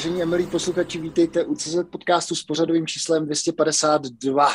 [0.00, 4.48] Vážení a milí posluchači, vítejte u CZ podcastu s pořadovým číslem 252.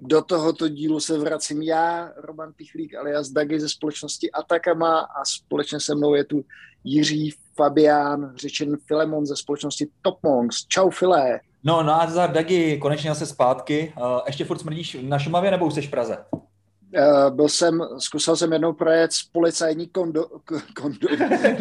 [0.00, 5.80] Do tohoto dílu se vracím já, Roman Pichlík alias Dagi ze společnosti Atakama a společně
[5.80, 6.44] se mnou je tu
[6.84, 10.66] Jiří Fabián, řečen Filemon ze společnosti Top Monks.
[10.68, 11.40] Čau Filé.
[11.64, 13.94] No, no a za Dagi, konečně zase zpátky.
[14.26, 16.24] Ještě furt smrdíš na Šumavě nebo už jsi v Praze?
[16.30, 20.26] Uh, byl jsem, zkusil jsem jednou projet policajní kondo,
[20.74, 21.08] kondo,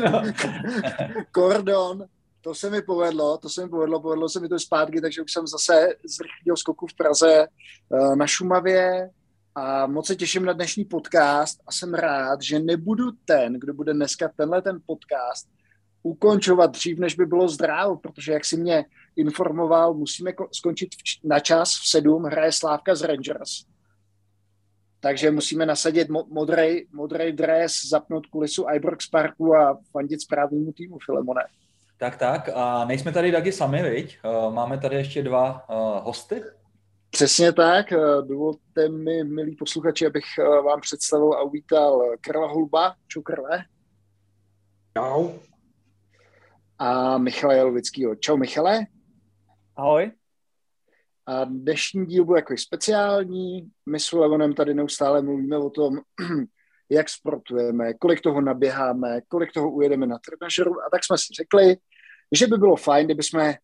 [0.12, 0.24] no.
[1.32, 2.08] kordon
[2.42, 5.32] to se mi povedlo, to se mi povedlo, povedlo se mi to zpátky, takže už
[5.32, 9.10] jsem zase z rychlého skoku v Praze eh, na Šumavě
[9.56, 13.94] a moc se těším na dnešní podcast a jsem rád, že nebudu ten, kdo bude
[13.94, 15.48] dneska tenhle ten podcast
[16.04, 18.86] ukončovat dřív, než by bylo zdrávo, protože jak si mě
[19.16, 20.90] informoval, musíme skončit
[21.24, 23.66] na čas v sedm, hraje Slávka z Rangers.
[25.00, 31.42] Takže musíme nasadit modrý, modrý dres, zapnout kulisu Ibrox Parku a fandit správnému týmu, Filemone.
[31.98, 32.50] Tak, tak.
[32.54, 34.18] A nejsme tady Dagi sami, viď?
[34.24, 36.44] Eh, máme tady ještě dva uh, hosty.
[37.10, 37.92] Přesně tak.
[37.92, 40.26] Eh, dovolte mi, milí posluchači, abych
[40.66, 42.96] vám představil a uvítal Karla Hulba.
[43.08, 43.66] Čau, Karle.
[44.98, 45.30] Čau.
[46.80, 48.16] A Michala Jalovického.
[48.16, 48.80] Čau, Michale.
[49.76, 50.12] Ahoj.
[51.26, 53.72] A dnešní díl bude jako speciální.
[53.90, 56.00] My s Levonem tady neustále mluvíme o tom,
[56.90, 61.78] jak sportujeme, kolik toho naběháme, kolik toho ujedeme na trenažeru a tak jsme si řekli,
[62.32, 63.58] že by bylo fajn, kdyby jsme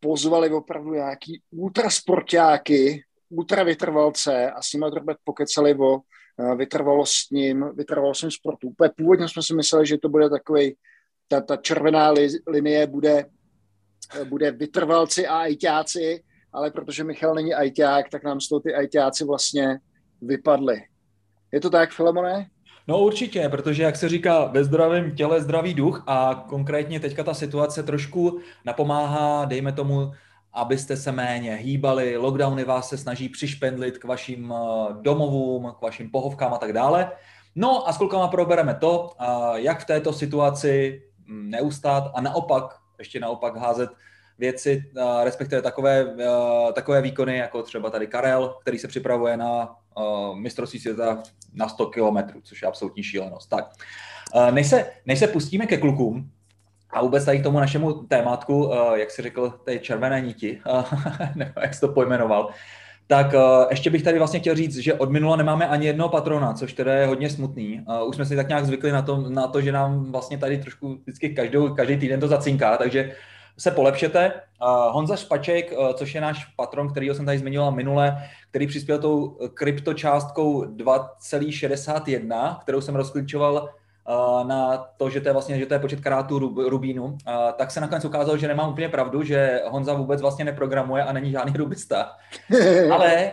[0.00, 8.68] pozvali opravdu nějaký ultrasportáky, ultravytrvalce a s nimi trochu pokecali o eh, vytrvalostním, vytrvalostním sportu.
[8.68, 10.76] Úplně původně jsme si mysleli, že to bude takový,
[11.28, 13.24] ta, ta červená li, linie bude,
[14.20, 16.22] eh, bude vytrvalci a ajťáci,
[16.52, 19.78] ale protože Michal není ajťák, tak nám z toho ty ajťáci vlastně
[20.22, 20.82] vypadly.
[21.52, 22.46] Je to tak, Filemone?
[22.88, 27.34] No určitě, protože jak se říká, ve zdravém těle zdravý duch a konkrétně teďka ta
[27.34, 30.12] situace trošku napomáhá, dejme tomu,
[30.52, 36.10] abyste se méně hýbali, lockdowny vás se snaží přišpendlit k vašim eh, domovům, k vašim
[36.10, 37.12] pohovkám a tak dále.
[37.54, 39.10] No a s klukama probereme to,
[39.54, 42.64] jak v této situaci hm, neustát a naopak,
[42.98, 43.90] ještě naopak házet
[44.38, 44.84] věci,
[45.24, 46.16] respektive takové,
[46.72, 49.76] takové výkony, jako třeba tady Karel, který se připravuje na
[50.34, 51.22] mistrovství světa
[51.54, 53.50] na 100 km, což je absolutní šílenost.
[53.50, 53.70] Tak,
[54.50, 56.30] než se, než se pustíme ke klukům,
[56.90, 60.60] a vůbec tady k tomu našemu tématku, jak si řekl, té červené niti,
[61.34, 62.48] nebo jak jsi to pojmenoval,
[63.06, 63.34] tak
[63.70, 66.94] ještě bych tady vlastně chtěl říct, že od minula nemáme ani jednoho patrona, což teda
[66.94, 67.84] je hodně smutný.
[68.06, 70.94] Už jsme si tak nějak zvykli na to, na to že nám vlastně tady trošku
[71.02, 73.12] vždycky každou, každý týden to zacinká, takže
[73.58, 74.32] se polepšete.
[74.90, 78.16] Honza Špaček, eh, což je náš patron, který jsem tady zmiňoval minule,
[78.50, 85.58] který přispěl tou kryptočástkou 2,61, kterou jsem rozklíčoval eh, na to, že to je vlastně
[85.58, 89.22] že to je počet karátů rubínu, eh, tak se nakonec ukázalo, že nemám úplně pravdu,
[89.22, 92.16] že Honza vůbec vlastně neprogramuje a není žádný rubista.
[92.92, 93.32] Ale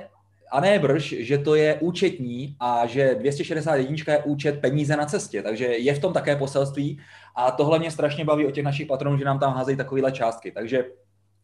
[0.52, 5.42] a ne brž, že to je účetní a že 261 je účet peníze na cestě,
[5.42, 7.00] takže je v tom také poselství
[7.36, 10.52] a tohle mě strašně baví o těch našich patronů, že nám tam házejí takovéhle částky.
[10.52, 10.86] Takže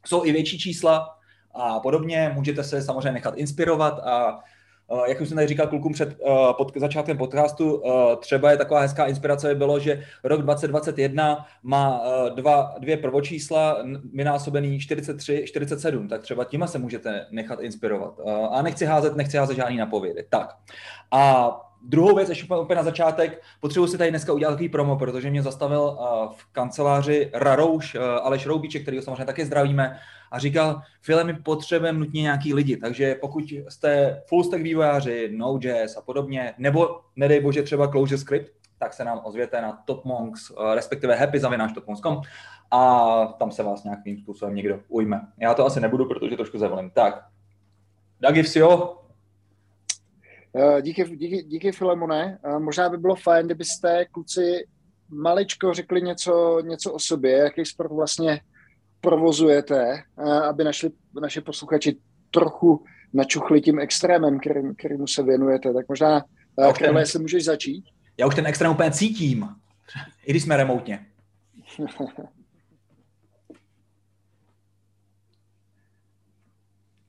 [0.06, 1.18] jsou i větší čísla
[1.54, 2.32] a podobně.
[2.36, 4.40] Můžete se samozřejmě nechat inspirovat a
[5.08, 6.18] jak už jsem tady říkal klukům před
[6.58, 7.84] pod, začátkem podcastu,
[8.20, 12.02] třeba je taková hezká inspirace by bylo, že rok 2021 má
[12.36, 13.78] dva, dvě prvočísla
[14.14, 18.14] vynásobený 43, 47, tak třeba tím se můžete nechat inspirovat.
[18.52, 20.26] A nechci házet, nechci házet žádný napovědy.
[20.30, 20.56] Tak.
[21.12, 21.52] A
[21.88, 25.44] Druhou věc, ještě úplně na začátek, potřebuji si tady dneska udělat takový promo, protože mě
[25.44, 30.00] zastavil uh, v kanceláři Rarouš uh, Aleš Roubíček, který samozřejmě taky zdravíme,
[30.32, 35.98] a říkal, File, my potřebujeme nutně nějaký lidi, takže pokud jste full stack vývojáři, Node.js
[35.98, 40.74] a podobně, nebo nedej bože třeba Clojure Script, tak se nám ozvěte na TopMonks, uh,
[40.74, 42.22] respektive happy topmonks.com
[42.72, 45.22] a tam se vás nějakým způsobem někdo ujme.
[45.38, 46.90] Já to asi nebudu, protože trošku zavolím.
[46.90, 47.26] Tak,
[48.22, 49.05] Dagi Vsio, Eh,
[50.82, 52.40] díky, díky, díky Filemone.
[52.44, 54.68] Eh, možná by bylo fajn, kdybyste kluci
[55.10, 58.42] maličko řekli něco, něco o sobě, jaký sport vlastně
[59.02, 60.90] provozujete, eh, aby našli,
[61.22, 61.98] naše posluchači
[62.32, 65.74] trochu načuchli tím extrémem, kterým, kterému se věnujete.
[65.74, 66.24] Tak možná,
[66.80, 67.86] Karle, jestli můžeš začít.
[68.18, 69.48] Já už ten extrém úplně cítím,
[70.26, 71.06] i když jsme remotně.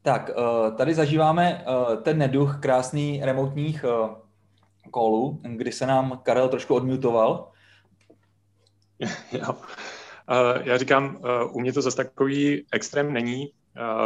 [0.06, 3.84] Tak, eh, tady zažíváme eh, ten neduch krásný remotních
[4.90, 7.50] kolů, eh, kdy se nám Karel trošku odmutoval.
[9.32, 9.54] Jo.
[10.62, 11.20] Já říkám,
[11.52, 13.50] u mě to zase takový extrém není.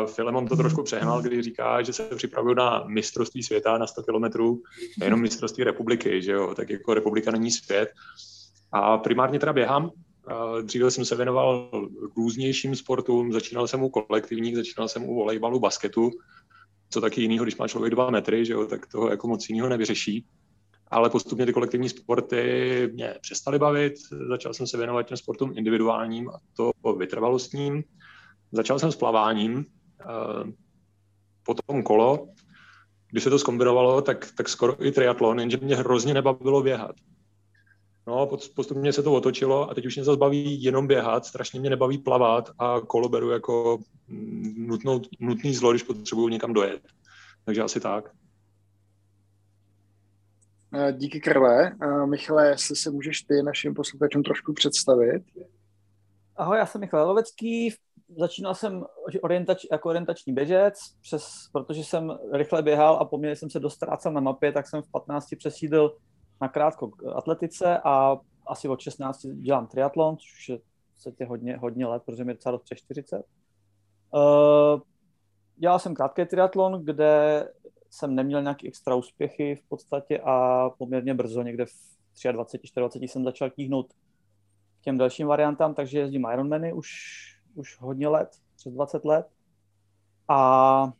[0.06, 4.62] Filemon to trošku přehnal, kdy říká, že se připravují na mistrovství světa na 100 kilometrů,
[5.02, 7.88] jenom mistrovství republiky, že jo, tak jako republika není svět.
[8.72, 9.90] A primárně teda běhám,
[10.62, 11.70] Dříve jsem se věnoval
[12.16, 16.10] různějším sportům, začínal jsem u kolektivních, začínal jsem u volejbalu, basketu,
[16.90, 19.68] co taky jiného, když má člověk dva metry, že jo, tak toho jako moc jiného
[19.68, 20.26] nevyřeší.
[20.88, 23.94] Ale postupně ty kolektivní sporty mě přestaly bavit,
[24.28, 27.84] začal jsem se věnovat těm sportům individuálním a to vytrvalostním.
[28.52, 29.66] Začal jsem s plaváním,
[31.42, 32.28] potom kolo,
[33.10, 36.96] když se to skombinovalo, tak, tak skoro i triatlon, jenže mě hrozně nebavilo běhat.
[38.10, 41.70] No, postupně se to otočilo a teď už mě zase baví jenom běhat, strašně mě
[41.70, 43.78] nebaví plavat a kolo beru jako
[44.08, 46.82] mm, nutnou, nutný zlo, když potřebuju někam dojet.
[47.44, 48.10] Takže asi tak.
[50.92, 51.72] Díky krve.
[52.06, 55.22] Michale, jestli se můžeš ty našim posluchačům trošku představit.
[56.36, 57.74] Ahoj, já jsem Michal Lovecký.
[58.18, 58.84] Začínal jsem
[59.22, 64.20] orientač, jako orientační běžec, přes, protože jsem rychle běhal a poměrně jsem se dostrácel na
[64.20, 65.96] mapě, tak jsem v 15 přesídl
[66.40, 68.16] na krátko k atletice a
[68.46, 70.58] asi od 16 dělám triatlon, což je
[71.26, 73.16] v hodně, hodně let, protože mi docela přes 40.
[73.16, 74.80] Uh,
[75.56, 77.48] dělal jsem krátký triatlon, kde
[77.90, 81.72] jsem neměl nějaké extra úspěchy v podstatě a poměrně brzo, někde v
[82.32, 83.92] 23, 24 jsem začal tíhnout
[84.80, 86.90] k těm dalším variantám, takže jezdím Ironmany už,
[87.54, 89.26] už hodně let, přes 20 let.
[90.28, 90.92] A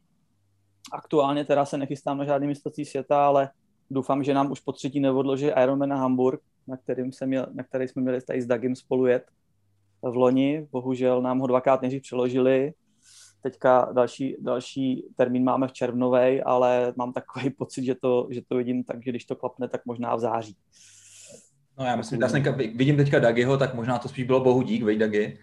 [0.92, 3.50] aktuálně teda se nechystám na žádný mistrovství světa, ale
[3.90, 7.64] doufám, že nám už po třetí neodloží Ironman na Hamburg, na, kterým jsem měl, na
[7.64, 9.26] který jsme měli tady s Dagim spolu jet
[10.02, 10.69] v loni.
[10.72, 12.72] Bohužel nám ho dvakrát nejdřív přeložili.
[13.42, 18.56] Teďka další, další termín máme v červnovej, ale mám takový pocit, že to, že to
[18.56, 20.56] vidím tak, že když to klapne, tak možná v září.
[21.78, 24.98] No já myslím, já vidím teďka Dagiho, tak možná to spíš bylo bohu dík, vej
[24.98, 25.38] Dagi.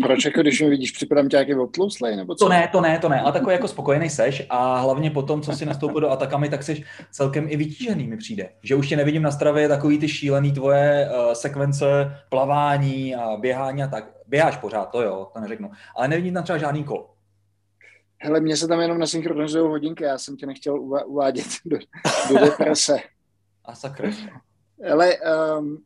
[0.00, 2.44] Proč jako když mi vidíš, připadám tě nějaký obtlouslej, nebo co?
[2.44, 5.52] To ne, to ne, to ne, ale takový jako spokojený seš a hlavně potom, co
[5.52, 8.48] si nastoupil do Atakami, tak seš celkem i vytížený mi přijde.
[8.62, 13.82] Že už tě nevidím na stravě takový ty šílený tvoje uh, sekvence plavání a běhání
[13.82, 14.12] a tak.
[14.26, 15.70] Běháš pořád, to jo, to neřeknu.
[15.96, 17.08] Ale nevidím tam třeba žádný kol.
[18.18, 21.78] Hele, mě se tam jenom nasynchronizují hodinky, já jsem tě nechtěl uvádět do,
[22.28, 22.98] do deprese.
[23.64, 24.10] A sakry.
[24.92, 25.16] Ale
[25.58, 25.78] um,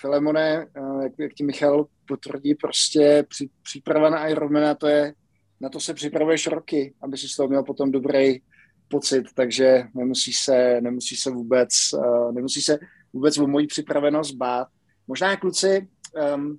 [0.00, 5.14] Filemone, uh, jak, jak ti Michal potvrdí, prostě při, příprava na Ironmana, to je,
[5.60, 8.40] na to se připravuješ roky, aby si z toho měl potom dobrý
[8.88, 12.78] pocit, takže nemusí se, nemusí se vůbec, uh, nemusí se
[13.12, 14.68] vůbec o moji připravenost bát.
[15.06, 15.88] Možná kluci,
[16.34, 16.58] um,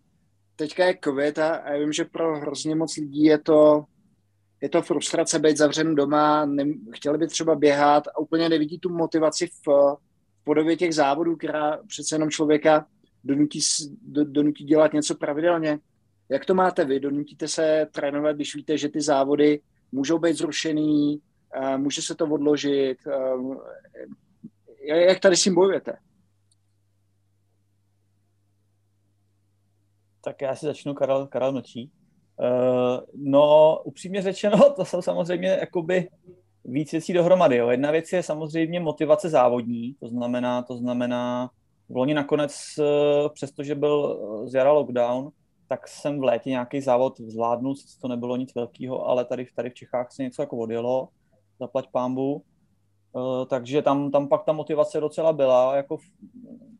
[0.55, 3.83] teďka je covid a, já vím, že pro hrozně moc lidí je to,
[4.61, 8.89] je to frustrace být zavřen doma, ne, chtěli by třeba běhat a úplně nevidí tu
[8.89, 9.95] motivaci v,
[10.43, 12.85] podobě těch závodů, která přece jenom člověka
[13.23, 13.59] donutí,
[14.23, 15.79] donutí dělat něco pravidelně.
[16.29, 16.99] Jak to máte vy?
[16.99, 19.61] Donutíte se trénovat, když víte, že ty závody
[19.91, 21.21] můžou být zrušený,
[21.77, 22.97] může se to odložit?
[24.83, 25.97] Jak tady s tím bojujete?
[30.21, 31.91] Tak já si začnu, Karel, Karel mlčí.
[32.39, 36.09] Uh, no, upřímně řečeno, to jsou samozřejmě jakoby
[36.65, 37.57] víc věcí dohromady.
[37.57, 37.69] Jo.
[37.69, 41.49] Jedna věc je samozřejmě motivace závodní, to znamená, to znamená,
[41.89, 45.29] v loni nakonec, eh, přestože byl eh, z jara lockdown,
[45.67, 49.73] tak jsem v létě nějaký závod zvládnul, to nebylo nic velkého, ale tady, tady v
[49.73, 51.09] Čechách se něco jako odjelo,
[51.59, 52.43] zaplať pámbu,
[53.13, 55.97] Uh, takže tam, tam pak ta motivace docela byla, jako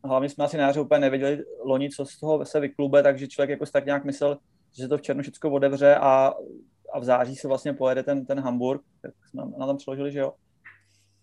[0.04, 3.66] hlavně jsme asi na úplně nevěděli loni, co z toho se vyklube, takže člověk jako
[3.66, 4.38] tak nějak myslel,
[4.76, 6.34] že se to v černu všechno odevře a
[6.92, 10.18] a v září se vlastně pojede ten, ten Hamburg, tak jsme na tom přeložili, že
[10.18, 10.32] jo.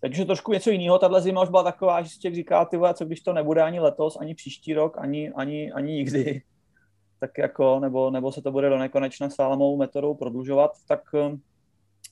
[0.02, 2.94] Je trošku něco jiného, tahle zima už byla taková, že si člověk říká, ty vole,
[2.94, 6.42] co když to nebude ani letos, ani příští rok, ani, ani, ani nikdy,
[7.20, 11.42] tak jako, nebo, nebo se to bude do nekonečna sálamou metodou prodlužovat, tak um,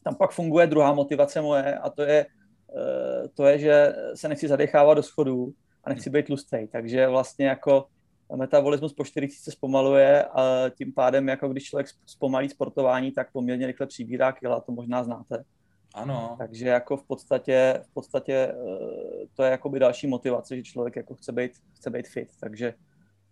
[0.05, 2.27] tam pak funguje druhá motivace moje a to je,
[2.69, 5.53] uh, to je, že se nechci zadechávat do schodů
[5.85, 6.67] a nechci být tlustý.
[6.73, 7.87] Takže vlastně jako
[8.37, 13.67] metabolismus po 40 se zpomaluje a tím pádem, jako když člověk zpomalí sportování, tak poměrně
[13.67, 15.45] rychle přibírá kila, to možná znáte.
[15.97, 16.35] Ano.
[16.39, 18.55] Takže jako v podstatě, v podstatě eh,
[19.35, 22.75] to je jakoby další motivace, že člověk jako chce být, chce být fit, takže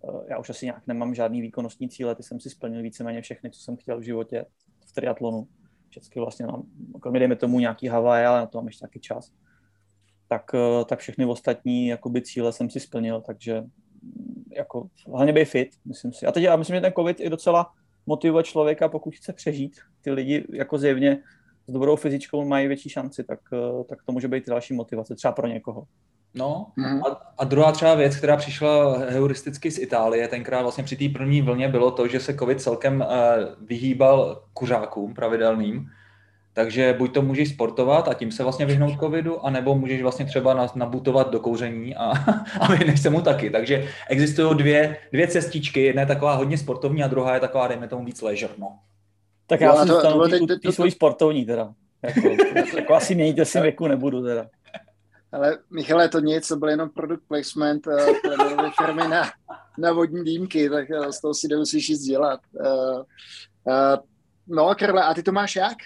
[0.04, 3.50] eh, já už asi nějak nemám žádný výkonnostní cíle, ty jsem si splnil víceméně všechny,
[3.50, 4.46] co jsem chtěl v životě
[4.86, 5.48] v triatlonu.
[5.88, 6.62] Všechny vlastně mám,
[7.00, 9.32] kromě dejme tomu nějaký Havaj, ale na to mám ještě taky čas.
[10.28, 13.64] Tak, eh, tak všechny ostatní jakoby cíle jsem si splnil, takže
[14.56, 16.26] jako hlavně být fit, myslím si.
[16.26, 17.72] A teď já myslím, že ten covid i docela
[18.06, 19.80] motivuje člověka, pokud chce přežít.
[20.00, 21.22] Ty lidi jako zjevně
[21.66, 25.32] s dobrou fyzičkou mají větší šanci, tak, eh, tak to může být další motivace, třeba
[25.32, 25.84] pro někoho.
[26.34, 27.02] No mm.
[27.04, 31.42] a, a druhá třeba věc, která přišla heuristicky z Itálie, tenkrát vlastně při té první
[31.42, 35.90] vlně bylo to, že se covid celkem uh, vyhýbal kuřákům pravidelným,
[36.52, 40.70] takže buď to můžeš sportovat a tím se vlastně vyhnout covidu, anebo můžeš vlastně třeba
[40.74, 42.10] nabutovat do kouření a,
[42.60, 43.50] a vyhneš se mu taky.
[43.50, 47.88] Takže existují dvě, dvě cestičky, jedna je taková hodně sportovní a druhá je taková, dejme
[47.88, 48.52] tomu, víc leisure.
[48.58, 48.78] No.
[49.46, 51.74] Tak já jsem to, to, svojí sportovní teda.
[52.02, 52.28] Jako,
[52.76, 54.46] jako asi měníte si věku nebudu teda.
[55.32, 59.30] Ale Michale, to nic, to byl jenom product placement uh, firmy na,
[59.78, 62.40] na vodní dýmky, tak uh, z toho si nemusíš nic dělat.
[62.52, 63.02] Uh,
[63.64, 63.96] uh,
[64.48, 65.76] no, Karle, a ty to máš jak?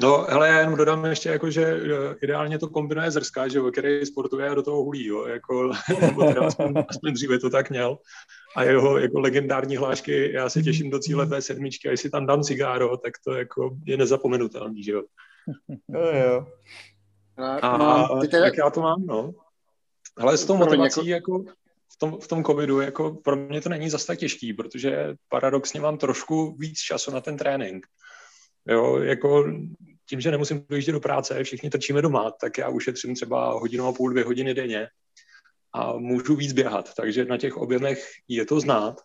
[0.00, 1.80] No, hele, já jenom dodám ještě, jako, že
[2.22, 6.46] ideálně to kombinuje zrska, že který sportuje a do toho hulí, jo, jako, nebo teda
[6.46, 7.98] aspoň, aspoň dříve to tak měl.
[8.56, 12.26] A jeho jako legendární hlášky, já se těším do cíle té sedmičky, a jestli tam
[12.26, 15.02] dám cigáro, tak to jako je nezapomenutelný, že jo.
[15.88, 16.46] Jo, jo.
[17.36, 18.44] A, a ty teda...
[18.44, 19.32] jak já to mám, no.
[20.16, 21.52] Ale s tou motivací, jako, jako
[21.92, 25.80] v tom, v tom covidu, jako pro mě to není zase tak těžký, protože paradoxně
[25.80, 27.86] mám trošku víc času na ten trénink.
[28.68, 29.52] Jo, jako
[30.08, 33.92] tím, že nemusím dojíždět do práce, všichni trčíme doma, tak já ušetřím třeba hodinu a
[33.92, 34.88] půl, dvě hodiny denně
[35.72, 36.94] a můžu víc běhat.
[36.94, 39.00] Takže na těch objemech je to znát.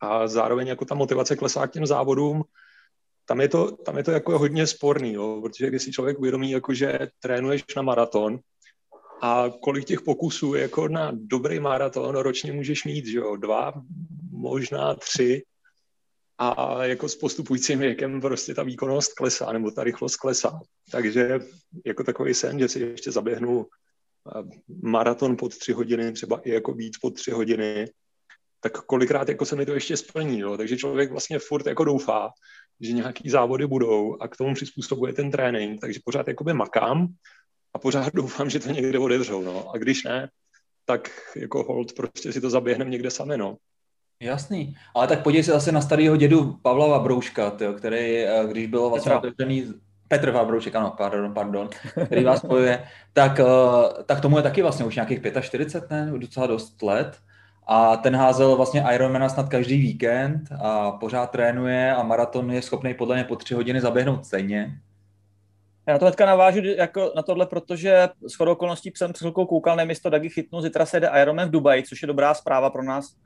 [0.00, 2.44] A zároveň jako ta motivace klesá k těm závodům,
[3.24, 6.50] tam je to, tam je to jako hodně sporný, jo, protože když si člověk uvědomí,
[6.50, 8.38] jako že trénuješ na maraton
[9.22, 13.72] a kolik těch pokusů jako na dobrý maraton ročně můžeš mít, že jo, dva,
[14.30, 15.42] možná tři,
[16.38, 20.60] a jako s postupujícím věkem prostě ta výkonnost klesá, nebo ta rychlost klesá.
[20.90, 21.40] Takže
[21.86, 23.66] jako takový sen, že si ještě zaběhnu
[24.82, 27.86] maraton pod tři hodiny, třeba i jako víc pod tři hodiny,
[28.60, 30.38] tak kolikrát jako se mi to ještě splní.
[30.38, 30.56] Jo?
[30.56, 32.30] Takže člověk vlastně furt jako doufá,
[32.80, 37.08] že nějaký závody budou a k tomu přizpůsobuje ten trénink, takže pořád jakoby makám
[37.74, 39.42] a pořád doufám, že to někde odevřou.
[39.42, 39.70] No.
[39.70, 40.28] A když ne,
[40.84, 43.36] tak jako hold prostě si to zaběhneme někde sami.
[43.36, 43.56] No.
[44.22, 48.66] Jasný, ale tak podívej se zase na starého dědu Pavla Vabrouška, tyjo, který, eh, když
[48.66, 49.72] bylo vlastně otevřený,
[50.08, 51.68] Petr Vabroušek, ano, pardon, pardon,
[52.04, 56.46] který vás spojuje, tak, eh, tak tomu je taky vlastně už nějakých 45, ne, docela
[56.46, 57.18] dost let.
[57.70, 62.94] A ten házel vlastně Ironmana snad každý víkend a pořád trénuje a maraton je schopný
[62.94, 64.80] podle mě po tři hodiny zaběhnout stejně.
[65.86, 69.76] Já to hnedka navážu jako na tohle, protože s chodou okolností jsem před chvilkou koukal,
[69.76, 72.70] nevím, jestli to Dagi chytnu, zítra se jde Ironman v Dubaji, což je dobrá zpráva
[72.70, 73.16] pro nás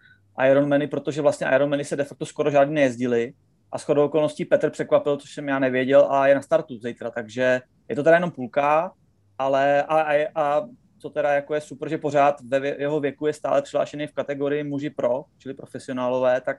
[0.50, 3.32] Ironmany, protože vlastně Ironmany se de facto skoro žádný nejezdili
[3.72, 7.10] a s chodou okolností Petr překvapil, což jsem já nevěděl a je na startu zítra,
[7.10, 8.92] takže je to teda jenom půlka,
[9.38, 13.32] ale a, a, a co teda jako je super, že pořád ve jeho věku je
[13.32, 16.56] stále přihlášený v kategorii muži pro, čili profesionálové, tak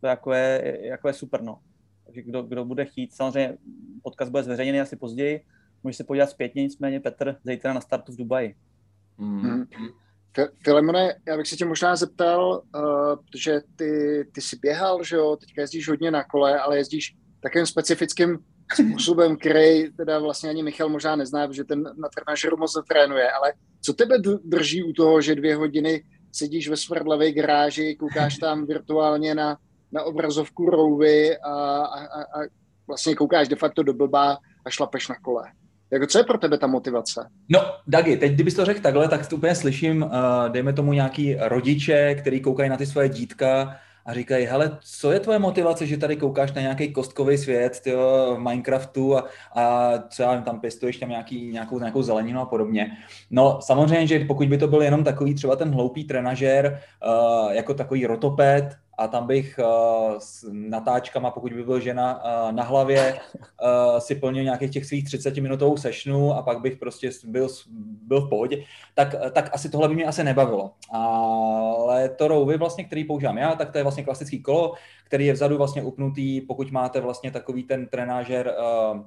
[0.00, 1.58] to jako je, jako je super, no.
[2.04, 3.58] Takže kdo, kdo bude chtít, samozřejmě
[4.02, 5.44] podcast bude zveřejněný asi později,
[5.82, 8.54] může se podívat zpětně, nicméně Petr zítra na startu v Dubaji.
[9.18, 9.64] Mm.
[10.64, 12.82] Filemone, já bych se tě možná zeptal, uh,
[13.24, 17.66] protože ty, ty jsi běhal, že jo, teďka jezdíš hodně na kole, ale jezdíš takým
[17.66, 18.38] specifickým
[18.74, 23.52] způsobem, který teda vlastně ani Michal možná nezná, protože ten na trenažeru moc netrénuje, ale
[23.80, 29.34] co tebe drží u toho, že dvě hodiny sedíš ve smrdlavé garáži, koukáš tam virtuálně
[29.34, 29.58] na,
[29.92, 32.46] na obrazovku rouvy a, a, a
[32.86, 35.52] vlastně koukáš de facto do blbá a šlapeš na kole.
[35.92, 37.30] Jako, co je pro tebe ta motivace?
[37.48, 40.10] No, Dagi, teď kdybys to řekl takhle, tak to úplně slyším, uh,
[40.48, 45.20] dejme tomu nějaký rodiče, který koukají na ty svoje dítka a říkají, hele, co je
[45.20, 50.40] tvoje motivace, že tady koukáš na nějaký kostkový svět tyjo, v Minecraftu a, a třeba
[50.40, 52.96] tam pěstuješ tam nějaký, nějakou, nějakou zeleninu a podobně.
[53.30, 57.74] No samozřejmě, že pokud by to byl jenom takový třeba ten hloupý trenažér, uh, jako
[57.74, 63.20] takový rotoped, a tam bych uh, s natáčkama, pokud by byl žena uh, na hlavě,
[63.34, 67.48] uh, si plnil nějakých těch svých 30 minutovou sešnu a pak bych prostě byl,
[68.06, 68.64] byl v pohodě,
[68.94, 70.72] tak, tak asi tohle by mě asi nebavilo.
[70.92, 75.32] Ale to rouvy vlastně, který používám já, tak to je vlastně klasický kolo, který je
[75.32, 78.54] vzadu vlastně upnutý, pokud máte vlastně takový ten trenážer
[78.92, 79.00] uh,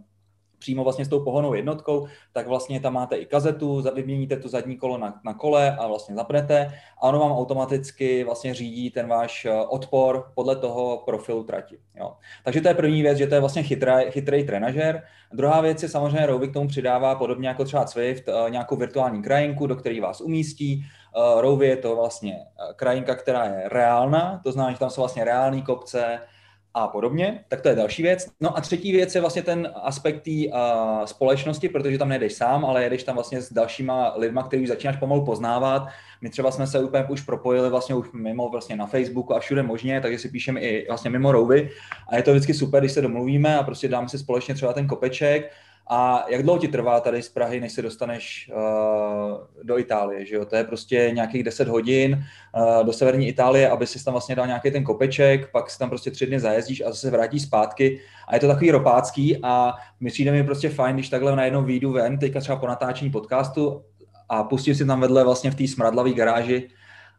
[0.64, 4.78] přímo vlastně s tou pohonou jednotkou, tak vlastně tam máte i kazetu, vyměníte tu zadní
[4.78, 9.46] kolo na, na kole a vlastně zapnete a ono vám automaticky vlastně řídí ten váš
[9.46, 11.78] eh, odpor podle toho profilu trati.
[11.96, 12.14] Jo.
[12.44, 15.04] Takže to je první věc, že to je vlastně chytrý, chytrý trenažer.
[15.34, 19.22] Druhá věc je samozřejmě Rovi k tomu přidává podobně jako třeba Swift eh, nějakou virtuální
[19.22, 20.80] krajinku, do které vás umístí.
[20.80, 22.40] Eh, Rovi je to vlastně
[22.76, 26.20] krajinka, která je reálná, to znamená, že tam jsou vlastně reální kopce,
[26.74, 28.28] a podobně, tak to je další věc.
[28.42, 32.66] No a třetí věc je vlastně ten aspekt té uh, společnosti, protože tam nejdeš sám,
[32.66, 35.88] ale jedeš tam vlastně s dalšíma lidma, který už začínáš pomalu poznávat.
[36.22, 39.64] My třeba jsme se úplně už propojili vlastně už mimo vlastně na Facebooku a všude
[39.64, 41.70] možně, takže si píšeme i vlastně mimo rouvy
[42.10, 44.88] a je to vždycky super, když se domluvíme a prostě dáme si společně třeba ten
[44.88, 45.52] kopeček
[45.88, 50.36] A jak dlouho ti trvá tady z Prahy, než se dostaneš uh, do Itálie, že
[50.36, 50.46] jo?
[50.46, 52.26] To je prostě nějakých 10 hodin
[52.56, 55.90] uh, do severní Itálie, aby si tam vlastně dal nějaký ten kopeček, pak si tam
[55.90, 58.00] prostě tři dny zajezdíš a zase vrátíš zpátky.
[58.28, 61.92] A je to takový ropácký a mi přijde mi prostě fajn, když takhle najednou výjdu
[61.92, 63.84] ven, teďka třeba po natáčení podcastu
[64.30, 66.70] a pustím si tam vedle vlastně v té smradlavé garáži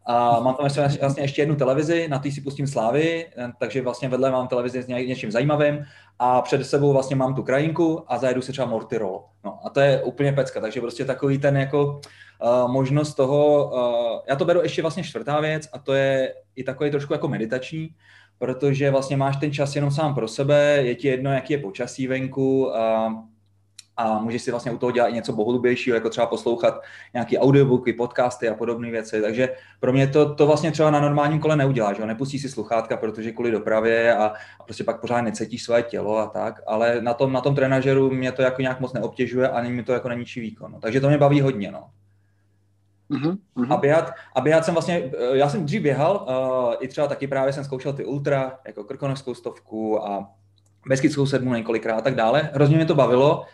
[0.05, 3.25] a mám tam ještě, vlastně ještě jednu televizi, na té si pustím Slávy,
[3.59, 5.85] takže vlastně vedle mám televizi s něčím zajímavým
[6.19, 9.23] a před sebou vlastně mám tu krajinku a zajedu si třeba Mortirol.
[9.45, 14.19] No a to je úplně pecka, takže prostě takový ten jako uh, možnost toho, uh,
[14.29, 17.89] já to beru ještě vlastně čtvrtá věc a to je i takový trošku jako meditační,
[18.37, 22.07] protože vlastně máš ten čas jenom sám pro sebe, je ti jedno, jaký je počasí
[22.07, 22.73] venku, uh,
[23.97, 26.81] a můžeš si vlastně u toho dělat i něco bohulubějšího, jako třeba poslouchat
[27.13, 29.21] nějaké audiobooky, podcasty a podobné věci.
[29.21, 29.49] Takže
[29.79, 32.05] pro mě to, to vlastně třeba na normálním kole neuděláš, že?
[32.05, 34.25] nepustí si sluchátka, protože kvůli dopravě a,
[34.59, 38.11] a prostě pak pořád necítíš své tělo a tak, ale na tom, na tom trenažeru
[38.11, 40.71] mě to jako nějak moc neobtěžuje a mi to jako na ničí výkon.
[40.71, 40.79] No.
[40.79, 41.71] Takže to mě baví hodně.
[41.71, 41.89] No.
[43.09, 43.73] Uh-huh, uh-huh.
[43.73, 47.27] A, běhat, a běhat jsem vlastně, eh, já jsem dřív běhal, uh, i třeba taky
[47.27, 50.29] právě jsem zkoušel ty ultra, jako krkonožskou stovku a
[50.87, 52.49] Beskidskou sedmu několikrát a tak dále.
[52.53, 53.45] Hrozně mě to bavilo,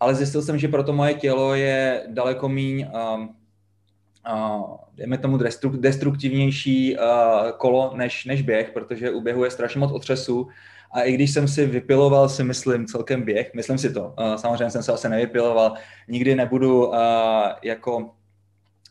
[0.00, 3.34] ale zjistil jsem, že pro to moje tělo je daleko míň, um,
[4.32, 5.38] uh, dejme tomu
[5.72, 7.04] destruktivnější uh,
[7.56, 10.48] kolo než, než běh, protože u běhu je strašně moc otřesu.
[10.92, 14.70] A i když jsem si vypiloval, si myslím, celkem běh, myslím si to, uh, samozřejmě
[14.70, 15.74] jsem se asi nevypiloval,
[16.08, 16.96] nikdy nebudu uh,
[17.62, 18.10] jako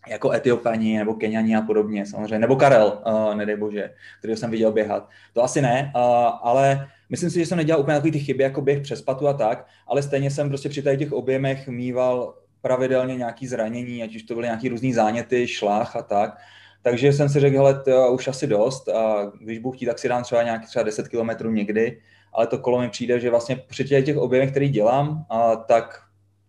[0.10, 4.72] jako Etiopani nebo Keniani a podobně samozřejmě, nebo Karel, uh, nedej bože, který jsem viděl
[4.72, 5.10] běhat.
[5.34, 6.02] To asi ne, uh,
[6.42, 9.34] ale Myslím si, že jsem nedělal úplně takový ty chyby, jako běh přes patu a
[9.34, 14.34] tak, ale stejně jsem prostě při těch objemech mýval pravidelně nějaký zranění, ať už to
[14.34, 16.38] byly nějaký různý záněty, šlách a tak.
[16.82, 20.10] Takže jsem si řekl, hele, to už asi dost a když budu chtít, tak si
[20.10, 22.02] dám třeba nějaký třeba 10 kilometrů někdy,
[22.34, 26.02] ale to kolo mi přijde, že vlastně při těch objemech, který dělám, a tak,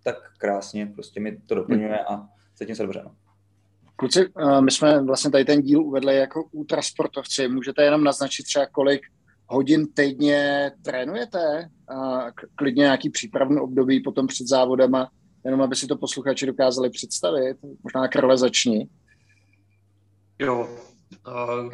[0.04, 3.02] tak krásně, prostě mi to doplňuje a cítím se dobře.
[3.04, 3.27] No.
[4.00, 4.28] Kluci,
[4.60, 7.48] my jsme vlastně tady ten díl uvedli jako ultrasportovci.
[7.48, 9.00] Můžete jenom naznačit třeba, kolik
[9.46, 11.70] hodin týdně trénujete?
[11.88, 15.10] A klidně nějaký přípravný období potom před závodem a
[15.44, 17.56] jenom aby si to posluchači dokázali představit.
[17.82, 18.88] Možná Karle začni.
[20.38, 20.68] Jo,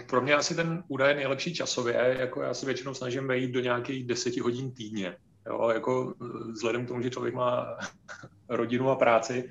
[0.09, 3.61] pro mě asi ten údaj je nejlepší časově, jako já si většinou snažím vejít do
[3.61, 5.17] nějakých deseti hodin týdně.
[5.47, 6.15] Jo, jako
[6.53, 7.67] vzhledem k tomu, že člověk má
[8.49, 9.51] rodinu a práci,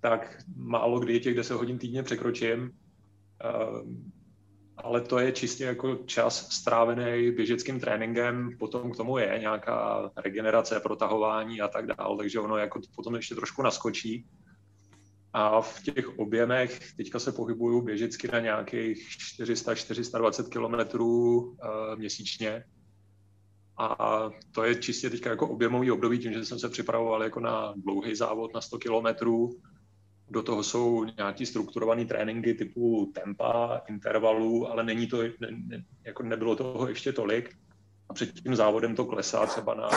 [0.00, 2.72] tak málo kdy těch 10 hodin týdně překročím
[4.78, 10.80] ale to je čistě jako čas strávený běžeckým tréninkem, potom k tomu je nějaká regenerace,
[10.80, 14.26] protahování a tak dále, takže ono jako potom ještě trošku naskočí.
[15.32, 19.08] A v těch objemech teďka se pohybuju běžecky na nějakých
[19.40, 21.54] 400-420 km uh,
[21.96, 22.64] měsíčně.
[23.78, 27.74] A to je čistě teďka jako objemový období, tím, že jsem se připravoval jako na
[27.76, 29.50] dlouhý závod na 100 kilometrů,
[30.30, 36.22] do toho jsou nějaký strukturované tréninky typu tempa, intervalů, ale není to, ne, ne, jako
[36.22, 37.56] nebylo toho ještě tolik.
[38.08, 39.88] A před tím závodem to klesá třeba na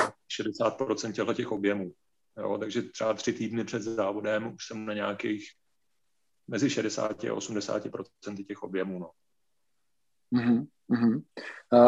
[0.41, 1.91] 60% těchto těch objemů.
[2.37, 5.49] Jo, takže třeba tři týdny před závodem už jsem na nějakých
[6.47, 8.99] mezi 60 a 80% těch objemů.
[8.99, 9.11] No.
[10.33, 10.67] Mm-hmm.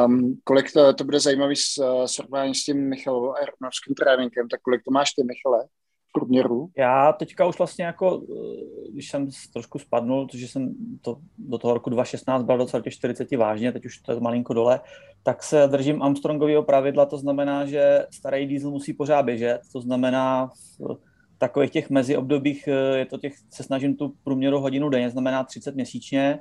[0.06, 4.84] Um, kolik to, to bude zajímavý s, srovnání s tím Michalovým aeronovským tréninkem, tak kolik
[4.84, 5.68] to máš ty, Michale?
[6.14, 6.70] Průměru?
[6.78, 11.74] Já teďka už vlastně jako, eh, když jsem trošku spadnul, protože jsem to do toho
[11.74, 14.80] roku 2016 byl docela těch 40 vážně, teď už to je malinko dole,
[15.24, 20.52] tak se držím Armstrongového pravidla, to znamená, že starý diesel musí pořád běžet, to znamená
[20.80, 20.98] v
[21.38, 25.76] takových těch meziobdobích eh, je to těch, se snažím tu průměru hodinu denně, znamená 30
[25.76, 26.40] měsíčně,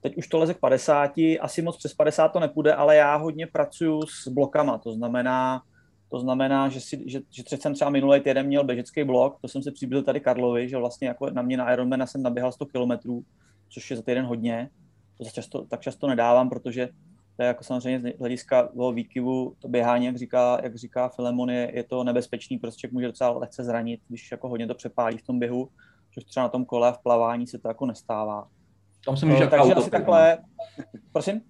[0.00, 3.46] teď už to leze k 50, asi moc přes 50 to nepůjde, ale já hodně
[3.46, 5.62] pracuju s blokama, to znamená,
[6.14, 9.62] to znamená, že, si, že, že jsem třeba minulý týden měl běžecký blok, to jsem
[9.62, 13.22] si přibyl tady Karlovi, že vlastně jako na mě na Ironmana jsem naběhal 100 km,
[13.68, 14.70] což je za týden hodně.
[15.18, 16.88] To často, tak často nedávám, protože
[17.36, 21.50] to je jako samozřejmě z hlediska toho výkyvu, to běhání, jak říká, jak říká Filemon,
[21.50, 25.26] je, je to nebezpečný, prostě může docela lehce zranit, když jako hodně to přepálí v
[25.26, 25.68] tom běhu,
[26.14, 28.48] což třeba na tom kole v plavání se to jako nestává.
[29.06, 30.38] Tam se může uh, takže asi takhle,
[31.12, 31.40] prosím?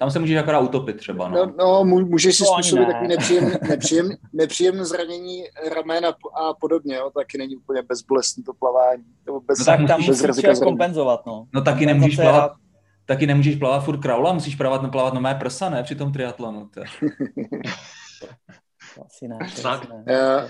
[0.00, 1.28] Tam se můžeš akorát utopit třeba.
[1.28, 5.42] No, no, no můžeš si způsobit takový nepříjemný, nepříjemný, nepříjemný zranění
[5.74, 9.04] ramena a podobně, jo, taky není úplně bezbolestný to plavání.
[9.24, 11.46] To bez, no, tak tam bez musíš kompenzovat, no.
[11.54, 12.52] No taky nemůžeš plavat,
[13.06, 16.12] taky nemůžeš plavat furt kraula, musíš plavat, no, plavat na mé prsa, ne, při tom
[16.12, 16.68] triatlonu.
[16.74, 16.80] To.
[19.06, 19.38] asi ne.
[19.40, 20.04] Asi ne.
[20.06, 20.44] Uh,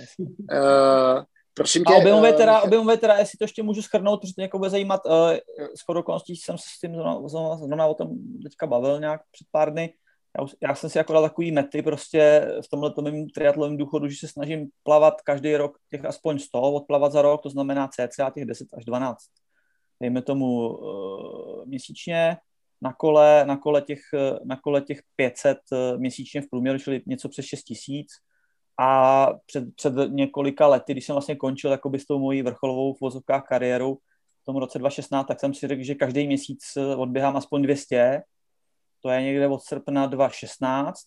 [0.58, 1.22] uh,
[1.54, 4.58] Prosím tě, a objemové teda, objemové teda, jestli to ještě můžu schrnout, protože to někoho
[4.58, 5.32] bude zajímat, uh,
[5.74, 8.08] s okolností jsem se s tím zrovna, zrovna o tom
[8.42, 9.94] teďka bavil nějak před pár dny,
[10.38, 14.16] já, já jsem si jako dal takový mety prostě v tomhle mém triatlovém důchodu, že
[14.16, 18.44] se snažím plavat každý rok těch aspoň 100, odplavat za rok, to znamená cca těch
[18.44, 19.18] 10 až 12.
[20.00, 22.36] Dejme tomu uh, měsíčně,
[22.82, 24.00] na kole, na kole, těch,
[24.44, 28.08] na kole těch 500 uh, měsíčně v průměru, čili něco přes 6 tisíc.
[28.80, 33.00] A před, před několika lety, když jsem vlastně končil jakoby s tou mojí vrcholovou v
[33.00, 33.98] vozovkách kariéru
[34.42, 38.22] v tom roce 2016, tak jsem si řekl, že každý měsíc uh, odběhám aspoň 200
[39.02, 41.00] to je někde od srpna 2016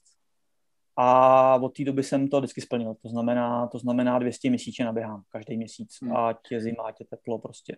[0.97, 2.95] a od té doby jsem to vždycky splnil.
[3.01, 6.15] To znamená, to znamená 200 měsíčně naběhám každý měsíc, hmm.
[6.15, 7.77] ať je zima, ať je teplo prostě.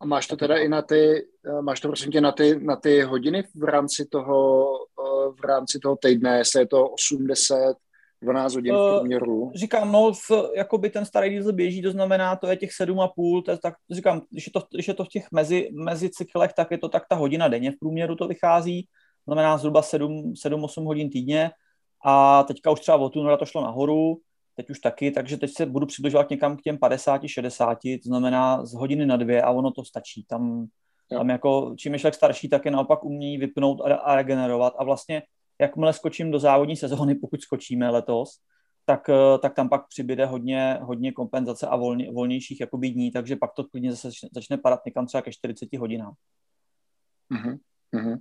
[0.00, 2.76] A máš to teda i na ty, eh, máš to prosím tě na ty, na
[2.76, 7.76] ty hodiny v rámci toho, eh, v rámci toho týdne, jestli je to 80,
[8.22, 9.52] 12 hodin v eh, průměru?
[9.54, 13.50] Říkám, no, v, jakoby ten starý diesel běží, to znamená, to je těch 7,5, to
[13.50, 16.70] je, tak říkám, když je to, když je to v těch mezi, mezi cyklech, tak
[16.70, 18.88] je to tak ta hodina denně v průměru to vychází
[19.26, 21.50] znamená zhruba 7-8 hodin týdně
[22.04, 24.20] a teďka už třeba od února to šlo nahoru,
[24.56, 28.74] teď už taky, takže teď se budu přibližovat někam k těm 50-60, to znamená z
[28.74, 30.24] hodiny na dvě a ono to stačí.
[30.28, 30.66] Tam,
[31.10, 34.84] tam jako, čím je člověk starší, tak je naopak umí vypnout a, a regenerovat a
[34.84, 35.22] vlastně
[35.60, 38.38] jakmile skočím do závodní sezóny, pokud skočíme letos,
[38.84, 43.36] tak, eh, tak tam pak přibyde hodně, hodně kompenzace a volně, volnějších jakoby dní, takže
[43.36, 46.12] pak to klidně zase začne padat někam třeba ke 40 hodinám.
[47.34, 47.58] Mm-hmm.
[47.94, 48.18] Uh-huh.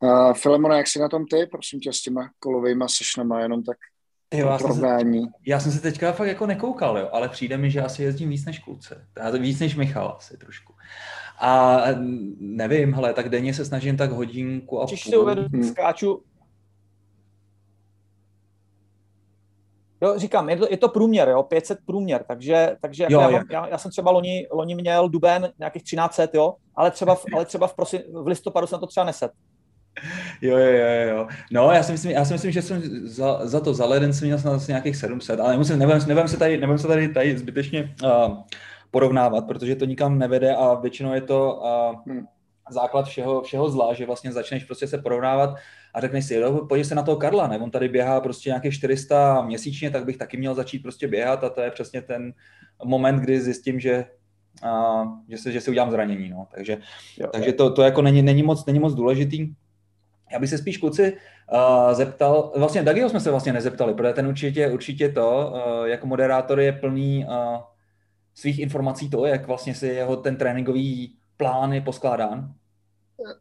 [0.00, 3.76] Uh, Filemona, jak jsi na tom ty, prosím tě, s těma kolovými sešnama, jenom tak
[4.34, 4.86] jo, já, jsem se,
[5.46, 8.44] já jsem se teďka fakt jako nekoukal, jo, ale přijde mi, že asi jezdím víc
[8.44, 9.08] než kluce.
[9.38, 10.74] Víc než Michal asi trošku.
[11.40, 11.78] A
[12.38, 15.10] nevím, hele, tak denně se snažím tak hodinku a Když půl.
[15.10, 15.64] si uvedu, hmm.
[15.64, 16.22] skáču,
[20.02, 23.68] Jo, říkám, je to, je to průměr, jo, 500 průměr, takže, takže jo, já, já,
[23.68, 27.66] já, jsem třeba loni, loni měl duben nějakých 1300, jo, ale třeba, v, ale třeba
[27.66, 29.30] v, prosi, v listopadu jsem to třeba neset.
[30.42, 31.28] Jo, jo, jo, jo.
[31.52, 34.28] No, já si myslím, já si myslím že jsem za, za to, za leden jsem
[34.28, 37.94] měl snad nějakých 700, ale nemusím, nebudem, nebudem se tady, nebudem se tady, tady zbytečně
[38.04, 38.38] uh,
[38.90, 41.62] porovnávat, protože to nikam nevede a většinou je to
[42.06, 42.14] uh,
[42.70, 45.54] základ všeho, všeho zla, že vlastně začneš prostě se porovnávat
[45.94, 47.58] a řekneš si, jo, podívej se na toho Karla, ne?
[47.58, 51.48] on tady běhá prostě nějaké 400 měsíčně, tak bych taky měl začít prostě běhat a
[51.48, 52.32] to je přesně ten
[52.84, 54.04] moment, kdy zjistím, že
[54.62, 56.46] a, že, se, že si udělám zranění, no.
[56.54, 56.78] takže,
[57.18, 59.54] jo, takže to, to jako není, není, moc, není moc důležitý.
[60.32, 61.16] Já bych se spíš kluci
[61.52, 66.06] uh, zeptal, vlastně Dagiho jsme se vlastně nezeptali, protože ten určitě, určitě to, uh, jako
[66.06, 67.34] moderátor je plný uh,
[68.34, 72.54] svých informací to, jak vlastně si jeho ten tréninkový plán je poskládán.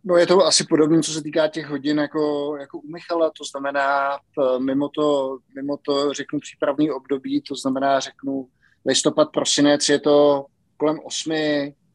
[0.03, 3.43] No je to asi podobné, co se týká těch hodin jako, jako u Michala, to
[3.51, 4.17] znamená
[4.57, 8.47] mimo to, mimo to řeknu přípravný období, to znamená řeknu
[8.85, 10.45] listopad, prosinec, je to
[10.77, 11.33] kolem 8,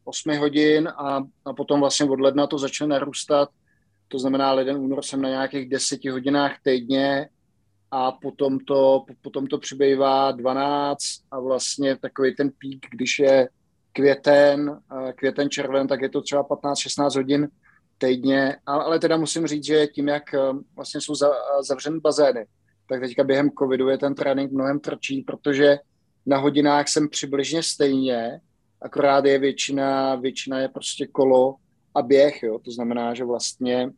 [0.05, 3.49] 8 hodin a, a potom vlastně od ledna to začne narůstat,
[4.09, 7.29] to znamená leden, únor jsem na nějakých 10 hodinách týdně
[7.91, 10.99] a potom to, potom to přibývá 12
[11.31, 13.49] a vlastně takový ten pík, když je
[13.93, 14.81] květen,
[15.15, 17.49] květen, červen, tak je to třeba 15-16 hodin
[17.99, 20.39] týdně, ale teda musím říct, že tím, jak eh,
[20.77, 21.15] vlastně jsou
[21.69, 22.47] zavřené bazény,
[22.89, 25.79] tak teďka během covidu je ten trénink mnohem trčí, protože
[26.27, 28.41] na hodinách jsem přibližně stejně,
[28.83, 31.55] akorát je většina, většina je prostě kolo
[31.95, 32.59] a běh, jo.
[32.59, 33.91] to znamená, že vlastně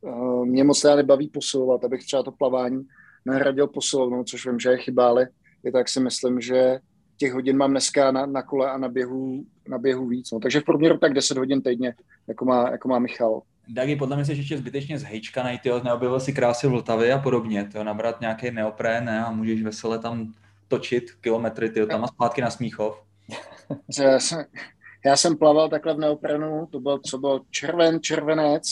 [0.00, 2.86] uh, mě moc teda nebaví posilovat, abych třeba to plavání
[3.26, 5.28] nahradil posilovnou, což vím, že je chyba, ale
[5.62, 6.78] je tak si myslím, že
[7.16, 10.30] těch hodin mám dneska na, na kole a na běhu, na běhu víc.
[10.30, 10.40] No.
[10.40, 11.94] Takže v průměru tak 10 hodin týdně,
[12.28, 13.42] jako má, jako má Michal.
[13.68, 17.84] Dagi, podle mě jsi ještě zbytečně zhejčkanej, ty neobjevil si krásy Vltavy a podobně, tyjo,
[17.84, 20.32] nabrat nějaký neoprén ne, a můžeš vesele tam
[20.68, 23.02] točit kilometry, tyjo, tam a zpátky na Smíchov.
[23.98, 24.44] Já jsem,
[25.06, 28.62] já jsem plaval takhle v neoprenu, to byl, co byl červen, červenec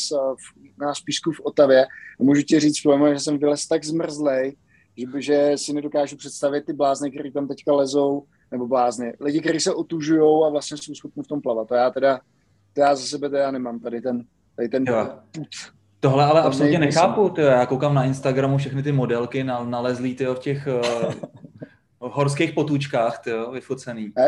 [0.79, 1.87] na Spísku v Otavě.
[2.21, 4.57] A můžu ti říct, že jsem vylez tak zmrzlej,
[4.97, 8.25] že, že si nedokážu představit ty blázny, které tam teďka lezou,
[8.55, 11.69] nebo blázny, lidi, kteří se otužují a vlastně jsou schopni v tom plavat.
[11.69, 12.21] To já teda,
[12.73, 14.25] to já za sebe teda nemám, tady ten,
[14.57, 14.85] tady ten
[15.31, 15.49] put.
[16.01, 17.47] Tohle ale absolutně nechápu, tyjo.
[17.47, 21.15] já koukám na Instagramu všechny ty modelky na, nalezlý tyjo, v těch uh,
[22.13, 24.13] horských potůčkách, tyjo, vyfocený.
[24.17, 24.21] A,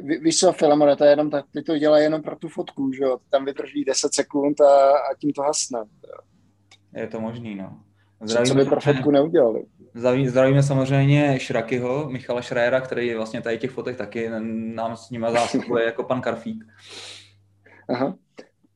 [0.00, 2.92] ví, víš co, Filamore, to je jenom tak, ty to dělají jenom pro tu fotku,
[2.92, 5.78] že jo, tam vydrží 10 sekund a, a tím to hasne.
[6.00, 6.18] Tyjo.
[7.02, 7.80] Je to možný, no.
[8.22, 9.64] Zdravím, co by pro fotku neudělali.
[10.26, 14.30] Zdravíme samozřejmě Šrakyho, Michala Šrajera, který vlastně tady těch fotek taky
[14.74, 16.64] nám s nimi zásobuje jako pan Karfík.
[17.88, 18.16] Aha.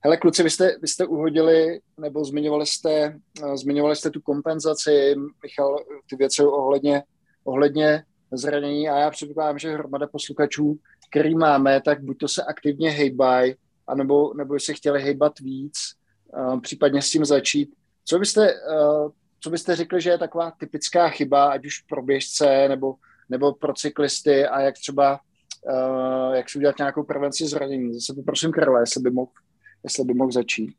[0.05, 3.19] Hele, kluci, vy jste, vy jste uhodili, nebo zmiňovali jste,
[3.55, 5.77] zmiňovali jste tu kompenzaci, Michal,
[6.11, 7.03] ty věci ohledně,
[7.45, 10.79] ohledně zranění a já předpokládám, že hromada posluchačů,
[11.11, 13.55] který máme, tak buď to se aktivně hejbají,
[13.87, 15.79] anebo, nebo si chtěli hejbat víc,
[16.61, 17.71] případně s tím začít.
[18.05, 18.55] Co byste
[19.41, 22.95] co byste řekli, že je taková typická chyba, ať už pro běžce nebo,
[23.29, 25.21] nebo pro cyklisty a jak třeba,
[25.71, 27.95] uh, jak si udělat nějakou prevenci zranění.
[27.95, 29.31] Zase poprosím Karla, jestli by mohl,
[29.85, 30.75] jestli by mohl začít.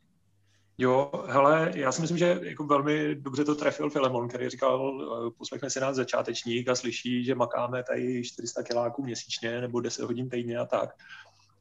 [0.82, 5.32] Jo, hele, já si myslím, že jako velmi dobře to trefil Filemon, který říkal, eh,
[5.38, 10.30] poslechne si nás začátečník a slyší, že makáme tady 400 kiláků měsíčně nebo 10 hodin
[10.30, 10.90] týdně a tak.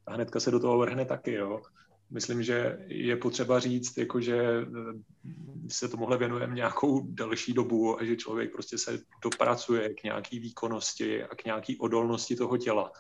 [0.07, 1.61] A hnedka se do toho vrhne taky, jo.
[2.11, 4.67] Myslím, že je potřeba říct, jako že eh,
[5.69, 11.25] se tomuhle věnujeme nějakou delší dobu a že člověk prostě se dopracuje k nějaký výkonnosti
[11.25, 12.93] a k nějaký odolnosti toho těla.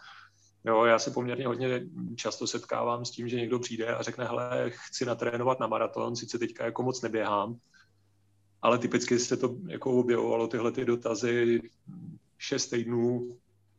[0.64, 1.80] Jo, já se poměrně hodně
[2.16, 6.38] často setkávám s tím, že někdo přijde a řekne, hele, chci natrénovat na maraton, sice
[6.38, 7.56] teďka jako moc neběhám,
[8.62, 11.62] ale typicky se to jako objevovalo tyhle ty dotazy
[12.38, 13.28] 6 týdnů,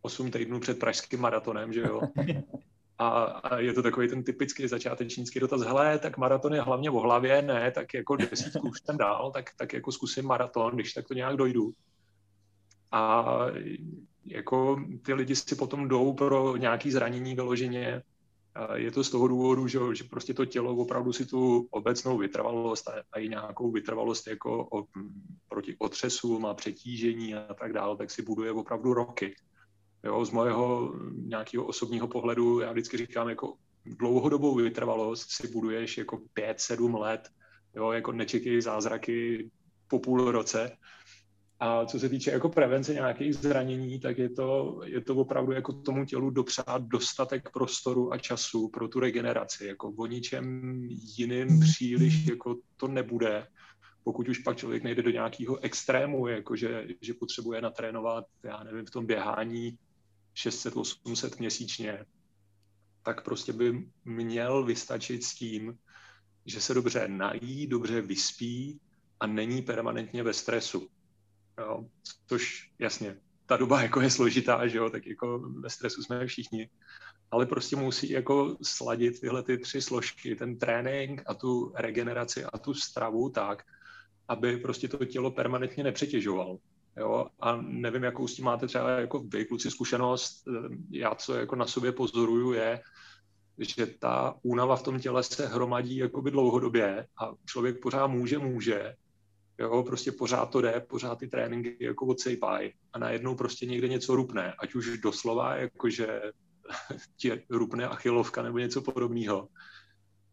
[0.01, 2.01] 8 týdnů před pražským maratonem, že jo.
[2.99, 6.99] A, a je to takový ten typický začátečnický dotaz, hele, tak maraton je hlavně o
[6.99, 11.07] hlavě, ne, tak jako desítku už jsem dál, tak, tak jako zkusím maraton, když tak
[11.07, 11.71] to nějak dojdu.
[12.91, 13.25] A
[14.25, 18.03] jako ty lidi si potom jdou pro nějaké zranění vyloženě.
[18.75, 22.88] Je to z toho důvodu, že, že prostě to tělo opravdu si tu obecnou vytrvalost
[22.88, 24.85] a i nějakou vytrvalost jako o,
[25.49, 29.35] proti otřesům a přetížení a tak dále, tak si buduje opravdu roky.
[30.03, 33.53] Jo, z mojeho nějakého osobního pohledu já vždycky říkám, jako
[33.85, 37.29] dlouhodobou vytrvalost si buduješ jako 5-7 let,
[37.75, 39.49] jo, jako nečekej zázraky
[39.88, 40.77] po půl roce,
[41.59, 45.73] a co se týče jako prevence nějakých zranění, tak je to, je to opravdu jako
[45.73, 49.67] tomu tělu dopřát dostatek prostoru a času pro tu regeneraci.
[49.67, 50.62] Jako o ničem
[51.17, 53.47] jiným příliš jako to nebude,
[54.03, 58.85] pokud už pak člověk nejde do nějakého extrému, jako že, že potřebuje natrénovat, já nevím,
[58.85, 59.77] v tom běhání
[60.45, 62.06] 600-800 měsíčně,
[63.04, 65.78] tak prostě by měl vystačit s tím,
[66.45, 68.80] že se dobře nají, dobře vyspí
[69.19, 70.88] a není permanentně ve stresu
[71.60, 71.86] Jo,
[72.28, 76.69] což jasně, ta doba jako je složitá, že jo, tak jako ve stresu jsme všichni,
[77.32, 82.58] ale prostě musí jako sladit tyhle ty tři složky, ten trénink a tu regeneraci a
[82.58, 83.63] tu stravu tak,
[84.28, 86.58] aby prostě to tělo permanentně nepřetěžoval.
[86.99, 87.27] Jo?
[87.39, 90.43] A nevím, jakou s tím máte třeba jako vy, kluci, zkušenost.
[90.91, 92.81] Já, co jako na sobě pozoruju, je,
[93.57, 98.95] že ta únava v tom těle se hromadí jakoby dlouhodobě a člověk pořád může, může,
[99.59, 104.15] Jo, prostě pořád to jde, pořád ty tréninky jako odsejpají a najednou prostě někde něco
[104.15, 106.21] rupne, ať už doslova, jakože
[107.17, 109.47] ti rupne achilovka nebo něco podobného,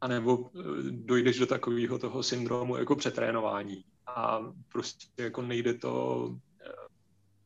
[0.00, 4.40] a nebo eh, dojdeš do takového toho syndromu jako přetrénování a
[4.72, 6.36] prostě jako nejde to,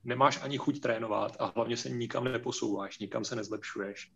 [0.04, 4.12] nemáš ani chuť trénovat a hlavně se nikam neposouváš, nikam se nezlepšuješ.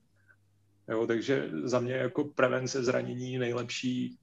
[0.88, 4.18] Jo, takže za mě jako prevence zranění nejlepší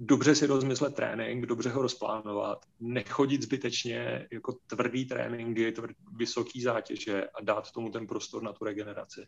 [0.00, 7.24] dobře si rozmyslet trénink, dobře ho rozplánovat, nechodit zbytečně jako tvrdý tréninky, tvrdý, vysoký zátěže
[7.24, 9.26] a dát tomu ten prostor na tu regeneraci.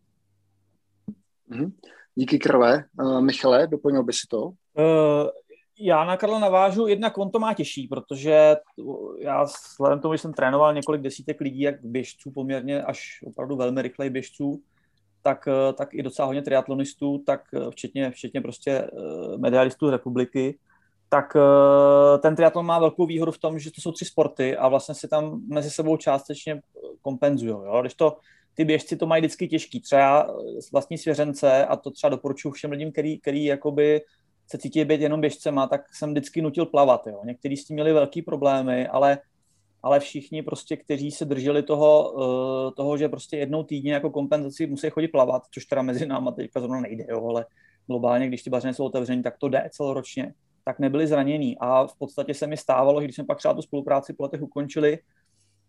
[1.50, 1.72] Mm-hmm.
[2.14, 2.84] Díky krve.
[3.00, 4.42] Uh, Michale, doplnil by si to?
[4.42, 4.54] Uh,
[5.78, 8.56] já na Karla navážu, jedna konto má těžší, protože
[9.18, 13.82] já vzhledem tomu, že jsem trénoval několik desítek lidí, jak běžců poměrně až opravdu velmi
[13.82, 14.62] rychlej běžců,
[15.22, 18.88] tak, eh, tak i docela hodně triatlonistů, tak eh, včetně, včetně prostě eh,
[19.38, 20.58] medialistů republiky,
[21.08, 21.36] tak
[22.22, 25.08] ten triatlon má velkou výhodu v tom, že to jsou tři sporty a vlastně si
[25.08, 26.60] tam mezi sebou částečně
[27.02, 27.50] kompenzují.
[27.50, 27.78] Jo?
[27.80, 28.16] Když to
[28.54, 29.80] ty běžci to mají vždycky těžký.
[29.80, 30.36] Třeba
[30.72, 34.00] vlastní svěřence, a to třeba doporučuji všem lidem, který, který jakoby
[34.46, 37.06] se cítí být jenom běžcema, tak jsem vždycky nutil plavat.
[37.06, 37.20] Jo.
[37.24, 39.18] Někteří s tím měli velký problémy, ale
[39.82, 44.66] ale všichni prostě, kteří se drželi toho, uh, toho, že prostě jednou týdně jako kompenzaci
[44.66, 47.46] musí chodit plavat, což teda mezi náma teďka zrovna nejde, jo, ale
[47.86, 51.56] globálně, když ty bařeny jsou otevření, tak to jde celoročně, tak nebyli zranění.
[51.58, 54.42] A v podstatě se mi stávalo, že když jsme pak třeba tu spolupráci po letech
[54.42, 54.98] ukončili,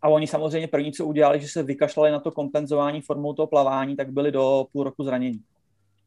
[0.02, 3.96] a oni samozřejmě první, co udělali, že se vykašlali na to kompenzování formou toho plavání,
[3.96, 5.42] tak byli do půl roku zranění.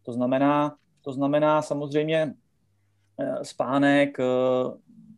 [0.02, 2.34] To znamená, to znamená samozřejmě eh,
[3.42, 4.24] spánek, eh,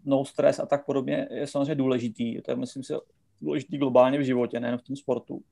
[0.04, 2.42] no stres a tak podobně je samozřejmě důležitý.
[2.42, 2.94] To je, myslím si,
[3.40, 5.42] důležitý globálně v životě, nejen v tom sportu.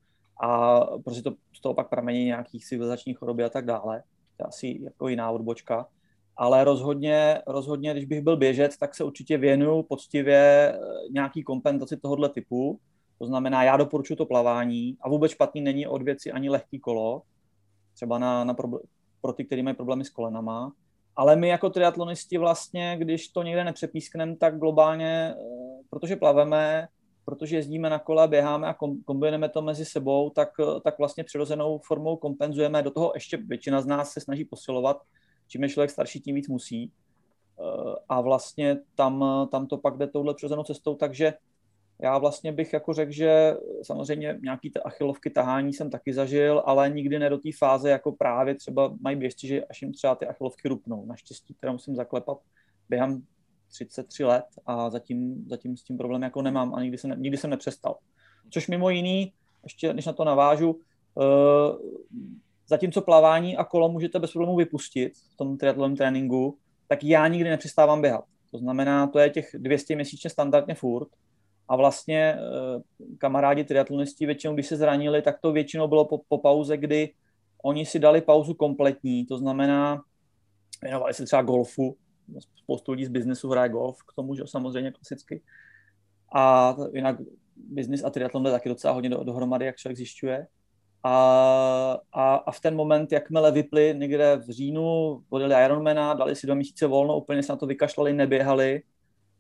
[0.43, 4.03] A prostě to, z toho pak pramení nějakých civilizačních choroby a tak dále.
[4.37, 5.87] To je asi jako jiná odbočka.
[6.37, 10.79] Ale rozhodně, rozhodně, když bych byl běžec, tak se určitě věnuju poctivě eh,
[11.11, 12.81] nějaký kompenzaci tohohle typu.
[13.19, 17.23] To znamená, já doporučuji to plavání a vůbec špatný není od věci ani lehký kolo,
[17.95, 18.69] třeba na, na pro,
[19.21, 20.73] pro ty, kteří mají problémy s kolenama.
[21.17, 25.45] Ale my jako triatlonisti vlastně, když to někde nepřepískneme, tak globálně, eh,
[25.91, 26.89] protože plaveme,
[27.25, 31.79] protože jezdíme na kole, běháme a kombinujeme to mezi sebou, tak, eh, tak vlastně přirozenou
[31.79, 32.83] formou kompenzujeme.
[32.83, 35.03] Do toho ještě většina z nás se snaží posilovat.
[35.49, 36.93] Čím je člověk starší, tím víc musí.
[37.61, 41.35] Eh, a vlastně tam, tam to pak jde touhle přirozenou cestou, takže
[42.03, 46.91] Já vlastně bych jako řekl, že samozřejmě nějaký ty achilovky tahání jsem taky zažil, ale
[46.91, 50.27] nikdy ne do té fáze, jako právě třeba mají běžci, že až jim třeba ty
[50.27, 51.07] achilovky rupnou.
[51.07, 52.39] Naštěstí teda musím zaklepat,
[52.89, 53.23] běhám
[53.69, 57.51] 33 let a zatím, zatím s tím problém jako nemám a nikdy jsem, nikdy jsem
[57.51, 57.97] nepřestal.
[58.51, 59.33] Což mimo jiný,
[59.63, 61.25] ještě než na to navážu, uh,
[62.69, 66.59] zatímco plavání a kolo můžete bez problémů vypustit v tom triatlonovém tréninku,
[66.89, 68.25] tak já nikdy nepřestávám běhat.
[68.51, 71.09] To znamená, to je těch 200 měsíčně standardně furt
[71.71, 72.83] a vlastně uh,
[73.19, 77.15] kamarádi triatlonisti většinou, když se zranili, tak to většinou bylo po, po pauze, kdy
[77.63, 80.03] oni si dali pauzu kompletní, to znamená,
[80.83, 81.97] věnovali se třeba golfu,
[82.57, 85.43] spoustu lidí z biznesu hraje golf, k tomu, že samozřejmě klasicky.
[86.35, 87.17] A jinak
[87.57, 90.47] biznis a triatlon jde taky docela hodně do, dohromady, jak člověk zjišťuje.
[91.03, 96.47] A, a, a, v ten moment, jakmile vypli někde v říjnu, vodili Ironmana, dali si
[96.47, 98.83] dva měsíce volno, úplně se na to vykašlali, neběhali,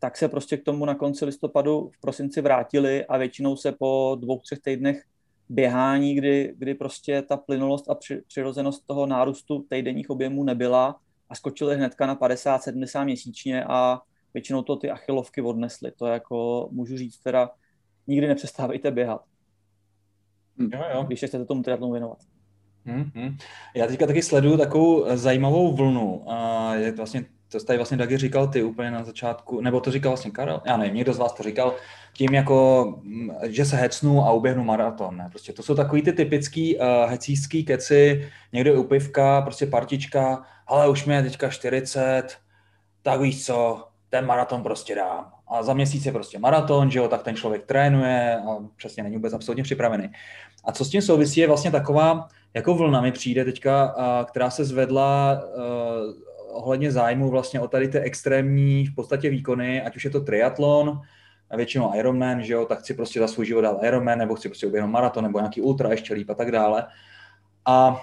[0.00, 4.16] tak se prostě k tomu na konci listopadu v prosinci vrátili a většinou se po
[4.20, 5.04] dvou, třech týdnech
[5.48, 11.34] běhání, kdy, kdy prostě ta plynulost a při, přirozenost toho nárůstu týdenních objemů nebyla, a
[11.34, 14.00] skočili hnedka na 50-70 měsíčně a
[14.34, 15.92] většinou to ty achilovky odnesly.
[15.96, 17.50] To jako můžu říct teda,
[18.06, 19.24] nikdy nepřestávejte běhat.
[20.58, 21.04] Jo, jo.
[21.04, 22.18] Když chcete tomu triatlonu věnovat.
[22.84, 23.36] Hmm,
[23.74, 26.30] Já teďka taky sleduju takovou zajímavou vlnu.
[26.30, 29.90] A je to vlastně, to tady vlastně Dagi říkal ty úplně na začátku, nebo to
[29.90, 31.74] říkal vlastně Karel, já nevím, někdo z vás to říkal,
[32.12, 35.16] tím jako, mm, že se hecnu a uběhnu maraton.
[35.16, 35.26] Ne?
[35.30, 40.88] Prostě to jsou takový ty typický uh, hecíský keci, někdo je upivka, prostě partička, ale
[40.88, 42.22] už mi je teďka 40,
[43.02, 45.32] tak víš co, ten maraton prostě dám.
[45.48, 49.16] A za měsíc je prostě maraton, že jo, tak ten člověk trénuje a přesně není
[49.16, 50.08] vůbec absolutně připravený.
[50.64, 54.50] A co s tím souvisí, je vlastně taková, jako vlna mi přijde teďka, a, která
[54.50, 60.04] se zvedla uh, ohledně zájmu vlastně o tady ty extrémní v podstatě výkony, ať už
[60.04, 61.00] je to triatlon,
[61.50, 64.48] a většinou Ironman, že jo, tak chci prostě za svůj život dát Ironman, nebo chci
[64.48, 66.86] prostě uběhnout maraton, nebo nějaký ultra ještě líp a tak dále.
[67.66, 68.00] A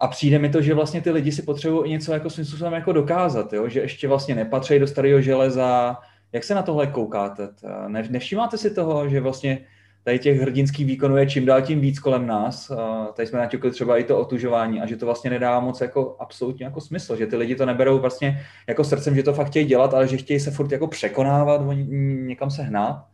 [0.00, 2.92] a přijde mi to, že vlastně ty lidi si potřebují něco jako svým způsobem jako
[2.92, 3.68] dokázat, jo?
[3.68, 5.96] že ještě vlastně nepatří do starého železa.
[6.32, 7.48] Jak se na tohle koukáte?
[7.88, 9.66] Ne, nevšímáte si toho, že vlastně
[10.04, 12.72] tady těch hrdinských výkonů je čím dál tím víc kolem nás.
[13.14, 16.64] Tady jsme naťukli třeba i to otužování a že to vlastně nedá moc jako absolutně
[16.64, 19.94] jako smysl, že ty lidi to neberou vlastně jako srdcem, že to fakt chtějí dělat,
[19.94, 21.60] ale že chtějí se furt jako překonávat,
[22.26, 23.04] někam se hnát.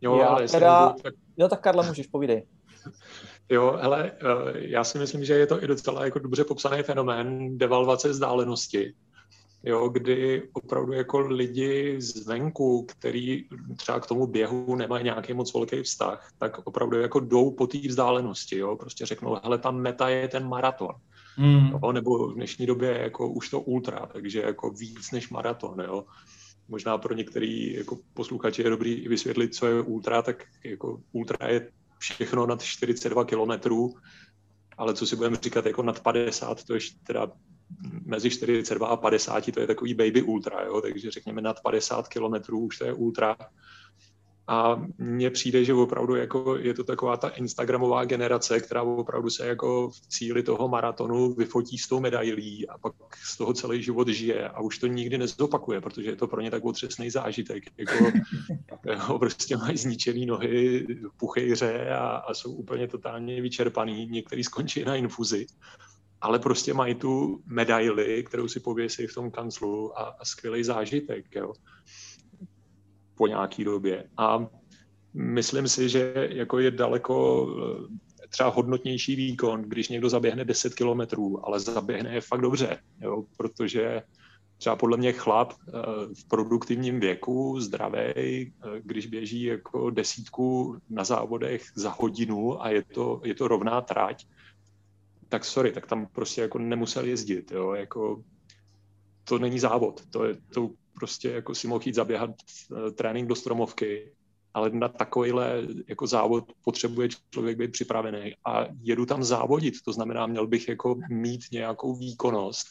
[0.00, 0.94] Jo, Já ale teda...
[1.02, 1.14] tak...
[1.36, 2.46] Jo, tak Karla, můžeš, povídej.
[3.50, 7.58] Jo, hele, eh, já si myslím, že je to i docela jako dobře popsaný fenomén
[7.58, 8.94] devalvace vzdálenosti,
[9.64, 13.44] jo, kdy opravdu jako lidi zvenku, který
[13.76, 17.78] třeba k tomu běhu nemají nějaký moc velký vztah, tak opravdu jako jdou po té
[17.78, 20.94] vzdálenosti, jo, prostě řeknou, hele, ta meta je ten maraton,
[21.38, 21.68] mm.
[21.82, 26.04] jo, nebo v dnešní době jako už to ultra, takže jako víc než maraton, jo.
[26.68, 31.68] Možná pro některý jako posluchače je dobrý vysvětlit, co je ultra, tak jako ultra je
[31.98, 33.94] všechno nad 42 kilometrů,
[34.78, 37.32] ale co si budeme říkat jako nad 50, to je teda
[38.04, 40.80] mezi 42 a 50, to je takový baby ultra, jo?
[40.80, 43.36] takže řekněme nad 50 kilometrů už to je ultra.
[44.46, 49.46] A mně přijde, že opravdu jako je to taková ta Instagramová generace, která opravdu se
[49.46, 52.92] jako v cíli toho maratonu vyfotí s tou medailí a pak
[53.24, 56.50] z toho celý život žije a už to nikdy nezopakuje, protože je to pro ně
[56.50, 57.64] tak otřesný zážitek.
[57.76, 58.04] Jako,
[58.86, 64.06] jo, prostě mají zničený nohy, puchejře a, a jsou úplně totálně vyčerpaný.
[64.06, 65.46] Některý skončí na infuzi
[66.24, 71.24] ale prostě mají tu medaili, kterou si pověsí v tom kanclu a, a skvělý zážitek.
[71.34, 71.52] Jo
[73.14, 74.08] po nějaký době.
[74.16, 74.46] A
[75.14, 77.46] myslím si, že jako je daleko
[78.22, 83.24] eh, třeba hodnotnější výkon, když někdo zaběhne 10 kilometrů, ale zaběhne je fakt dobře, jo,
[83.36, 84.02] protože
[84.56, 85.72] třeba podle mě chlap eh,
[86.14, 92.82] v produktivním věku, zdravý, eh, když běží jako desítku na závodech za hodinu a je
[92.82, 94.26] to, je to rovná trať,
[95.34, 98.22] tak sorry, tak tam prostě jako nemusel jezdit, jo, jako
[99.24, 103.34] to není závod, to, je, to prostě jako si mohl jít zaběhat eh, trénink do
[103.34, 104.12] stromovky,
[104.54, 110.26] ale na takovýhle jako závod potřebuje člověk být připravený a jedu tam závodit, to znamená,
[110.26, 112.66] měl bych jako mít nějakou výkonnost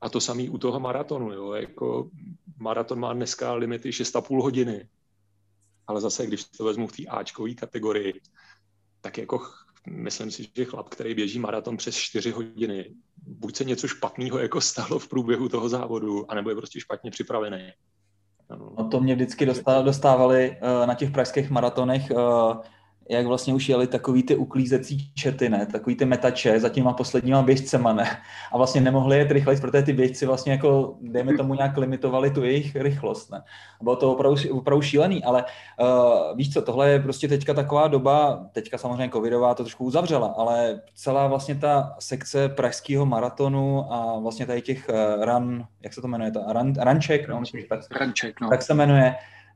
[0.00, 2.10] a to samý u toho maratonu, jo, jako
[2.58, 4.88] maraton má dneska limity 6,5 hodiny,
[5.86, 8.20] ale zase, když to vezmu v té Ačkové kategorii,
[9.00, 12.94] tak jako myslím si, že chlap, který běží maraton přes 4 hodiny,
[13.26, 17.70] buď se něco špatného jako stalo v průběhu toho závodu, anebo je prostě špatně připravený.
[18.78, 19.46] No to mě vždycky
[19.82, 22.56] dostávali uh, na těch pražských maratonech uh,
[23.10, 25.66] jak vlastně už jeli takový ty uklízecí čety, ne?
[25.66, 28.04] takový ty metače za těma posledníma běžcema, ne?
[28.52, 32.44] A vlastně nemohli jet rychleji, protože ty běžci vlastně jako, dejme tomu, nějak limitovali tu
[32.44, 33.42] jejich rychlost, ne?
[33.82, 35.44] Bylo to opravdu, opravdu šílený, ale
[35.80, 40.34] uh, víš co, tohle je prostě teďka taková doba, teďka samozřejmě covidová to trošku uzavřela,
[40.36, 46.00] ale celá vlastně ta sekce pražského maratonu a vlastně tady těch uh, run, jak se
[46.00, 48.48] to jmenuje, ta run, runček, no, myslím, tak, runček, no.
[48.48, 49.14] tak se jmenuje,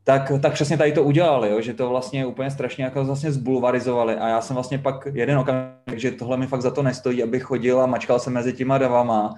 [0.09, 4.15] tak, tak přesně tady to udělali, jo, že to vlastně úplně strašně jako vlastně zbulvarizovali
[4.15, 7.43] a já jsem vlastně pak jeden okamžik, že tohle mi fakt za to nestojí, abych
[7.43, 9.35] chodil a mačkal se mezi těma davama,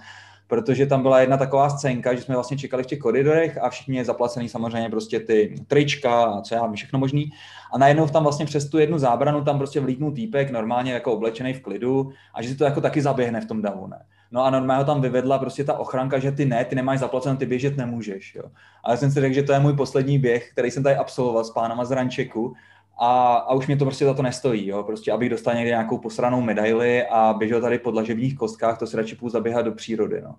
[0.46, 3.96] protože tam byla jedna taková scénka, že jsme vlastně čekali v těch koridorech a všichni
[3.96, 7.30] je zaplacený samozřejmě prostě ty trička a co já vím, všechno možný.
[7.72, 11.54] A najednou tam vlastně přes tu jednu zábranu tam prostě vlítnul týpek, normálně jako oblečený
[11.54, 14.04] v klidu a že si to jako taky zaběhne v tom davu, ne?
[14.30, 17.46] No a normálně tam vyvedla prostě ta ochranka, že ty ne, ty nemáš zaplaceno, ty
[17.46, 18.34] běžet nemůžeš.
[18.34, 18.42] Jo.
[18.84, 21.50] Ale jsem si řekl, že to je můj poslední běh, který jsem tady absolvoval s
[21.50, 22.54] pánama z Rančeku
[22.98, 24.82] a, a už mě to prostě za to nestojí, jo.
[24.82, 28.96] Prostě abych dostal někde nějakou posranou medaili a běžel tady po dlažebních kostkách, to si
[28.96, 30.34] radši půjdu zaběhat do přírody, no.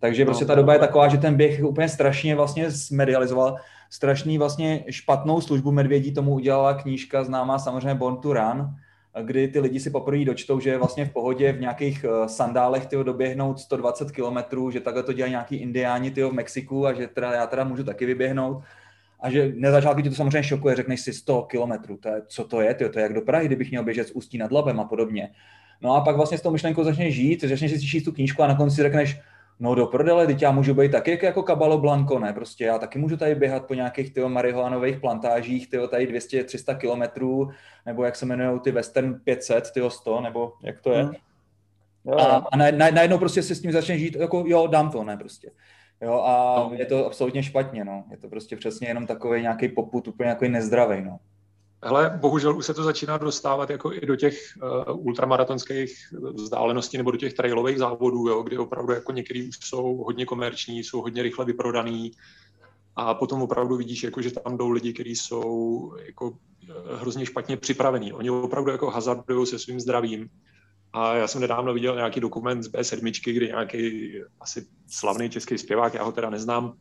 [0.00, 3.56] Takže no, prostě ta doba je taková, že ten běh úplně strašně vlastně zmedializoval,
[3.90, 8.76] strašný vlastně špatnou službu medvědí tomu udělala knížka známá samozřejmě Born to Run,
[9.22, 12.86] kdy ty lidi si poprvé dočtou, že je vlastně v pohodě v nějakých eh, sandálech
[12.86, 17.06] tyho doběhnout 120 kilometrů, že takhle to dělají nějaký indiáni tyho v Mexiku a že
[17.06, 18.62] teda já teda můžu taky vyběhnout.
[19.20, 22.44] A že na začátku ti to samozřejmě šokuje, řekneš si 100 kilometrů, to je, co
[22.44, 24.80] to je, tyjo, to je jak do Prahy, kdybych měl běžet z Ústí nad Labem
[24.80, 25.30] a podobně.
[25.80, 28.46] No a pak vlastně s tou myšlenkou začneš žít, začneš si číst tu knížku a
[28.46, 29.20] na konci si řekneš,
[29.60, 32.32] No do prdele, teď já můžu být taky jako Cabalo Blanco, ne?
[32.32, 37.50] Prostě já taky můžu tady běhat po nějakých tyho marihuanových plantážích, tyho tady 200-300 kilometrů,
[37.86, 41.02] nebo jak se jmenují ty Western 500, tyho 100, nebo jak to je.
[41.02, 41.14] Hmm.
[42.18, 45.04] A, a na, na, najednou prostě si s tím začne žít, jako jo, dám to,
[45.04, 45.50] ne prostě.
[46.00, 46.76] Jo, a no.
[46.76, 48.04] je to absolutně špatně, no.
[48.10, 51.18] Je to prostě přesně jenom takový nějaký poput, úplně nějaký nezdravý, no.
[51.82, 54.38] Hele, bohužel už se to začíná dostávat jako i do těch
[54.88, 59.96] uh, ultramaratonských vzdáleností nebo do těch trailových závodů, jo, kdy opravdu jako některý už jsou
[59.96, 62.12] hodně komerční, jsou hodně rychle vyprodaný
[62.96, 67.56] a potom opravdu vidíš, jako, že tam jdou lidi, kteří jsou jako eh, hrozně špatně
[67.56, 68.12] připravení.
[68.12, 70.28] Oni opravdu jako hazardují se svým zdravím.
[70.92, 75.94] A já jsem nedávno viděl nějaký dokument z B7, kdy nějaký asi slavný český zpěvák,
[75.94, 76.72] já ho teda neznám,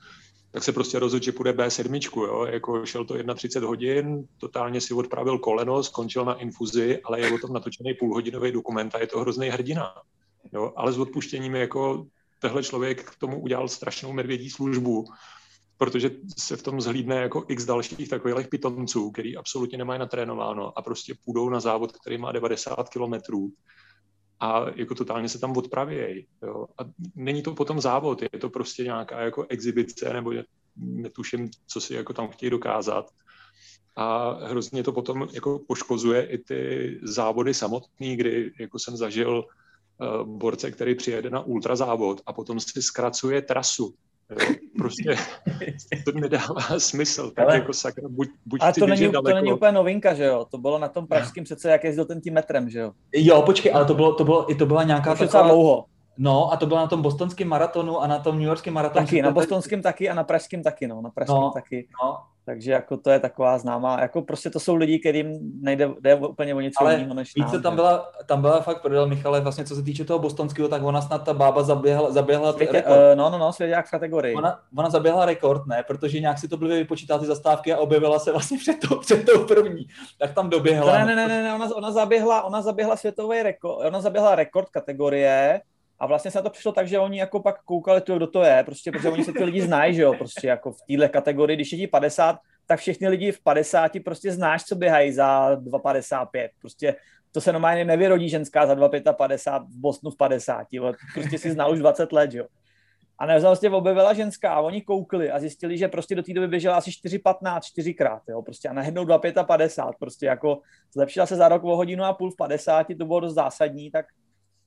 [0.55, 2.45] tak se prostě rozhodl, že půjde B7, jo?
[2.45, 7.37] jako šel to 31 hodin, totálně si odpravil koleno, skončil na infuzi, ale je o
[7.37, 9.93] tom natočený půlhodinový dokument a je to hrozný hrdina.
[10.53, 10.73] Jo?
[10.75, 12.05] Ale s odpuštěním jako
[12.39, 15.05] tehle člověk k tomu udělal strašnou medvědí službu,
[15.77, 20.81] protože se v tom zhlídne jako x dalších takových pitonců, který absolutně nemají natrénováno a
[20.81, 23.51] prostě půjdou na závod, který má 90 kilometrů
[24.39, 26.27] a jako totálně se tam odpravějí.
[26.77, 26.83] A
[27.15, 31.93] není to potom závod, je to prostě nějaká jako exibice, nebo je, netuším, co si
[31.93, 33.09] jako tam chtějí dokázat.
[33.95, 40.37] A hrozně to potom jako poškozuje i ty závody samotný, kdy jako jsem zažil uh,
[40.37, 43.95] borce, který přijede na ultrazávod a potom si zkracuje trasu
[44.77, 45.15] Prostě
[46.05, 47.31] to nedává smysl.
[47.31, 49.29] Tak Ale, jako sakra, buď, buď ale to není, daleko.
[49.29, 50.45] to není úplně novinka, že jo?
[50.51, 52.91] To bylo na tom pražském přece, jak jezdil ten tím metrem, že jo?
[53.13, 55.43] Jo, počkej, ale to, bylo, to, bylo, to byla nějaká to taková...
[55.43, 55.85] dlouho.
[56.17, 59.05] No a to bylo na tom bostonském maratonu a na tom New Yorkském maratonu.
[59.05, 61.01] Taky, na bostonském taky a na pražském taky, no.
[61.01, 61.87] Na pražském no, taky.
[62.03, 62.17] No.
[62.45, 66.55] Takže jako to je taková známá, jako prostě to jsou lidi, kterým nejde jde úplně
[66.55, 69.75] o něco jiného než více nám, tam byla, tam byla fakt prodal Michale, vlastně co
[69.75, 72.95] se týče toho bostonského, tak ona snad ta bába zaběhla, zaběhla Světě, rekord.
[72.95, 74.35] Uh, no, no, no, svěděk v kategorii.
[74.35, 78.19] Ona, ona zaběhla rekord, ne, protože nějak si to byly vypočítat ty zastávky a objevila
[78.19, 79.87] se vlastně před tou, před tou první,
[80.19, 80.97] tak tam doběhla.
[80.97, 84.69] Ne, ne, ne, ne, ne ona, ona, zaběhla, ona zaběhla světový rekord, ona zaběhla rekord
[84.69, 85.61] kategorie,
[85.99, 88.63] a vlastně se na to přišlo tak, že oni jako pak koukali, kdo to je,
[88.63, 91.71] prostě, protože oni se ty lidi znají, že jo, prostě jako v téhle kategorii, když
[91.71, 96.49] je ti 50, tak všichni lidi v 50 prostě znáš, co běhají za 2,55.
[96.59, 96.95] Prostě
[97.31, 100.67] to se normálně nevyrodí ženská za 2,55 v Bosnu v 50.
[101.13, 102.45] Prostě si znal už 20 let, jo.
[103.19, 106.47] A ne, vlastně objevila ženská a oni koukli a zjistili, že prostě do té doby
[106.47, 110.59] běžela asi 4,15 čtyřikrát, jo, prostě a najednou 2,55, prostě jako
[110.93, 114.05] zlepšila se za rok o hodinu a půl v 50, to bylo dost zásadní, tak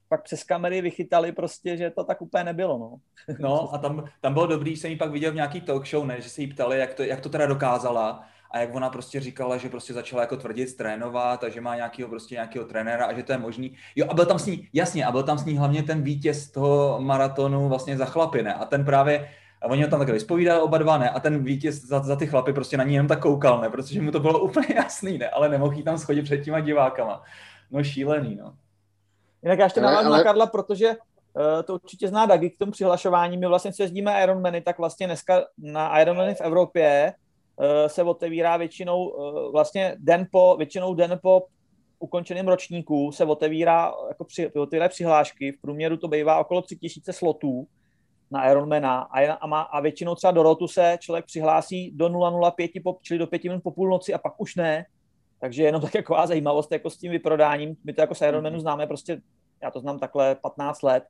[0.09, 2.95] pak přes kamery vychytali prostě, že to tak úplně nebylo, no.
[3.39, 6.21] No a tam, tam bylo dobrý, jsem ji pak viděl v nějaký talk show, ne,
[6.21, 9.57] že se jí ptali, jak to, jak to teda dokázala a jak ona prostě říkala,
[9.57, 13.23] že prostě začala jako tvrdit trénovat a že má nějakého prostě nějakého trenéra a že
[13.23, 13.77] to je možný.
[13.97, 16.51] Jo a byl tam s ní, jasně, a byl tam s ní hlavně ten vítěz
[16.51, 18.55] toho maratonu vlastně za chlapy, ne?
[18.55, 19.29] A ten právě,
[19.63, 21.11] a oni ho tam takhle vyspovídali oba dva, ne?
[21.11, 23.71] A ten vítěz za, za ty chlapy prostě na ní jenom tak koukal, ne?
[23.71, 25.29] Protože mu to bylo úplně jasný, ne?
[25.29, 27.23] Ale nemohl jí tam schodit před těma divákama.
[27.71, 28.55] No šílený, no.
[29.43, 30.19] Jinak já ještě navážu ale...
[30.19, 33.37] na Karla, protože uh, to určitě zná Dagi k tomu přihlašování.
[33.37, 37.15] My vlastně, co jezdíme Ironmany, tak vlastně dneska na Ironmany v Evropě
[37.57, 41.47] uh, se otevírá většinou uh, vlastně den po, většinou den po
[41.99, 47.67] ukončeném ročníku se otevírá, jako při, otevírají přihlášky, v průměru to bývá okolo 3000 slotů
[48.31, 52.71] na Ironmana a, a, má, a většinou třeba do rotu se člověk přihlásí do 005,
[52.85, 54.87] po, čili do 5 minut po půlnoci a pak už ne.
[55.41, 58.61] Takže jenom tak jako zajímavost jako s tím vyprodáním, my to jako s Ironmanu mhm.
[58.61, 59.21] známe prostě,
[59.63, 61.05] já to znám takhle 15 let,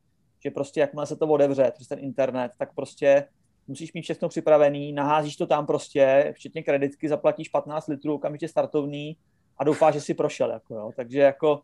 [0.45, 3.29] že prostě jakmile se to otevře přes ten internet, tak prostě
[3.69, 9.17] musíš mít všechno připravený, naházíš to tam prostě, včetně kreditky, zaplatíš 15 litrů, okamžitě startovný
[9.59, 10.51] a doufáš, že si prošel.
[10.51, 10.91] Jako, jo.
[10.97, 11.61] Takže jako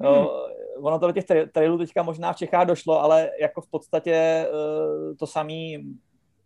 [0.00, 0.12] hmm.
[0.12, 0.30] no,
[0.80, 5.14] ono to do těch trailů teďka možná v Čechách došlo, ale jako v podstatě eh,
[5.18, 5.94] to samý,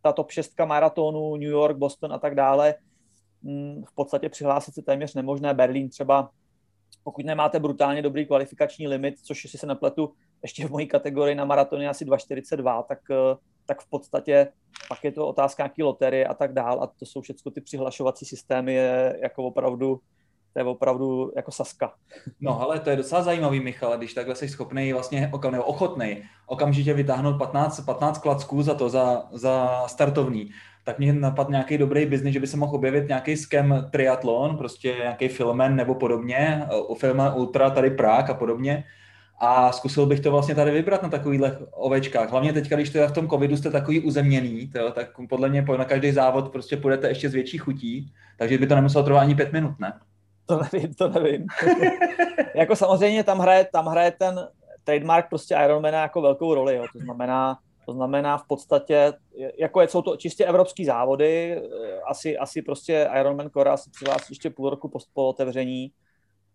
[0.02, 2.74] ta top 6 maratonu, New York, Boston a tak dále,
[3.84, 5.54] v podstatě přihlásit se téměř nemožné.
[5.54, 6.30] Berlín třeba,
[7.04, 10.12] pokud nemáte brutálně dobrý kvalifikační limit, což si se nepletu,
[10.42, 13.36] ještě v mojí kategorii na maratony asi 2,42, tak, eh,
[13.66, 14.52] tak v podstatě
[14.88, 18.24] pak je to otázka nějaký loterie a tak dál a to jsou všechno ty přihlašovací
[18.24, 20.00] systémy je jako opravdu
[20.52, 21.92] to je opravdu jako saska.
[22.40, 26.94] No ale to je docela zajímavý, Michal, když takhle jsi schopný vlastně nebo ochotný okamžitě
[26.94, 30.50] vytáhnout 15, 15 klacků za to, za, za startovní,
[30.84, 34.94] tak mě napad nějaký dobrý biznis, že by se mohl objevit nějaký skem triatlon, prostě
[34.98, 38.84] nějaký filmen nebo podobně, u filma Ultra tady Prák a podobně,
[39.44, 42.30] a zkusil bych to vlastně tady vybrat na takovýchhle ovečkách.
[42.30, 45.84] Hlavně teď, když to v tom covidu jste takový uzemněný, to, tak podle mě na
[45.84, 49.52] každý závod prostě půjdete ještě z větší chutí, takže by to nemuselo trvat ani pět
[49.52, 49.92] minut, ne?
[50.52, 51.46] To nevím, to nevím.
[52.54, 54.48] jako samozřejmě tam hraje, tam hraje ten
[54.84, 56.84] trademark prostě Ironmana jako velkou roli, jo.
[56.92, 59.12] to znamená, to znamená v podstatě,
[59.58, 61.62] jako je, jsou to čistě evropský závody,
[62.06, 65.92] asi, asi prostě Ironman Cora si přihlásí ještě půl roku po, po otevření,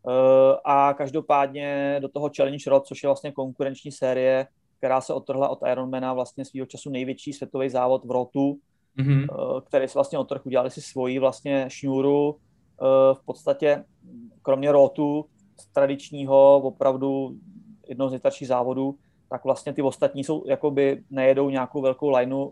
[0.08, 5.50] Eh, a každopádně do toho Challenge Road, což je vlastně konkurenční série, která se odtrhla
[5.50, 8.58] od Ironmana, vlastně svýho času největší světový závod v Rotu,
[9.00, 9.28] mm-hmm.
[9.62, 12.38] který si vlastně odtrh udělali si svoji vlastně šňůru.
[12.82, 13.84] Eh, v podstatě
[14.42, 15.26] kromě Rotu,
[15.74, 17.38] tradičního, opravdu
[17.88, 18.98] jednou z nejstarších závodů,
[19.30, 22.52] tak vlastně ty ostatní jsou, jakoby nejedou nějakou velkou lineu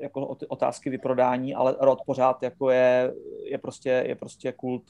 [0.00, 4.82] jako otázky vyprodání, ale Rod pořád jako je, je, prostě, je prostě kult.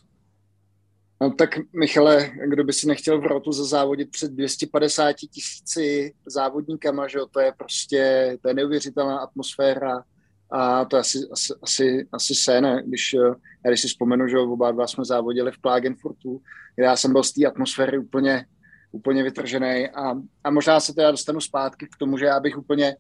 [1.20, 7.18] No tak Michale, kdo by si nechtěl v rotu zazávodit před 250 tisíci závodníkama, že
[7.18, 10.04] jo, to je prostě, to je neuvěřitelná atmosféra
[10.52, 13.14] a to je asi, asi, asi, asi sen, když,
[13.64, 16.42] já když si vzpomenu, že oba dva jsme závodili v Klagenfurtu,
[16.74, 18.46] kde já jsem byl z té atmosféry úplně,
[18.92, 19.88] úplně vytržený.
[19.88, 22.96] A, a možná se teda dostanu zpátky k tomu, že já bych úplně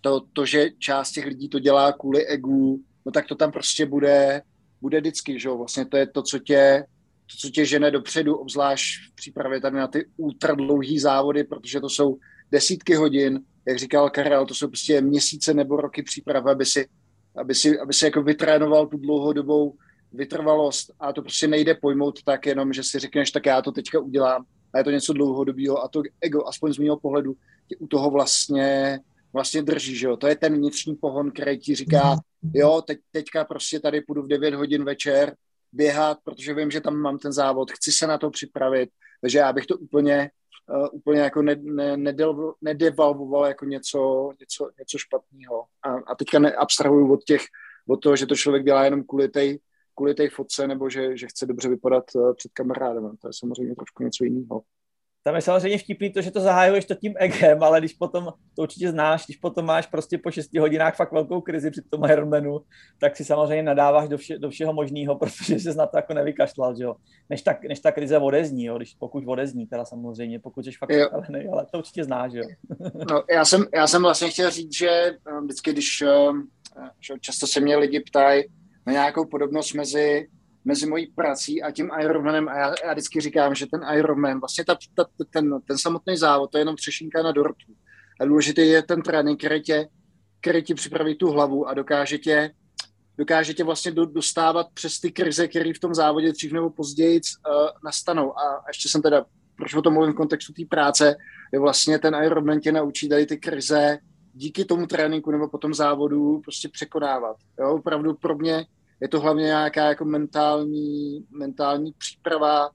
[0.00, 3.86] to, to, že část těch lidí to dělá kvůli egu, no tak to tam prostě
[3.86, 4.42] bude,
[4.80, 6.84] bude vždycky, že vlastně to je to, co tě,
[7.26, 11.80] to, co tě žene dopředu, obzvlášť v přípravě tady na ty ultra dlouhý závody, protože
[11.80, 12.18] to jsou
[12.52, 16.88] desítky hodin, jak říkal Karel, to jsou prostě měsíce nebo roky přípravy, aby si,
[17.36, 19.74] aby si, aby si jako vytrénoval tu dlouhodobou
[20.12, 20.90] vytrvalost.
[21.00, 24.44] A to prostě nejde pojmout tak jenom, že si řekneš, tak já to teďka udělám.
[24.74, 27.34] A je to něco dlouhodobého a to ego, aspoň z mého pohledu,
[27.68, 29.00] tě u toho vlastně,
[29.32, 30.16] vlastně drží, že jo?
[30.16, 32.16] To je ten vnitřní pohon, který ti říká,
[32.54, 35.36] jo, teď, teďka prostě tady půjdu v 9 hodin večer
[35.72, 38.90] běhat, protože vím, že tam mám ten závod, chci se na to připravit,
[39.20, 40.30] takže já bych to úplně,
[40.70, 45.64] uh, úplně jako ne, ne, nedel, nedevalvoval jako něco, něco, něco špatného.
[45.82, 47.42] A, a teďka neabstrahuju od těch,
[47.88, 49.56] od toho, že to člověk dělá jenom kvůli té
[49.96, 53.16] kvůli fotce, nebo že, že chce dobře vypadat uh, před kamarádem.
[53.16, 54.62] To je samozřejmě trošku něco jiného.
[55.22, 58.62] Tam je samozřejmě vtipný to, že to zahájuješ to tím egem, ale když potom, to
[58.62, 62.60] určitě znáš, když potom máš prostě po 6 hodinách fakt velkou krizi při tom Ironmanu,
[63.00, 66.76] tak si samozřejmě nadáváš do, vše, do všeho možného, protože jsi na to jako nevykašlal,
[66.76, 66.96] že jo.
[67.30, 70.90] Než ta, než ta krize odezní, jo, když pokud odezní, teda samozřejmě, pokud jsi fakt
[71.28, 72.44] ne, ale to určitě znáš, jo.
[73.10, 76.32] no, já jsem, já jsem vlastně chtěl říct, že eh, vždycky, když eh,
[77.00, 78.44] že často se mě lidi ptají
[78.86, 80.28] na nějakou podobnost mezi
[80.64, 84.64] mezi mojí prací a tím Ironmanem a já, já vždycky říkám, že ten Ironman, vlastně
[84.64, 87.72] ta, ta, ten, ten samotný závod, to je jenom třešinka na dortu.
[88.20, 89.88] A důležitý je ten trénink, který tě,
[90.40, 92.50] který ti připraví tu hlavu a dokáže tě,
[93.18, 97.20] dokáže tě vlastně do, dostávat přes ty krize, které v tom závodě dřív nebo později
[97.20, 98.38] uh, nastanou.
[98.38, 99.24] A ještě jsem teda,
[99.56, 101.16] proč o tom mluvím v kontextu té práce,
[101.52, 103.98] je vlastně ten Ironman tě naučí tady ty krize
[104.32, 107.36] díky tomu tréninku nebo potom závodu prostě překonávat.
[107.60, 108.66] Jo, opravdu pro mě
[109.00, 112.70] je to hlavně nějaká jako mentální, mentální příprava,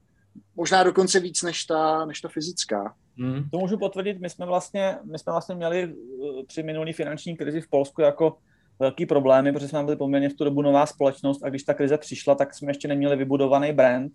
[0.56, 2.94] možná dokonce víc než ta, než ta fyzická.
[3.18, 3.50] Hmm.
[3.50, 7.60] To můžu potvrdit, my jsme vlastně, my jsme vlastně měli eh, při minulý finanční krizi
[7.60, 8.36] v Polsku jako
[8.78, 11.98] velký problémy, protože jsme byli poměrně v tu dobu nová společnost a když ta krize
[11.98, 14.12] přišla, tak jsme ještě neměli vybudovaný brand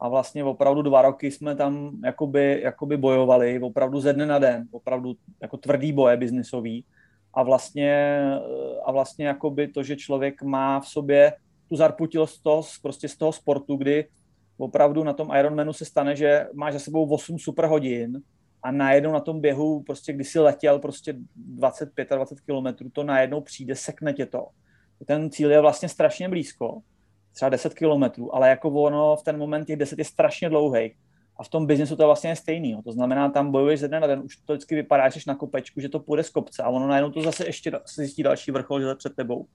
[0.00, 4.64] a vlastně opravdu dva roky jsme tam jakoby, jakoby bojovali, opravdu ze dne na den,
[4.70, 6.84] opravdu jako tvrdý boje biznisový
[7.34, 11.32] a vlastně, eh, a vlastně jakoby to, že člověk má v sobě
[11.72, 14.08] tu zarputilost z toho, prostě z toho sportu, kdy
[14.58, 18.20] opravdu na tom Ironmanu se stane, že máš za sebou 8 super hodin
[18.62, 23.02] a najednou na tom běhu, prostě když jsi letěl prostě 25 a 20 kilometrů, to
[23.02, 24.46] najednou přijde, sekne tě to.
[25.06, 26.82] Ten cíl je vlastně strašně blízko,
[27.32, 30.94] třeba 10 kilometrů, ale jako ono v ten moment těch 10 je strašně dlouhý.
[31.36, 32.78] A v tom biznesu to je vlastně stejný.
[32.84, 35.34] To znamená, tam bojuješ ze dne na den, už to vždycky vypadá, že jsi na
[35.34, 38.80] kopečku, že to půjde z kopce a ono najednou to zase ještě zjistí další vrchol,
[38.80, 39.46] že je před tebou.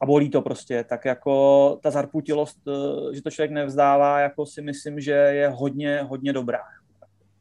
[0.00, 0.84] A bolí to prostě.
[0.84, 6.02] Tak jako ta zarputilost, eh, že to člověk nevzdává, jako si myslím, že je hodně,
[6.02, 6.60] hodně dobrá.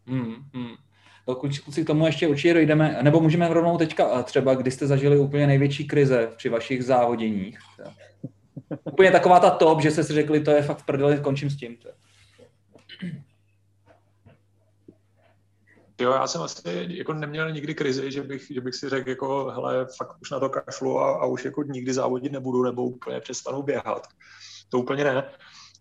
[0.05, 0.76] Hmm, hmm.
[1.70, 5.47] si k tomu ještě určitě dojdeme, nebo můžeme rovnou teďka třeba, kdy jste zažili úplně
[5.47, 7.60] největší krize při vašich závoděních.
[8.84, 11.58] Úplně taková ta top, že jste si řekli, to je fakt v prdeli, končím s
[11.58, 11.78] tím.
[16.02, 19.45] Jo, já jsem asi jako neměl nikdy krizi, že bych, že bych si řekl, jako,
[19.45, 23.20] hele, fakt už na to kašlu a, a už jako nikdy závodit nebudu nebo úplně
[23.20, 24.08] přestanu běhat.
[24.70, 25.32] To úplně ne.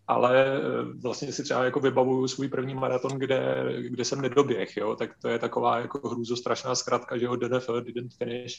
[0.07, 0.59] Ale eh,
[1.01, 5.27] vlastně si třeba jako vybavuju svůj první maraton, kde, kde jsem nedoběh, jo, tak to
[5.27, 8.53] je taková jako hrůzostrašná zkratka, že jo, DNF, didn't finish.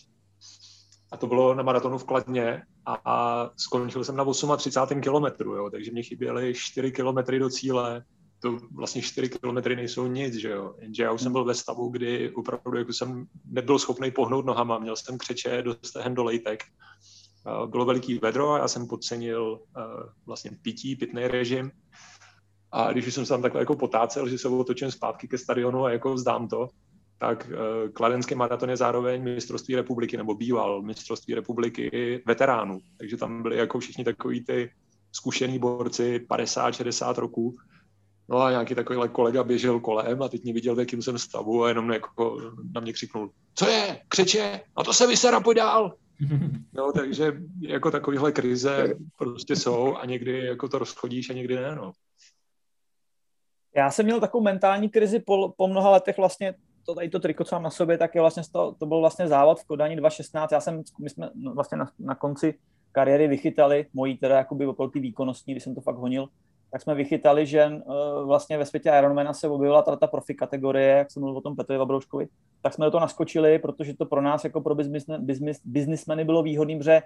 [1.13, 4.25] A to bylo na maratonu v Kladně a, a skončil jsem na
[4.57, 5.01] 38.
[5.01, 8.05] kilometru, jo, takže mě chyběly 4 kilometry do cíle
[8.41, 10.75] to vlastně 4 kilometry nejsou nic, že jo.
[10.79, 14.79] Jenže já už jsem byl ve stavu, kdy opravdu jako jsem nebyl schopný pohnout nohama,
[14.79, 16.65] měl jsem křeče do stehen do lejtek.
[17.67, 19.61] Bylo veliký vedro a já jsem podcenil
[20.27, 21.71] vlastně pití, pitný režim.
[22.73, 25.93] A když jsem se tam takhle jako potácel, že se otočím zpátky ke stadionu a
[25.93, 26.69] jako vzdám to,
[27.19, 27.51] tak
[27.93, 32.79] kladenský maraton je zároveň mistrovství republiky, nebo býval mistrovství republiky veteránů.
[32.99, 34.71] Takže tam byli jako všichni takový ty
[35.13, 37.57] zkušený borci 50-60 roků,
[38.29, 41.65] No a nějaký takovýhle kolega běžel kolem a teď mě viděl, v jakým jsem stavu
[41.65, 45.95] a jenom jako na mě křiknul, co je, křeče, a to se vysera, pojď dál.
[46.73, 51.77] No, takže jako takovýhle krize prostě jsou a někdy jako to rozchodíš a někdy ne,
[51.77, 51.93] no.
[53.77, 56.55] Já jsem měl takovou mentální krizi po, po mnoha letech vlastně,
[56.87, 59.29] to tady to triko, co mám na sobě, tak je vlastně to, to byl vlastně
[59.29, 60.53] závod v Kodani 2016.
[60.53, 62.55] Já jsem, my jsme no, vlastně na, na konci
[62.93, 66.29] kariéry vychytali, mojí teda jakoby výkonnostní, když jsem to fakt honil,
[66.71, 70.89] tak jsme vychytali, že uh, vlastně ve světě Ironmana se objevila ta, ta profi kategorie,
[70.89, 72.29] jak jsem mluvil o tom Petrovi Vabrouškovi,
[72.63, 74.77] tak jsme do toho naskočili, protože to pro nás jako pro
[75.65, 77.03] biznismeny bylo výhodný, že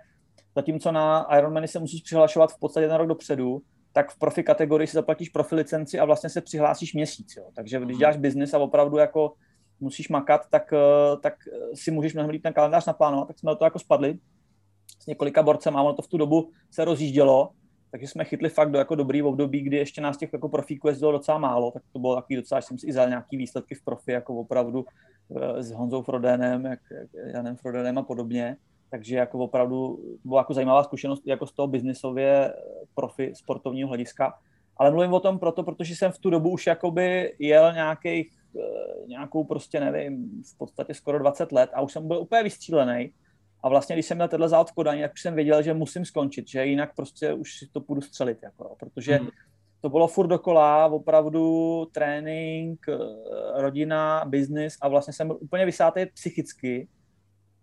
[0.56, 4.86] zatímco na Ironmany se musíš přihlašovat v podstatě na rok dopředu, tak v profi kategorii
[4.86, 7.36] si zaplatíš profi licenci a vlastně se přihlásíš měsíc.
[7.36, 7.44] Jo.
[7.54, 7.98] Takže když mhm.
[7.98, 9.32] děláš biznis a opravdu jako
[9.80, 11.34] musíš makat, tak, eh, tak
[11.74, 14.18] si můžeš mnohem líp ten kalendář naplánovat, tak jsme do toho jako spadli
[14.98, 17.50] s několika borcem a ono to v tu dobu se rozjíždělo
[17.92, 21.12] takže jsme chytli fakt do jako dobrý období, kdy ještě nás těch jako profíků jezdilo
[21.12, 24.34] docela málo, tak to bylo takový docela, jsem si i nějaký výsledky v profi, jako
[24.34, 24.84] opravdu
[25.36, 26.80] eh, s Honzou Frodenem, jak,
[27.34, 28.56] Janem Frodenem a podobně.
[28.90, 32.54] Takže jako opravdu byla jako zajímavá zkušenost jako z toho biznisově eh,
[32.94, 34.34] profi sportovního hlediska.
[34.76, 39.06] Ale mluvím o tom proto, protože jsem v tu dobu už jakoby jel nějakých, eh,
[39.06, 43.12] nějakou prostě nevím, v podstatě skoro 20 let a už jsem byl úplně vystřílený
[43.62, 46.04] a vlastně, když jsem měl tenhle závod v Kodani, tak už jsem věděl, že musím
[46.04, 48.38] skončit, že jinak prostě už si to půjdu střelit.
[48.42, 49.28] Jako, protože hmm.
[49.80, 52.96] to bylo furt dokola, opravdu trénink, eh,
[53.62, 56.88] rodina, biznis a vlastně jsem úplně vysátý psychicky.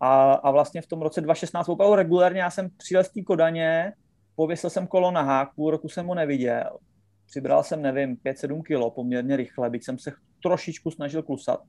[0.01, 3.93] A, a vlastně v tom roce 2016 opravdu regulárně já jsem přijel z té Kodaně,
[4.35, 6.77] pověsil jsem kolo na hák, půl roku jsem ho neviděl.
[7.25, 10.11] Přibral jsem, nevím, 5-7 kilo poměrně rychle, byť jsem se
[10.43, 11.59] trošičku snažil klusat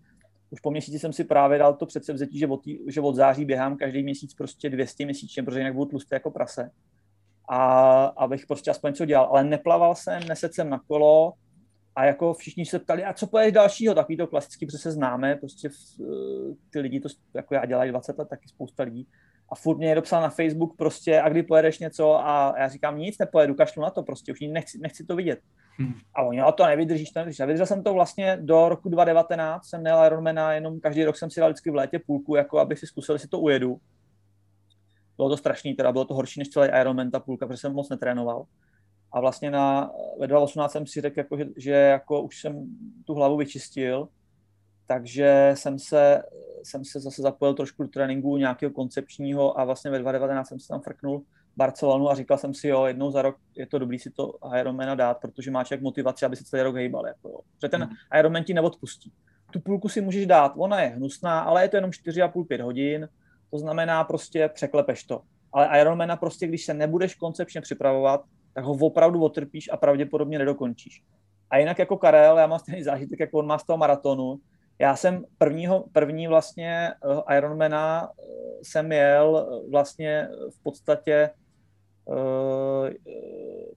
[0.51, 3.77] už po měsíci jsem si právě dal to předsevzetí, že od, že od září běhám
[3.77, 6.71] každý měsíc prostě 200 měsíčně, protože jinak budu tlustý jako prase.
[7.49, 9.27] A abych prostě aspoň co dělal.
[9.27, 11.33] Ale neplaval jsem, neset jsem na kolo
[11.97, 15.37] a jako všichni se ptali, a co pojedeš dalšího, takový to klasický, protože se známe,
[15.37, 15.75] prostě v,
[16.71, 19.07] ty lidi to jako já dělají 20 let, taky spousta lidí.
[19.53, 22.99] A furt mě někdo psal na Facebook prostě, a kdy pojedeš něco a já říkám,
[22.99, 25.41] nic nepojedu, kašlu na to prostě, už nechci, nechci to vidět.
[25.81, 25.95] Hmm.
[26.15, 27.41] A oni, a to nevydržíš, to nevydržíš.
[27.41, 31.31] A vydržel jsem to vlastně do roku 2019, jsem nejel Ironmana, jenom každý rok jsem
[31.31, 33.81] si dal vždycky v létě půlku, jako aby si zkusil, jestli to ujedu.
[35.17, 37.89] Bylo to strašný, teda bylo to horší než celý Ironman, ta půlka, protože jsem moc
[37.89, 38.45] netrénoval.
[39.13, 42.67] A vlastně na, ve 2018 jsem si řekl, jako, že, že jako už jsem
[43.05, 44.09] tu hlavu vyčistil,
[44.87, 46.23] takže jsem se,
[46.63, 50.69] jsem se zase zapojil trošku do tréninku nějakého koncepčního a vlastně ve 2019 jsem se
[50.69, 51.23] tam frknul
[51.61, 54.95] Barcelonu a říkal jsem si, jo, jednou za rok je to dobrý si to Ironmana
[54.95, 57.07] dát, protože má člověk motivaci, aby se celý rok hejbal.
[57.07, 58.19] Jako, Protože ten hmm.
[58.19, 59.13] Ironman ti neodpustí.
[59.53, 63.09] Tu půlku si můžeš dát, ona je hnusná, ale je to jenom 4,5-5 hodin,
[63.51, 65.23] to znamená prostě překlepeš to.
[65.53, 71.03] Ale Ironmana prostě, když se nebudeš koncepčně připravovat, tak ho opravdu otrpíš a pravděpodobně nedokončíš.
[71.51, 74.41] A jinak jako Karel, já mám stejný zážitek, jako on má z toho maratonu.
[74.79, 76.91] Já jsem prvního, první vlastně
[77.29, 78.25] eh, Ironmana eh,
[78.63, 81.31] jsem jel eh, vlastně v podstatě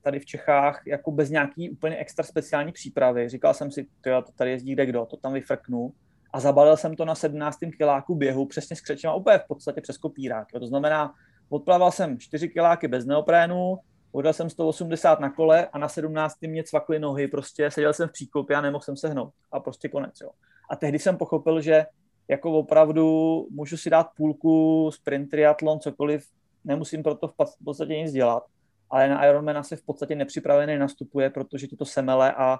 [0.02, 3.30] tady v Čechách jako bez nějaký úplně extra speciální přípravy.
[3.30, 5.94] Říkal jsem si, to tady jezdí kde kdo, to tam vyfrknu.
[6.34, 7.58] A zabalil jsem to na 17.
[7.78, 10.48] kiláku běhu přesně s křečem úplně v podstatě přes kopírák.
[10.60, 11.14] To znamená,
[11.50, 13.78] odplaval jsem 4 kiláky bez neoprénu,
[14.16, 16.42] Odal jsem 180 na kole a na 17.
[16.42, 19.34] mě cvakly nohy, prostě seděl jsem v příkopě a nemohl jsem se hnout.
[19.52, 20.30] A prostě konec, jo.
[20.70, 21.86] A tehdy jsem pochopil, že
[22.28, 26.26] jako opravdu můžu si dát půlku, sprint, triatlon, cokoliv,
[26.66, 27.34] nemusím pro to v
[27.66, 28.44] podstatě nic dělat,
[28.90, 32.60] ale na Ironmana se v podstatě nepřipravený nastupuje, protože ti to semele a,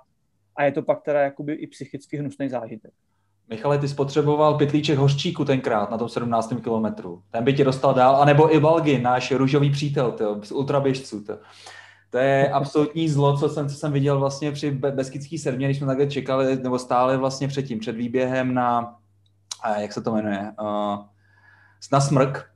[0.56, 2.94] a je to pak teda jakoby i psychicky hnusný zážitek.
[3.50, 6.54] Michale, ty spotřeboval pytlíček hořčíku tenkrát na tom 17.
[6.64, 7.24] kilometru.
[7.32, 11.24] Ten by ti dostal dál, anebo i Balgin, náš růžový přítel tyjo, z ultraběžců.
[11.24, 11.38] Tyjo.
[12.10, 15.88] To je absolutní zlo, co jsem, co jsem viděl vlastně při Beskický sedmě, když jsme
[15.88, 18.98] takhle čekali, nebo stáli vlastně předtím, před výběhem na,
[19.78, 21.06] jak se to jmenuje, uh,
[21.92, 22.53] na Smrk,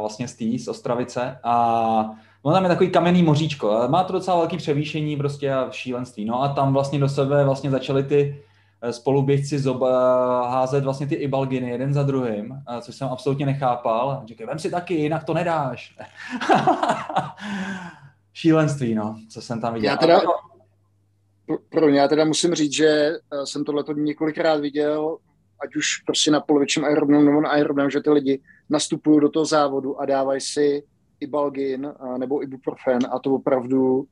[0.00, 2.10] vlastně z tý, z Ostravice a
[2.44, 6.24] No tam je takový kamenný moříčko, má to docela velký převýšení prostě a šílenství.
[6.24, 8.42] No a tam vlastně do sebe vlastně začaly ty
[8.82, 9.82] Eh, spoluběžci zob,
[10.42, 14.22] házet vlastně ty ibalginy jeden za druhým, eh, což jsem absolutně nechápal.
[14.24, 15.96] Říkaj, vem si taky, jinak to nedáš.
[18.32, 19.90] Šílenství, no, co jsem tam viděl.
[19.90, 20.20] Já teda,
[21.68, 25.18] pro mě, já teda musím říct, že eh, jsem tohle několikrát viděl,
[25.62, 28.40] ať už prostě na polovičním Ironmanu nebo na Ironmanu, že ty lidi
[28.70, 30.82] nastupují do toho závodu a dávají si
[31.20, 34.04] ibalgin nebo ibuprofen a to opravdu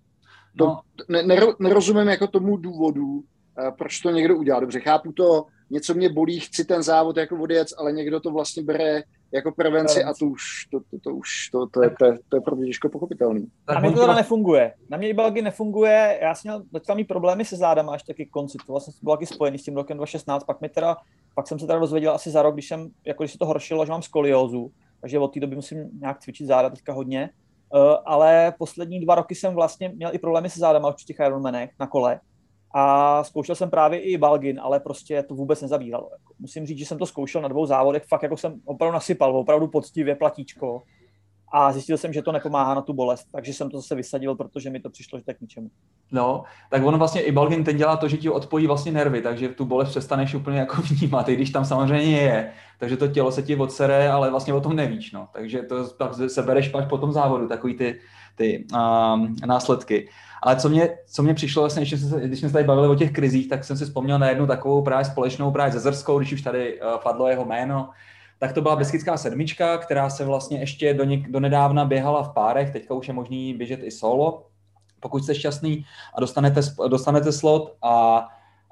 [0.59, 0.81] to no.
[1.09, 3.23] ne, nerozumím jako tomu důvodu,
[3.59, 4.61] Eh, proč to někdo udělá.
[4.61, 8.63] Dobře, chápu to, něco mě bolí, chci ten závod jako vodec, ale někdo to vlastně
[8.63, 12.19] bere jako prevenci a to už, to, to, to už, to, to, je, to, je,
[12.29, 13.47] to je pro mě těžko pochopitelný.
[13.75, 14.75] Na mě to teda nefunguje.
[14.91, 18.59] Na mě Ibalgi nefunguje, já jsem měl docela mít problémy se zádama až taky konci,
[18.67, 20.97] to vlastně bylo taky spojený s tím rokem 2016, pak mi teda,
[21.35, 23.87] pak jsem se teda dozvěděl asi za rok, když jsem, jako když se to horšilo,
[23.87, 24.71] že mám skoliózu,
[25.01, 27.31] takže od té doby musím nějak cvičit záda teďka hodně,
[27.75, 31.17] uh, ale poslední dva roky jsem vlastně měl i problémy se zádama už v těch
[31.27, 32.21] Ironmanech na kole,
[32.75, 36.09] a zkoušel jsem právě i Balgin, ale prostě to vůbec nezabíralo.
[36.13, 36.33] Jako.
[36.39, 39.69] Musím říct, že jsem to zkoušel na dvou závodech, fakt jako jsem opravdu nasypal, opravdu
[39.69, 40.83] poctivě platíčko
[41.53, 44.71] a zjistil jsem, že to nepomáhá na tu bolest, takže jsem to zase vysadil, protože
[44.71, 45.71] mi to přišlo, že tak ničemu.
[46.13, 49.49] No, tak ono vlastně i Balgin ten dělá to, že ti odpojí vlastně nervy, takže
[49.49, 53.43] tu bolest přestaneš úplně jako vnímat, i když tam samozřejmě je, takže to tělo se
[53.43, 55.29] ti odsere, ale vlastně o tom nevíš, no.
[55.33, 58.01] Takže to pak se bereš pak po tom závodu, takový ty,
[58.35, 60.09] ty um, následky.
[60.43, 62.95] Ale co mě, co mě přišlo vlastně, když jsme, když jsme se tady bavili o
[62.95, 66.33] těch krizích, tak jsem si vzpomněl na jednu takovou právě společnou právě ze Zrskou, když
[66.33, 67.91] už tady uh, padlo jeho jméno,
[68.39, 72.35] tak to byla Beskidská sedmička, která se vlastně ještě do, něk, do nedávna běhala v
[72.35, 74.47] párech, teďka už je možný běžet i solo,
[75.01, 75.85] pokud jste šťastný
[76.15, 78.29] a dostanete, dostanete slot a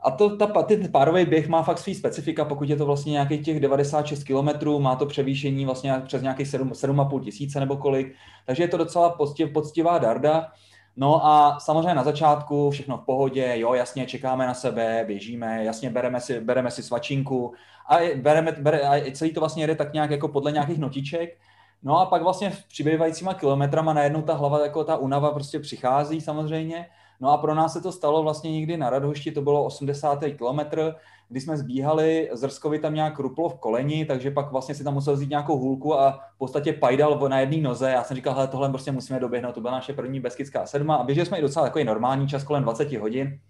[0.06, 3.44] a to, ta, ty párový běh má fakt svý specifika, pokud je to vlastně nějakých
[3.44, 8.14] těch 96 km, má to převýšení vlastně přes nějakých 7, 7,5 tisíce nebo kolik,
[8.46, 10.52] takže je to docela poctiv, poctivá darda.
[10.96, 15.90] No a samozřejmě na začátku všechno v pohodě, jo, jasně, čekáme na sebe, běžíme, jasně,
[15.90, 17.54] bereme si, bereme si svačinku
[17.88, 21.38] a, bereme, bere, a celý to vlastně jede tak nějak jako podle nějakých notiček.
[21.82, 26.20] No a pak vlastně v přibývajícíma kilometrama najednou ta hlava, jako ta unava prostě přichází
[26.20, 26.86] samozřejmě.
[27.20, 30.24] No a pro nás se to stalo vlastně někdy na Radhošti, to bylo 80.
[30.38, 30.94] kilometr,
[31.28, 35.14] kdy jsme zbíhali, Zrskovi tam nějak ruplo v koleni, takže pak vlastně si tam musel
[35.14, 37.90] vzít nějakou hůlku a v podstatě pajdal na jedné noze.
[37.90, 41.04] Já jsem říkal, hele, tohle prostě musíme doběhnout, to byla naše první beskidská sedma a
[41.04, 43.40] běželi jsme i docela takový normální čas kolem 20 hodin.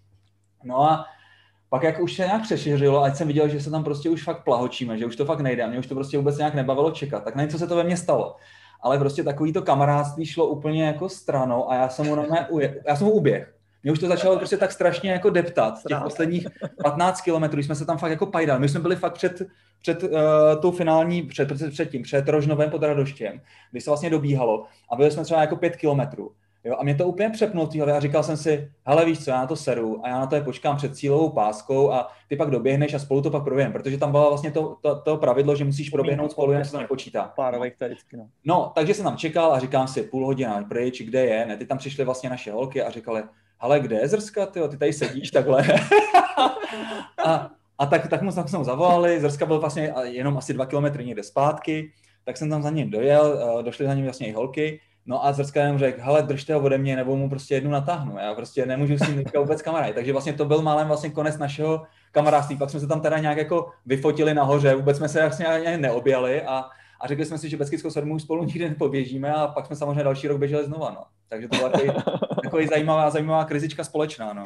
[0.63, 1.05] No a
[1.69, 4.43] pak jak už se nějak přešiřilo, ať jsem viděl, že se tam prostě už fakt
[4.43, 7.23] plahočíme, že už to fakt nejde a mě už to prostě vůbec nějak nebavilo čekat,
[7.23, 8.35] tak nevím, co se to ve mně stalo.
[8.81, 12.25] Ale prostě takový to kamarádství šlo úplně jako stranou a já jsem mu,
[12.87, 13.56] já jsem mu uběh.
[13.87, 15.73] Mě už to začalo prostě tak strašně jako deptat.
[15.87, 16.47] Těch posledních
[16.83, 18.59] 15 kilometrů jsme se tam fakt jako pajdali.
[18.59, 19.41] My jsme byli fakt před,
[19.81, 20.09] před uh,
[20.61, 24.95] tou finální, před, před, před tím, před Rožnovem pod Radoštěm, kdy se vlastně dobíhalo a
[24.95, 26.31] byli jsme třeba jako 5 kilometrů.
[26.63, 29.37] Jo, a mě to úplně přepnul týhle a říkal jsem si, hele víš co, já
[29.37, 32.49] na to seru a já na to je počkám před cílovou páskou a ty pak
[32.49, 35.65] doběhneš a spolu to pak proběhneme, protože tam bylo vlastně to, to, to pravidlo, že
[35.65, 37.33] musíš proběhnout spolu, jen se to nepočítá.
[37.35, 37.75] Párovek
[38.13, 38.27] no.
[38.45, 38.71] no.
[38.75, 41.77] takže jsem tam čekal a říkám si, půl hodina pryč, kde je, ne, ty tam
[41.77, 43.23] přišly vlastně naše holky a říkali,
[43.59, 44.67] ale kde je Zrska, tyjo?
[44.67, 45.63] ty tady sedíš takhle.
[47.25, 51.23] a, a tak, tak mu jsme zavolali, Zrska byl vlastně jenom asi dva kilometry někde
[51.23, 51.91] zpátky,
[52.25, 54.79] tak jsem tam za ním dojel, došly za ním vlastně i holky,
[55.09, 58.17] No a Zrska jenom řekl, hele, držte ho ode mě, nebo mu prostě jednu natáhnu.
[58.17, 59.95] Já prostě nemůžu s ním vůbec kamarád.
[59.95, 62.57] Takže vlastně to byl málem vlastně konec našeho kamarádství.
[62.57, 66.41] Pak jsme se tam teda nějak jako vyfotili nahoře, vůbec jsme se vlastně ani neobjeli
[66.41, 66.65] a,
[67.01, 70.27] a řekli jsme si, že Beskidskou sedmu spolu nikdy nepoběžíme a pak jsme samozřejmě další
[70.27, 70.91] rok běželi znova.
[70.91, 71.03] No.
[71.29, 71.91] Takže to byla takový,
[72.57, 74.33] takový zajímavá, zajímavá krizička společná.
[74.33, 74.45] No.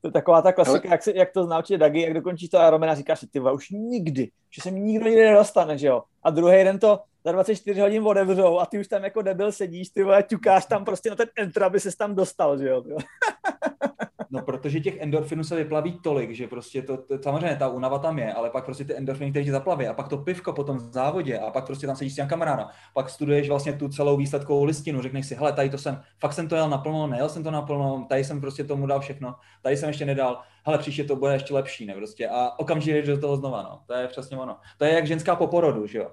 [0.00, 2.62] To je taková ta klasika, jak, se, jak to zná určitě Dagi, jak dokončíš to
[2.66, 6.02] Ironman a říkáš si, ty už nikdy, že se mi nikdo nikdy nedostane, že jo.
[6.22, 9.88] A druhý den to za 24 hodin odevřou a ty už tam jako debil sedíš,
[9.88, 12.84] ty vole, ťukáš tam prostě na ten enter, aby ses tam dostal, že jo.
[14.30, 18.18] No, protože těch endorfinů se vyplaví tolik, že prostě to, to, samozřejmě ta únava tam
[18.18, 20.92] je, ale pak prostě ty endorfiny, které ti zaplaví a pak to pivko potom v
[20.92, 24.64] závodě a pak prostě tam sedíš s těm kamaráda, pak studuješ vlastně tu celou výsledkovou
[24.64, 27.50] listinu, řekneš si, hele, tady to jsem, fakt jsem to jel naplno, nejel jsem to
[27.50, 31.32] naplno, tady jsem prostě tomu dal všechno, tady jsem ještě nedal, hele, příště to bude
[31.32, 34.56] ještě lepší, ne, prostě a okamžitě jdeš do toho znova, no, to je přesně ono.
[34.78, 36.10] To je jak ženská po porodu, že jo.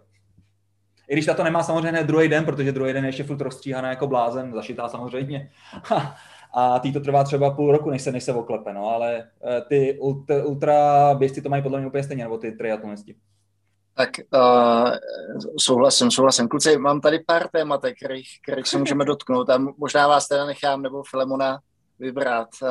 [1.09, 3.89] I když ta to nemá samozřejmě druhý den, protože druhý den je ještě furt rozstříhaná
[3.89, 5.51] jako blázen, zašitá samozřejmě.
[6.53, 9.61] a tý to trvá třeba půl roku, než se, než se oklepe, no, ale eh,
[9.61, 13.15] ty ultra, ultra běžci to mají podle mě úplně stejně, nebo ty triatlonisti.
[13.95, 14.91] Tak uh,
[15.59, 16.47] souhlasím, souhlasím.
[16.47, 20.81] Kluci, mám tady pár témat, kterých, kterých se můžeme dotknout a možná vás teda nechám
[20.81, 21.59] nebo Filemona
[21.99, 22.69] vybrat, uh,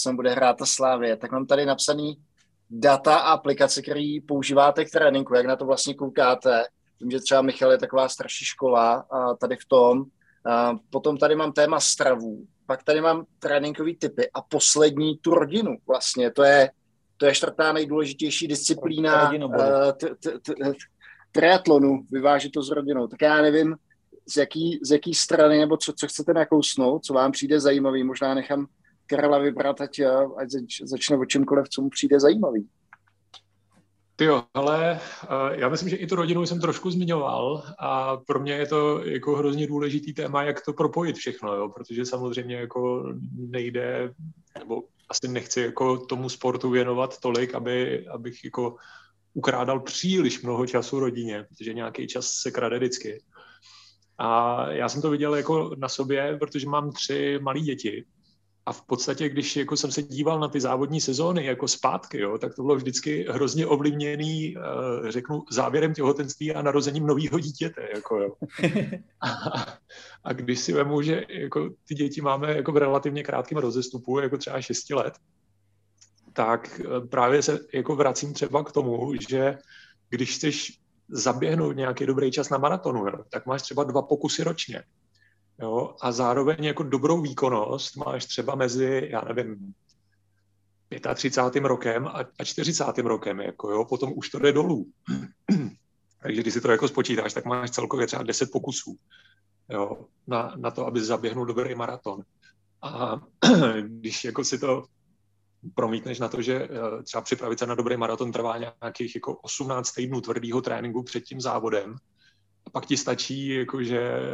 [0.00, 1.16] co bude hrát ta Slávě.
[1.16, 2.16] Tak mám tady napsaný
[2.70, 6.64] data a aplikace, které používáte k tréninku, jak na to vlastně koukáte.
[7.00, 10.04] Vím, že třeba Michal je taková starší škola a tady v tom.
[10.44, 15.76] A potom tady mám téma stravů, pak tady mám tréninkové typy a poslední tu rodinu
[15.86, 16.70] vlastně, to je,
[17.16, 20.72] to je čtvrtá nejdůležitější disciplína eh,
[21.32, 23.06] triatlonu, vyvážit to s rodinou.
[23.06, 23.76] Tak já nevím,
[24.26, 28.04] z jaký, z jaký strany nebo co, co chcete nakousnout, co vám přijde zajímavý.
[28.04, 28.66] Možná nechám
[29.06, 30.48] Karla vybrat, ať, eh, ať
[30.82, 32.68] začne o čemkoliv, co mu přijde zajímavý.
[34.22, 35.00] Ty jo, ale
[35.52, 39.36] já myslím, že i tu rodinu jsem trošku zmiňoval a pro mě je to jako
[39.36, 44.14] hrozně důležitý téma, jak to propojit všechno, jo, protože samozřejmě jako nejde,
[44.58, 48.76] nebo asi nechci jako tomu sportu věnovat tolik, aby, abych jako
[49.34, 53.22] ukrádal příliš mnoho času rodině, protože nějaký čas se krade vždycky.
[54.18, 58.04] A já jsem to viděl jako na sobě, protože mám tři malé děti
[58.66, 62.38] a v podstatě, když jako jsem se díval na ty závodní sezóny jako zpátky, jo,
[62.38, 67.88] tak to bylo vždycky hrozně ovlivněný, uh, řeknu, závěrem těhotenství a narozením nového dítěte.
[67.94, 68.32] Jako, jo.
[69.20, 69.28] A,
[70.24, 74.38] a když si vemu, že jako ty děti máme jako v relativně krátkém rozestupu, jako
[74.38, 75.14] třeba 6 let,
[76.32, 79.58] tak eh, právě se jako vracím třeba k tomu, že
[80.10, 84.82] když chceš zaběhnout nějaký dobrý čas na maratonu, jo, tak máš třeba dva pokusy ročně.
[85.62, 85.94] Jo?
[86.00, 89.74] A zároveň jako dobrou výkonnost máš třeba mezi, já nevím,
[91.14, 91.64] 35.
[91.64, 92.08] rokem
[92.38, 92.98] a 40.
[92.98, 94.86] rokem, jako jo, potom už to jde dolů.
[96.22, 98.96] Takže když si to jako spočítáš, tak máš celkově třeba 10 pokusů
[99.68, 102.22] jo, na, na to, aby zaběhnul dobrý maraton.
[102.82, 103.20] A
[103.82, 104.84] když jako si to
[105.74, 109.92] promítneš na to, že eh, třeba připravit se na dobrý maraton trvá nějakých jako 18
[109.92, 111.96] týdnů tvrdého tréninku před tím závodem,
[112.66, 114.32] a pak ti stačí, jako že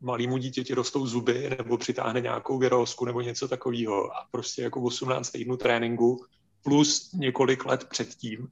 [0.00, 5.30] malýmu dítěti rostou zuby nebo přitáhne nějakou vyrosku nebo něco takového a prostě jako 18
[5.30, 6.24] týdnů tréninku
[6.62, 8.48] plus několik let předtím,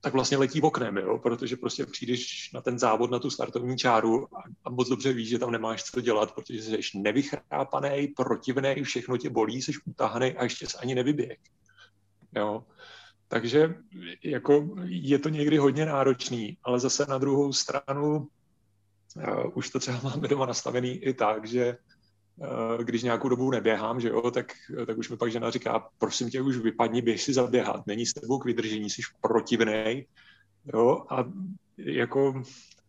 [0.00, 1.18] tak vlastně letí oknem, jo?
[1.18, 5.28] protože prostě přijdeš na ten závod, na tu startovní čáru a, a moc dobře víš,
[5.28, 10.42] že tam nemáš co dělat, protože jsi nevychrápaný, protivný, všechno tě bolí, jsi utahaný a
[10.42, 11.38] ještě se ani nevyběh.
[12.36, 12.64] Jo?
[13.34, 13.74] Takže
[14.24, 20.00] jako je to někdy hodně náročný, ale zase na druhou stranu uh, už to třeba
[20.04, 21.76] máme doma nastavený i tak, že
[22.36, 24.52] uh, když nějakou dobu neběhám, že jo, tak,
[24.86, 28.14] tak už mi pak žena říká, prosím tě, už vypadni, běž si zaběhat, není s
[28.14, 30.06] tebou k vydržení, jsi protivnej,
[30.74, 31.24] jo, a
[31.78, 32.42] jako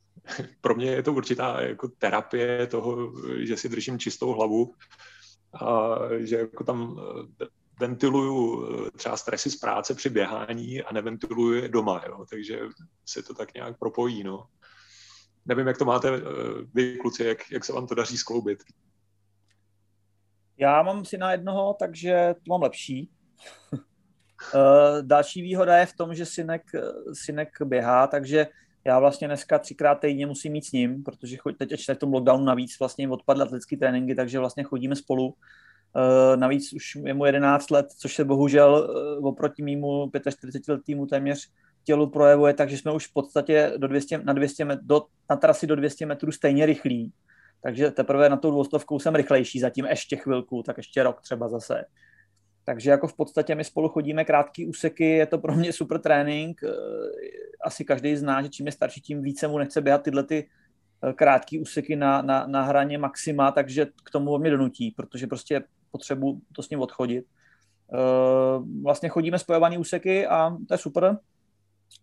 [0.61, 4.73] pro mě je to určitá jako terapie toho, že si držím čistou hlavu
[5.61, 6.99] a že jako tam
[7.79, 12.25] ventiluju eh, třeba stresy z práce při běhání a neventiluju je doma, jo?
[12.29, 12.59] takže
[13.05, 14.23] se to tak nějak propojí.
[14.23, 14.47] No.
[15.45, 16.21] Nevím, jak to máte eh,
[16.73, 18.63] vy, kluci, jak, jak se vám to daří skloubit.
[20.57, 23.09] Já mám si na jednoho, takže to mám lepší.
[24.55, 26.61] Eh, další výhoda je v tom, že synek,
[27.13, 28.47] synek běhá, takže
[28.85, 32.45] já vlastně dneska třikrát týdně musím mít s ním, protože teď ještě v tom lockdownu
[32.45, 35.35] navíc vlastně odpadly atletické tréninky, takže vlastně chodíme spolu
[36.35, 38.89] navíc už je mu 11 let, což se bohužel
[39.19, 41.49] uh, oproti mýmu 45 letýmu téměř
[41.83, 45.67] tělu projevuje, takže jsme už v podstatě do 200, na, 200 met, do, na trasy
[45.67, 47.13] do 200 metrů stejně rychlí.
[47.63, 51.85] Takže teprve na tou dvoustovkou jsem rychlejší, zatím ještě chvilku, tak ještě rok třeba zase.
[52.65, 56.63] Takže jako v podstatě my spolu chodíme krátký úseky, je to pro mě super trénink.
[56.63, 56.69] Eh,
[57.65, 60.47] asi každý zná, že čím je starší, tím více mu nechce běhat tyhle ty
[61.15, 65.63] krátký úseky na, na, na hraně maxima, takže k tomu mě donutí, protože prostě
[65.95, 67.25] potřebu to s ním odchodit.
[67.93, 71.17] Eh, vlastně chodíme spojovaný úseky a to je super.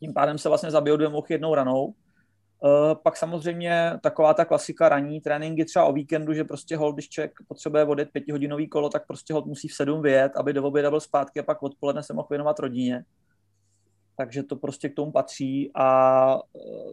[0.01, 1.95] Tím pádem se vlastně zabijou dvě mouchy jednou ranou.
[2.65, 7.09] Uh, pak samozřejmě taková ta klasika ranní tréninky třeba o víkendu, že prostě hold, když
[7.09, 10.91] člověk potřebuje vodit pětihodinový kolo, tak prostě hold musí v sedm vyjet, aby do oběda
[10.91, 13.05] byl zpátky a pak odpoledne se mohl věnovat rodině.
[14.17, 15.87] Takže to prostě k tomu patří a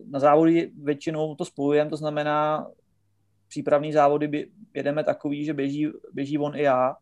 [0.10, 2.68] na závody většinou to spojujeme, to znamená
[3.50, 6.96] přípravní závody jedeme takový, že běží, běží on i já,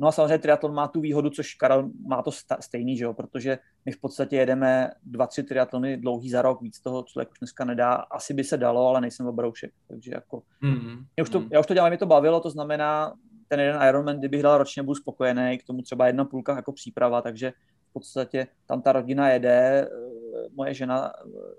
[0.00, 2.30] No a samozřejmě triatlon má tu výhodu, což Karel má to
[2.60, 3.14] stejný, že jo?
[3.14, 7.38] protože my v podstatě jedeme dva, tři triatlony dlouhý za rok, víc toho člověk už
[7.38, 7.94] dneska nedá.
[7.94, 9.72] Asi by se dalo, ale nejsem obroušek.
[9.88, 11.04] Takže jako, mm-hmm.
[11.16, 13.14] já, už to, já už to dělám, mě to bavilo, to znamená,
[13.48, 17.22] ten jeden Ironman, kdybych dal ročně, budu spokojený, k tomu třeba jedna půlka jako příprava,
[17.22, 17.52] takže
[17.90, 19.88] v podstatě tam ta rodina jede,
[20.54, 21.12] moje žena,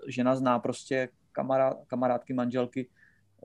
[0.08, 2.88] žena zná prostě kamarád, kamarádky, manželky,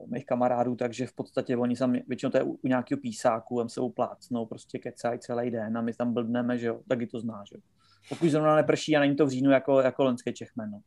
[0.06, 3.68] mých kamarádů, takže v podstatě oni tam, většinou to je u, u nějakého písáku, tam
[3.68, 7.42] se uplácnou, prostě kecají celý den a my tam blbneme, že jo, taky to zná,
[7.48, 7.60] že jo.
[8.08, 10.80] Pokud zrovna neprší a není to v říjnu jako, jako lenský Čechmen, no.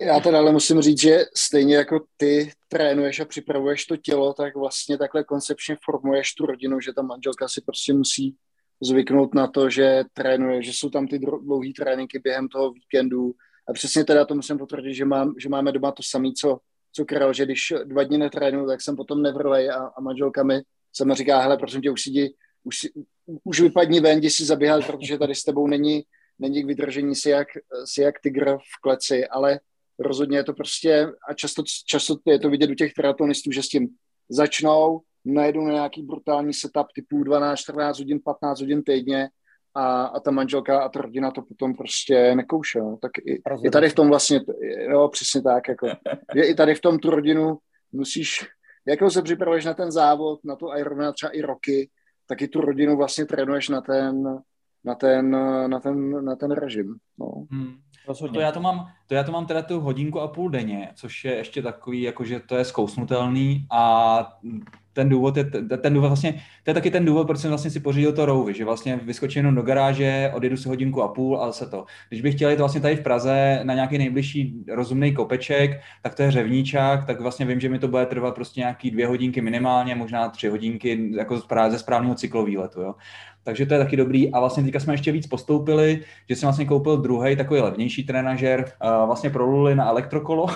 [0.00, 4.56] Já teda ale musím říct, že stejně jako ty trénuješ a připravuješ to tělo, tak
[4.56, 8.36] vlastně takhle koncepčně formuješ tu rodinu, že ta manželka si prostě musí
[8.82, 13.34] zvyknout na to, že trénuje, že jsou tam ty dlouhé tréninky během toho víkendu.
[13.68, 16.58] A přesně teda to musím potvrdit, že, mám, že máme doma to samé, co,
[17.06, 20.62] Karel, že když dva dny netrénuju, tak jsem potom nevrlej a, a manželka mi
[20.92, 22.34] sama říká, hele, prosím tě, už si, jdi,
[22.64, 22.90] už, si,
[23.44, 26.02] už vypadni ven, jdi si zabíhat, protože tady s tebou není,
[26.38, 27.48] není k vydržení si jak,
[27.84, 29.60] si jak tygr v kleci, ale
[29.98, 33.68] rozhodně je to prostě, a často, často je to vidět u těch triatlonistů, že s
[33.68, 33.88] tím
[34.28, 39.28] začnou, najedou na nějaký brutální setup typu 12, 14 hodin, 15 hodin týdně
[39.74, 42.78] a, a ta manželka a ta rodina to potom prostě nekouše.
[42.78, 42.98] No.
[43.02, 44.40] Tak i, i tady v tom vlastně,
[44.90, 45.86] jo, přesně tak, jako,
[46.34, 47.58] je i tady v tom tu rodinu
[47.92, 48.46] musíš,
[48.88, 51.90] jako se připravuješ na ten závod, na to Ironman třeba i roky,
[52.26, 54.42] tak i tu rodinu vlastně trénuješ na ten,
[54.84, 55.30] na ten,
[55.70, 56.96] na ten, na ten režim.
[57.18, 57.26] No.
[57.50, 57.74] Hmm.
[58.34, 61.24] To já to, mám, to já to mám teda tu hodinku a půl denně, což
[61.24, 64.32] je ještě takový, jakože to je zkousnutelný a
[64.92, 65.44] ten důvod je,
[65.80, 66.32] ten důvod vlastně,
[66.64, 69.40] to je taky ten důvod, proč jsem vlastně si pořídil to rouvy, že vlastně vyskočím
[69.40, 71.84] jenom do garáže, odjedu si hodinku a půl a zase to.
[72.08, 76.22] Když bych chtěl jít vlastně tady v Praze na nějaký nejbližší rozumný kopeček, tak to
[76.22, 79.94] je řevníčák, tak vlastně vím, že mi to bude trvat prostě nějaký dvě hodinky minimálně,
[79.94, 82.94] možná tři hodinky jako ze správného cyklovýletu, jo
[83.44, 84.32] takže to je taky dobrý.
[84.32, 88.72] A vlastně teďka jsme ještě víc postoupili, že jsem vlastně koupil druhý takový levnější trenažer,
[89.06, 90.46] vlastně pro Luli na elektrokolo.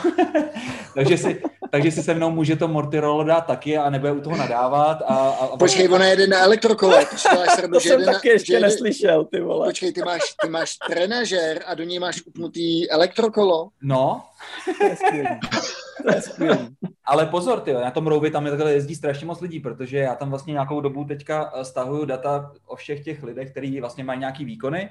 [0.95, 4.37] takže, si, takže si se mnou může to Mortirolo dát taky a nebude u toho
[4.37, 5.03] nadávat.
[5.03, 6.97] A, a, a Počkej, ona jede na elektrokolo.
[7.11, 7.17] To,
[7.57, 8.67] srdu, to jsem taky na, ještě jede...
[8.67, 9.67] neslyšel, ty vole.
[9.69, 13.69] Počkej, ty máš, ty máš trenažer a do něj máš upnutý elektrokolo?
[13.83, 14.23] No.
[16.03, 16.47] To.
[16.47, 16.67] To.
[17.05, 20.15] Ale pozor, ty, na tom Rouvi tam je takhle jezdí strašně moc lidí, protože já
[20.15, 24.21] tam vlastně nějakou dobu teďka eh, stahuju data o všech těch lidech, kteří vlastně mají
[24.21, 24.89] nějaký výkony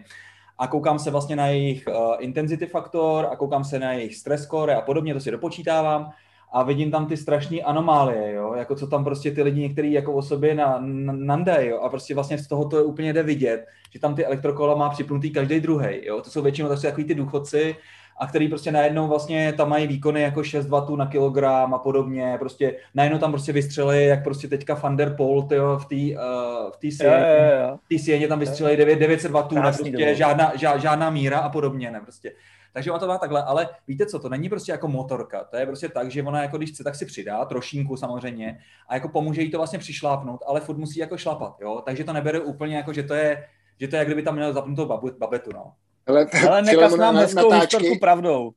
[0.58, 4.44] a koukám se vlastně na jejich uh, intensity faktor a koukám se na jejich stress
[4.44, 6.12] score a podobně, to si dopočítávám
[6.52, 10.14] a vidím tam ty strašné anomálie, jo, jako co tam prostě ty lidi některý jako
[10.14, 13.24] o sobě na, na, nandají, jo, a prostě vlastně z toho to je úplně jde
[13.24, 17.16] vidět, že tam ty elektrokola má připnutý každý druhý, jo, to jsou většinou takový ty
[17.16, 17.76] důchodci,
[18.18, 22.36] a který prostě najednou vlastně tam mají výkony jako 6 W na kilogram a podobně,
[22.40, 26.72] prostě najednou tam prostě vystřelí, jak prostě teďka Van der Pol tyjo, v té uh,
[26.72, 31.50] v sieně, sieně tam vystřelí 9, 900 W, ne, prostě žádná, žád, žádná míra a
[31.50, 32.32] podobně, ne, prostě.
[32.74, 35.66] Takže ona to má takhle, ale víte co, to není prostě jako motorka, to je
[35.66, 39.42] prostě tak, že ona jako když chce, tak si přidá, trošinku samozřejmě, a jako pomůže
[39.42, 42.94] jí to vlastně přišlápnout, ale furt musí jako šlapat, jo, takže to nebere úplně jako,
[42.94, 43.48] že to je,
[43.80, 44.86] že to je, jak kdyby tam měl zapnutou
[45.20, 45.74] babetu, no.
[46.08, 48.52] Hele, Hele nekaz nám hezkou natáčky, pravdou.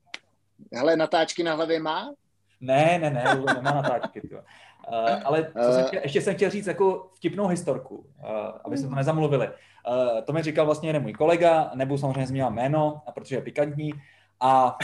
[0.72, 2.11] Hele, natáčky na hlavě má?
[2.61, 3.24] Ne, ne, ne,
[3.55, 4.20] nemá natáčky.
[4.22, 4.38] Uh,
[5.24, 8.07] ale co jsem chtěl, ještě jsem chtěl říct jako vtipnou historku, uh,
[8.64, 9.49] aby se to nezamluvili.
[9.49, 13.92] Uh, to mi říkal vlastně jeden můj kolega, nebudu samozřejmě zmínit jméno, protože je pikantní.
[14.40, 14.78] A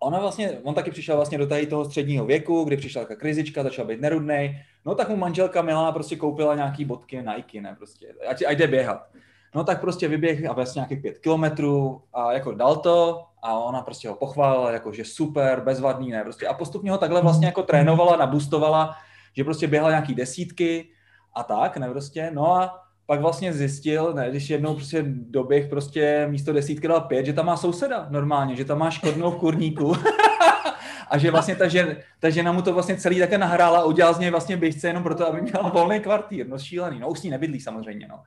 [0.00, 3.62] ona vlastně, on taky přišel vlastně do tady toho středního věku, kdy přišla taková krizička,
[3.62, 4.64] začal být nerudnej.
[4.84, 8.66] No tak mu manželka milá prostě koupila nějaký bodky Nike, ne prostě, ať, ať jde
[8.66, 9.06] běhat.
[9.54, 13.82] No tak prostě vyběh a vlastně nějakých pět kilometrů a jako dal to a ona
[13.82, 17.62] prostě ho pochválila, jako že super, bezvadný, ne, prostě a postupně ho takhle vlastně jako
[17.62, 18.96] trénovala, nabustovala,
[19.36, 20.88] že prostě běhal nějaký desítky
[21.34, 26.26] a tak, ne, prostě, no a pak vlastně zjistil, ne, když jednou prostě doběh prostě
[26.30, 29.96] místo desítky dal pět, že tam má souseda normálně, že tam má škodnou v kurníku.
[31.10, 34.14] a že vlastně ta, žen, ta žena mu to vlastně celý také nahrála a udělal
[34.14, 36.48] z něj vlastně běžce jenom proto, aby měl volný kvartír.
[36.48, 38.22] No šílený, no už s ní nebydlí samozřejmě, no.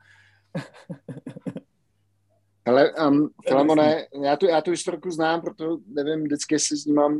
[2.66, 6.94] Ale um, Filemone, já tu, já tu historku znám, proto nevím vždycky, jestli s ním
[6.94, 7.18] mám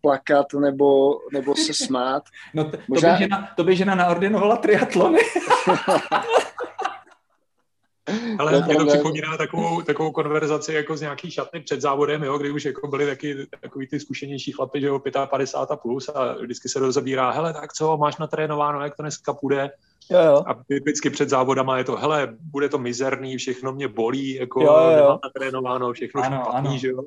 [0.00, 2.22] plakat nebo, nebo se smát.
[2.54, 3.08] No t- Možná...
[3.08, 5.18] to, by žena, to by žena naordinovala triatlony.
[8.38, 12.50] Ale mě to připomíná takovou, takovou konverzaci jako z nějaký šatny před závodem, jo, kdy
[12.50, 16.68] už jako byli taky takový ty zkušenější chlapy, že jo, 55 a plus a vždycky
[16.68, 19.70] se rozebírá, hele, tak co, máš natrénováno, jak to dneska půjde?
[20.10, 20.44] Jo, jo.
[20.46, 24.66] A typicky před závodama je to, hele, bude to mizerný, všechno mě bolí, jako Jo,
[24.66, 24.96] jo, jo.
[24.96, 26.78] nemám natrénováno, všechno Ano, špatný, ano.
[26.78, 27.02] že jo.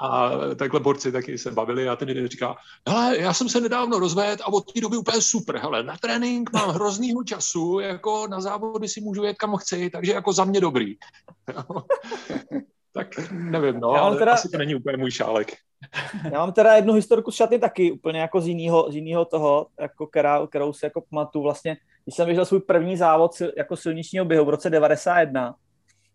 [0.00, 2.56] A takhle borci taky se bavili a ten jeden říká,
[2.88, 6.52] hele, já jsem se nedávno rozvedl a od té doby úplně super, hele, na trénink
[6.52, 10.60] mám hroznýho času, jako na závody si můžu jet kam chci, takže jako za mě
[10.60, 10.94] dobrý.
[12.92, 15.48] tak nevím, no, Já mám ale teda- asi to není úplně můj šálek.
[16.32, 19.66] Já mám teda jednu historku z šatny taky, úplně jako z jiného, z jiného toho,
[19.80, 23.76] jako která, kterou si jako pamatuju vlastně, když jsem běžel svůj první závod sil, jako
[23.76, 25.54] silničního běhu v roce 91,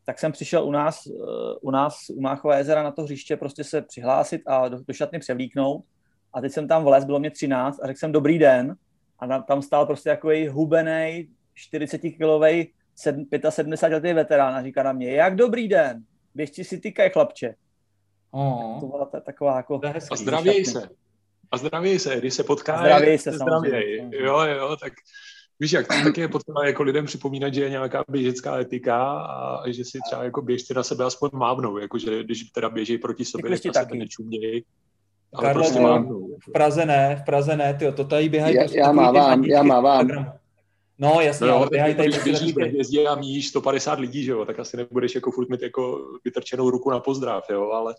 [0.06, 1.12] tak jsem přišel u nás, eh,
[1.62, 5.20] u nás u Máchova jezera na to hřiště prostě se přihlásit a do, do šatny
[5.20, 5.84] převlíknout.
[6.34, 8.76] A teď jsem tam vlez, bylo mě 13 a řekl jsem dobrý den.
[9.20, 11.30] A na, tam stál prostě takový hubený
[11.74, 12.72] 40-kilový
[13.06, 16.04] 75-letý veterán a říká na mě, jak dobrý den,
[16.36, 17.50] běžte si tykaj chlapče.
[18.32, 19.80] To Oh, byla ta, taková jako...
[19.80, 20.14] to hezký.
[20.14, 20.90] A zdravěj se.
[21.52, 23.72] A zdravěj se, když se potká, Zdravěj se, zdravěj.
[24.00, 24.18] samozřejmě.
[24.18, 24.94] Jo, jo, tak
[25.60, 29.70] víš, jak to taky je potřeba jako lidem připomínat, že je nějaká běžecká etika a
[29.72, 33.50] že si třeba jako běžci na sebe aspoň mávnou, jakože když teda běží proti sobě,
[33.50, 33.98] tak na sebe taky.
[33.98, 34.66] nečumějí.
[35.34, 36.38] Ale Karle, prostě to- mávnou.
[36.48, 39.64] V Praze ne, v Praze ne, tyjo, to tady běhají Já- prostě já mávám, já
[39.64, 40.08] mávám.
[41.00, 44.32] No jasně, No ale běhají tady když běžíš ve hvězdě a míjíš 150 lidí, že
[44.32, 47.96] jo, tak asi nebudeš jako furt mít jako vytrčenou ruku na pozdrav, jo, ale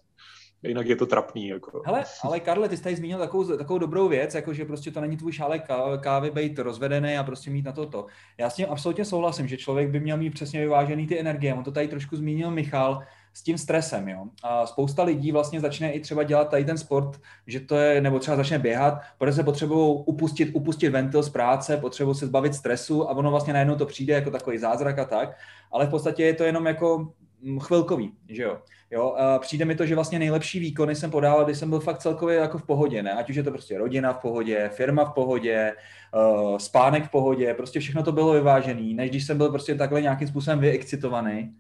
[0.63, 1.83] jinak je to trapný, jako.
[1.87, 5.01] Hele, ale Karle, ty jsi tady zmínil takovou, takovou dobrou věc, jako že prostě to
[5.01, 8.07] není tvůj šálek ká- kávy být rozvedený a prostě mít na to to.
[8.39, 11.55] Já s tím absolutně souhlasím, že člověk by měl mít přesně vyvážený ty energie.
[11.55, 13.03] On to tady trošku zmínil Michal
[13.35, 14.25] s tím stresem, jo.
[14.43, 18.19] A spousta lidí vlastně začne i třeba dělat tady ten sport, že to je, nebo
[18.19, 23.11] třeba začne běhat, protože se potřebují upustit, upustit ventil z práce, potřebují se zbavit stresu
[23.11, 25.37] a ono vlastně najednou to přijde jako takový zázrak a tak,
[25.73, 27.13] ale v podstatě je to jenom jako
[27.43, 28.59] mm, chvilkový, že jo.
[28.91, 31.99] Jo, a přijde mi to, že vlastně nejlepší výkony jsem podával, když jsem byl fakt
[31.99, 33.13] celkově jako v pohodě, ne?
[33.13, 35.73] Ať už je to prostě rodina v pohodě, firma v pohodě,
[36.15, 40.03] uh, spánek v pohodě, prostě všechno to bylo vyvážený, než když jsem byl prostě takhle
[40.03, 41.55] nějakým způsobem vyexcitovaný.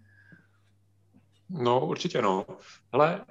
[1.51, 2.47] No, určitě no.
[2.93, 3.25] Hele,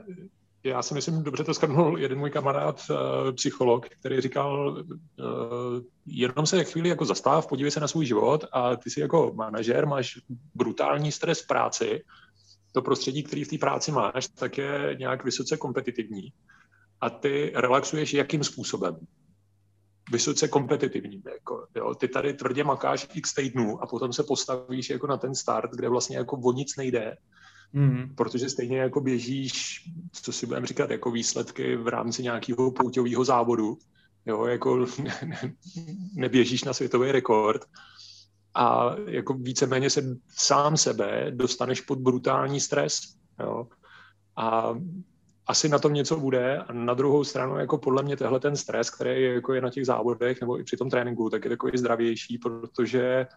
[0.64, 2.98] já si myslím, dobře to skrnul jeden můj kamarád, uh,
[3.32, 8.76] psycholog, který říkal, uh, jenom se chvíli jako zastav, podívej se na svůj život a
[8.76, 10.20] ty si jako manažer máš
[10.56, 12.04] brutální stres v práci,
[12.72, 16.34] to prostředí, který v té práci máš, tak je nějak vysoce kompetitivní
[17.04, 18.98] a ty relaxuješ jakým způsobem?
[20.12, 21.24] Vysoce kompetitivní.
[21.34, 21.96] Jako, jo.
[21.96, 25.90] Ty tady tvrdě makáš x týdnů a potom se postavíš jako na ten start, kde
[25.90, 27.18] vlastně jako o nic nejde,
[27.74, 28.16] Mm.
[28.16, 33.78] protože stejně jako běžíš, co si budeme říkat, jako výsledky v rámci nějakého pouťového závodu,
[34.26, 35.14] jo, jako ne,
[36.16, 37.66] neběžíš na světový rekord
[38.56, 43.00] a jako víceméně se sám sebe dostaneš pod brutální stres,
[43.40, 43.68] jo.
[44.38, 44.76] A
[45.48, 48.90] asi na tom něco bude a na druhou stranu jako podle mě tehle ten stres,
[48.90, 51.78] který je, jako je na těch závodech nebo i při tom tréninku, tak je takový
[51.78, 53.28] zdravější, protože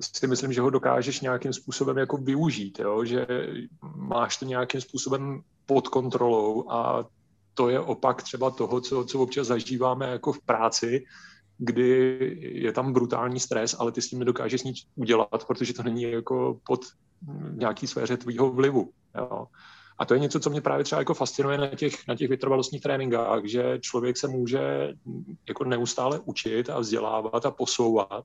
[0.00, 3.04] si myslím, že ho dokážeš nějakým způsobem jako využít, jo?
[3.04, 3.26] že
[3.94, 7.04] máš to nějakým způsobem pod kontrolou a
[7.54, 11.04] to je opak třeba toho, co, co občas zažíváme jako v práci,
[11.58, 16.02] kdy je tam brutální stres, ale ty s tím nedokážeš nic udělat, protože to není
[16.02, 16.80] jako pod
[17.52, 18.90] nějaký sféře tvýho vlivu.
[19.16, 19.46] Jo?
[19.98, 22.82] A to je něco, co mě právě třeba jako fascinuje na těch, na těch vytrvalostních
[22.82, 24.94] tréninkách, že člověk se může
[25.48, 28.24] jako neustále učit a vzdělávat a posouvat.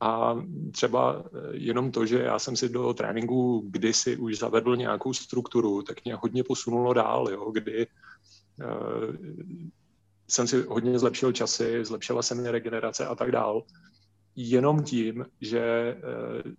[0.00, 0.36] A
[0.72, 6.04] třeba jenom to, že já jsem si do tréninku kdysi už zavedl nějakou strukturu, tak
[6.04, 9.16] mě hodně posunulo dál, jo, kdy uh,
[10.28, 13.62] jsem si hodně zlepšil časy, zlepšila se mi regenerace a tak dál.
[14.36, 16.52] Jenom tím, že uh,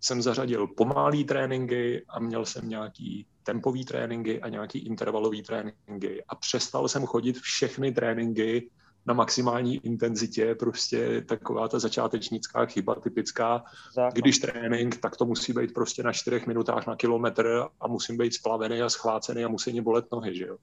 [0.00, 6.34] jsem zařadil pomalý tréninky a měl jsem nějaký tempový tréninky a nějaký intervalový tréninky a
[6.34, 8.70] přestal jsem chodit všechny tréninky
[9.06, 13.64] na maximální intenzitě, prostě taková ta začátečnická chyba typická.
[13.94, 14.12] Zákon.
[14.20, 18.34] Když trénink, tak to musí být prostě na čtyřech minutách na kilometr a musím být
[18.34, 20.56] splavený a schvácený a musí mě bolet nohy, že jo.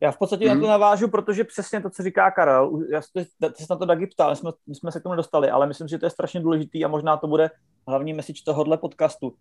[0.00, 0.54] Já v podstatě hmm.
[0.54, 3.24] na to navážu, protože přesně to, co říká Karel, já ty
[3.54, 5.88] jsi na to Dagi ptal, my jsme, my jsme se k tomu dostali, ale myslím,
[5.88, 7.50] že to je strašně důležitý a možná to bude
[7.88, 9.34] hlavní message tohohle podcastu.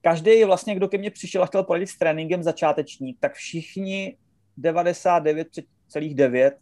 [0.00, 4.18] Každý vlastně, kdo ke mně přišel a chtěl poradit s tréninkem začátečník, tak všichni
[4.58, 6.52] 99,9%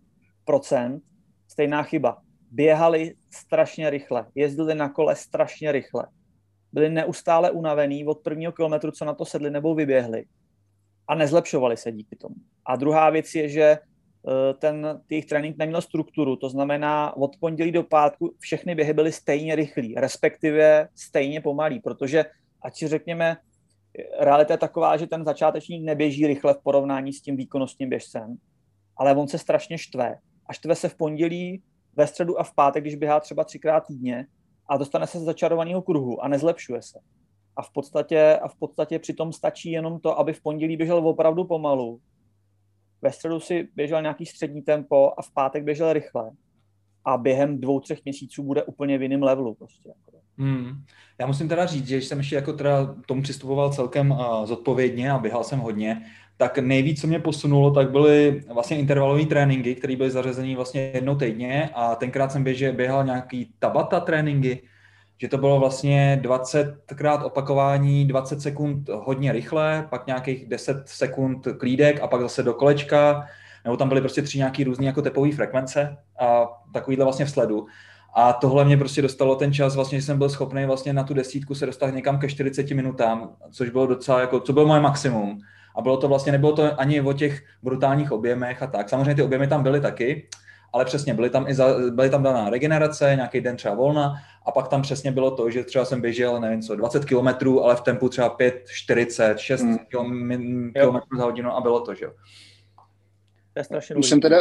[1.48, 2.22] stejná chyba.
[2.50, 6.06] Běhali strašně rychle, jezdili na kole strašně rychle.
[6.72, 10.24] Byli neustále unavený od prvního kilometru, co na to sedli nebo vyběhli
[11.08, 12.34] a nezlepšovali se díky tomu.
[12.66, 17.72] A druhá věc je, že eh, ten jejich trénink neměl strukturu, to znamená od pondělí
[17.72, 22.24] do pátku všechny běhy byly stejně rychlí, respektive stejně pomalý, protože
[22.62, 23.36] ať si řekněme,
[24.18, 28.36] realita je taková, že ten začátečník neběží rychle v porovnání s tím výkonnostním běžcem,
[28.96, 30.18] ale on se strašně štve.
[30.46, 31.62] A štve se v pondělí,
[31.96, 34.26] ve středu a v pátek, když běhá třeba třikrát týdně
[34.68, 36.98] a dostane se z začarovaného kruhu a nezlepšuje se.
[37.56, 41.44] A v podstatě, a v podstatě přitom stačí jenom to, aby v pondělí běžel opravdu
[41.44, 42.00] pomalu,
[43.02, 46.30] ve středu si běžel nějaký střední tempo a v pátek běžel rychle.
[47.04, 49.54] A během dvou, třech měsíců bude úplně v jiném levelu.
[49.54, 49.92] Prostě.
[50.38, 50.84] Hmm.
[51.20, 55.18] Já musím teda říct, že jsem ještě jako teda tomu přistupoval celkem uh, zodpovědně a
[55.18, 56.06] běhal jsem hodně,
[56.36, 61.14] tak nejvíc, co mě posunulo, tak byly vlastně intervalové tréninky, které byly zařazeny vlastně jednou
[61.14, 64.62] týdně a tenkrát jsem běžel, běhal nějaký tabata tréninky,
[65.18, 71.48] že to bylo vlastně 20 krát opakování, 20 sekund hodně rychle, pak nějakých 10 sekund
[71.58, 73.26] klídek a pak zase do kolečka,
[73.64, 77.66] nebo tam byly prostě tři nějaký různé jako tepové frekvence a takovýhle vlastně v sledu.
[78.16, 81.14] A tohle mě prostě dostalo ten čas, vlastně, že jsem byl schopný vlastně na tu
[81.14, 85.38] desítku se dostat někam ke 40 minutám, což bylo docela jako, co bylo moje maximum.
[85.74, 88.88] A bylo to vlastně, nebylo to ani o těch brutálních objemech a tak.
[88.88, 90.28] Samozřejmě ty objemy tam byly taky,
[90.74, 94.14] ale přesně byly tam i za, byly tam daná regenerace, nějaký den třeba volna
[94.46, 97.76] a pak tam přesně bylo to, že třeba jsem běžel, nevím co, 20 km, ale
[97.76, 99.78] v tempu třeba 5, 40, 6 hmm.
[99.78, 102.12] km za hodinu a bylo to, že jo.
[103.52, 104.36] To je strašně musím teda,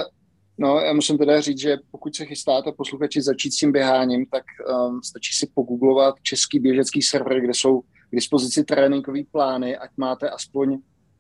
[0.57, 4.43] no, já musím teda říct, že pokud se chystáte posluchači začít s tím běháním, tak
[4.87, 10.29] um, stačí si pogooglovat český běžecký server, kde jsou k dispozici tréninkové plány, ať máte
[10.29, 10.77] aspoň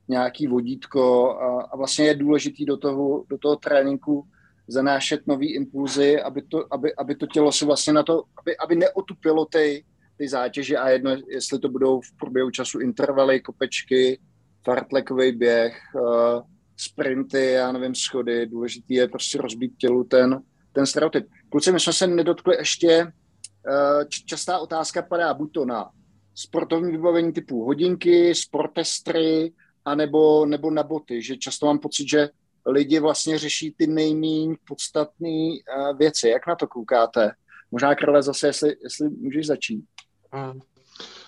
[0.07, 4.27] nějaký vodítko a, a vlastně je důležitý do toho, do toho tréninku
[4.67, 8.75] zanášet nový impulzy, aby to, aby, aby to tělo si vlastně na to, aby, aby
[8.75, 9.85] neotupilo ty,
[10.17, 14.19] ty zátěže a jedno, jestli to budou v průběhu času intervaly, kopečky,
[14.65, 16.41] fartlekový běh, uh,
[16.77, 20.41] sprinty, já nevím, schody, důležitý je prostě rozbít tělu ten,
[20.73, 21.27] ten stereotyp.
[21.49, 25.89] Kluci, my jsme se nedotkli ještě, uh, častá otázka padá buď to na
[26.35, 29.51] sportovní vybavení typu hodinky, sportestry,
[29.85, 32.29] anebo, nebo na boty, že často mám pocit, že
[32.65, 36.27] lidi vlastně řeší ty nejméně podstatné uh, věci.
[36.27, 37.31] Jak na to koukáte?
[37.71, 39.85] Možná, Karle, zase, jestli, jestli můžeš začít.
[40.31, 40.59] Hmm.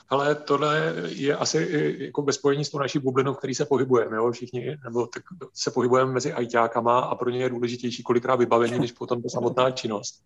[0.10, 1.68] Ale tohle je asi
[1.99, 4.32] jako bez spojení s tou naší bublinou, v který se pohybujeme, jo?
[4.32, 5.23] všichni, nebo tak
[5.53, 9.72] se pohybujeme mezi ajťákama a pro ně je důležitější kolikrát vybavení, než potom ta samotná
[9.72, 10.23] činnost.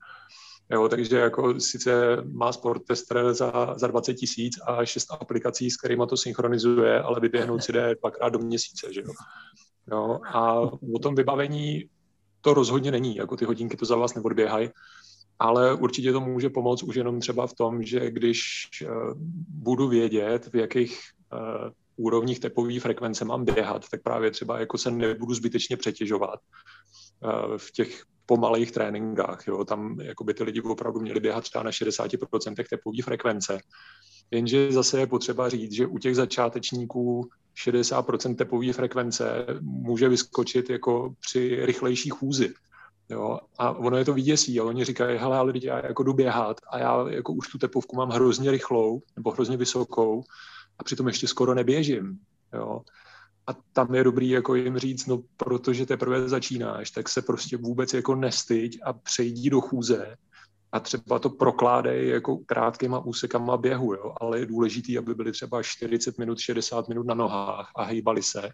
[0.72, 5.78] Jo, takže jako sice má sport tester za, za 20 tisíc a šest aplikací, s
[5.78, 9.14] kterými to synchronizuje, ale vyběhnout si jde dvakrát do měsíce, že jo.
[9.92, 10.20] jo.
[10.34, 10.60] A
[10.96, 11.90] o tom vybavení
[12.42, 14.70] to rozhodně není, jako ty hodinky to za vás neodběhají,
[15.40, 19.14] ale určitě to může pomoct už jenom třeba v tom, že když uh,
[19.48, 21.00] budu vědět, v jakých
[21.34, 26.40] uh, úrovních tepové frekvence mám běhat, tak právě třeba jako se nebudu zbytečně přetěžovat
[27.24, 29.48] uh, v těch pomalých tréninkách.
[29.48, 29.66] Jo.
[29.66, 33.60] Tam jako by ty lidi opravdu měli běhat třeba na 60% tepové frekvence.
[34.32, 37.30] Jenže zase je potřeba říct, že u těch začátečníků
[37.66, 42.54] 60% tepové frekvence může vyskočit jako při rychlejší chůzi.
[43.10, 43.40] Jo?
[43.58, 46.58] A ono je to vyděsí a oni říkají, hele, ale lidi, já jako jdu běhat
[46.72, 50.24] a já jako už tu tepovku mám hrozně rychlou nebo hrozně vysokou
[50.80, 52.20] a přitom ještě skoro neběžím.
[52.54, 52.82] Jo?
[53.50, 57.94] A tam je dobrý jako jim říct, no protože teprve začínáš, tak se prostě vůbec
[57.94, 60.16] jako nestyď a přejdi do chůze
[60.72, 64.14] a třeba to prokládej jako krátkýma úsekama běhu, jo?
[64.22, 68.50] ale je důležitý, aby byly třeba 40 minut, 60 minut na nohách a hejbali se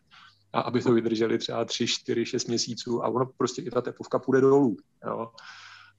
[0.54, 4.20] a aby to vydrželi třeba 3, 4, 6 měsíců a ono prostě i ta tepovka
[4.20, 4.78] půjde dolů.
[5.06, 5.32] Jo?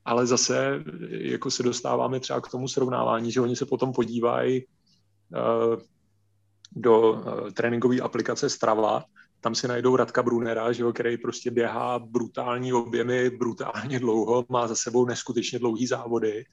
[0.04, 5.80] Ale zase jako se dostáváme třeba k tomu srovnávání, že oni se potom podívají uh,
[6.72, 9.04] do uh, tréninkové aplikace Strava,
[9.40, 14.68] tam si najdou Radka Brunera, že jo, který prostě běhá brutální objemy, brutálně dlouho, má
[14.68, 16.44] za sebou neskutečně dlouhý závody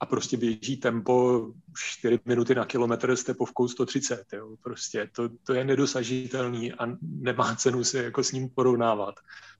[0.00, 4.24] a prostě běží tempo 4 minuty na kilometr s tepovkou 130.
[4.32, 4.56] Jo.
[4.62, 9.14] Prostě to, to je nedosažitelný a nemá cenu se jako s ním porovnávat.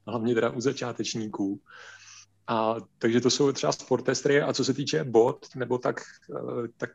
[0.07, 1.61] Hlavně teda u začátečníků.
[2.49, 6.01] A, takže to jsou třeba sportestry a co se týče bot, nebo tak,
[6.37, 6.91] eh, tak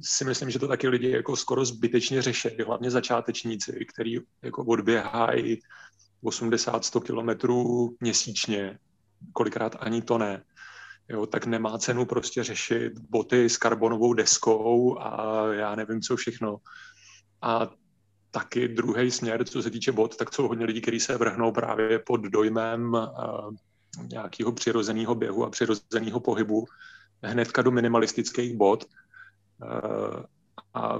[0.00, 5.60] si myslím, že to taky lidi jako skoro zbytečně řeší, hlavně začátečníci, kteří jako odběhají
[6.22, 8.78] 80-100 kilometrů měsíčně,
[9.32, 10.42] kolikrát ani to ne.
[11.08, 16.56] Jo, tak nemá cenu prostě řešit boty s karbonovou deskou a já nevím, co všechno.
[17.42, 17.70] A
[18.30, 21.98] taky druhý směr, co se týče bot, tak jsou hodně lidí, kteří se vrhnou právě
[21.98, 23.54] pod dojmem uh,
[24.10, 26.66] nějakého přirozeného běhu a přirozeného pohybu
[27.22, 28.84] hnedka do minimalistických bod
[29.62, 30.22] uh,
[30.74, 30.98] a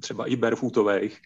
[0.00, 1.20] třeba i barefootových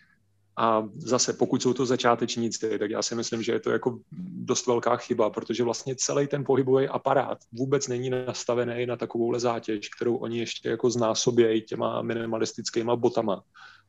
[0.57, 3.99] A zase, pokud jsou to začátečníci, tak já si myslím, že je to jako
[4.45, 9.89] dost velká chyba, protože vlastně celý ten pohybový aparát vůbec není nastavený na takovouhle zátěž,
[9.89, 13.43] kterou oni ještě jako znásobějí těma minimalistickýma botama.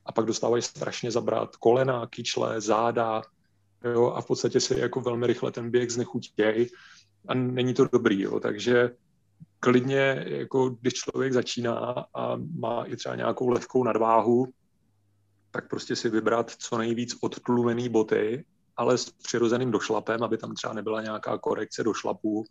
[0.05, 3.21] A pak dostávají strašně zabrat kolena, kyčle, záda,
[3.83, 6.67] jo, a v podstatě si jako velmi rychle ten běh znechutějí
[7.27, 8.89] a není to dobrý, jo, takže
[9.59, 14.47] klidně, jako když člověk začíná a má i třeba nějakou lehkou nadváhu,
[15.51, 18.45] tak prostě si vybrat co nejvíc odtlumený boty,
[18.77, 22.43] ale s přirozeným došlapem, aby tam třeba nebyla nějaká korekce došlapů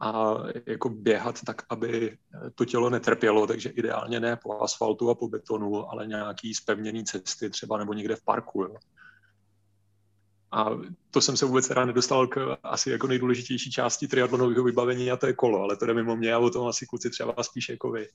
[0.00, 0.34] a
[0.66, 2.18] jako běhat tak, aby
[2.54, 7.50] to tělo netrpělo, takže ideálně ne po asfaltu a po betonu, ale nějaký spevněný cesty
[7.50, 8.62] třeba nebo někde v parku.
[8.62, 8.76] Jo.
[10.52, 10.70] A
[11.10, 15.26] to jsem se vůbec teda nedostal k asi jako nejdůležitější části triatlonového vybavení a to
[15.26, 17.90] je kolo, ale to jde mimo mě a o tom asi kluci třeba spíš jako
[17.90, 18.06] vy.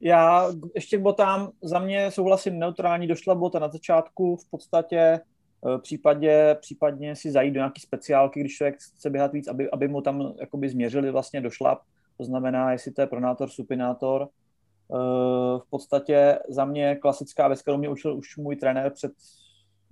[0.00, 5.78] Já ještě k botám, za mě souhlasím neutrální, došla bota na začátku, v podstatě eh,
[5.78, 10.00] případě, případně si zajít do nějaký speciálky, když člověk chce běhat víc, aby, aby mu
[10.00, 11.78] tam jakoby změřili vlastně došlap,
[12.18, 14.22] to znamená, jestli to je pronátor, supinátor.
[14.22, 19.12] Eh, v podstatě za mě klasická věc, kterou mě učil už můj trenér před,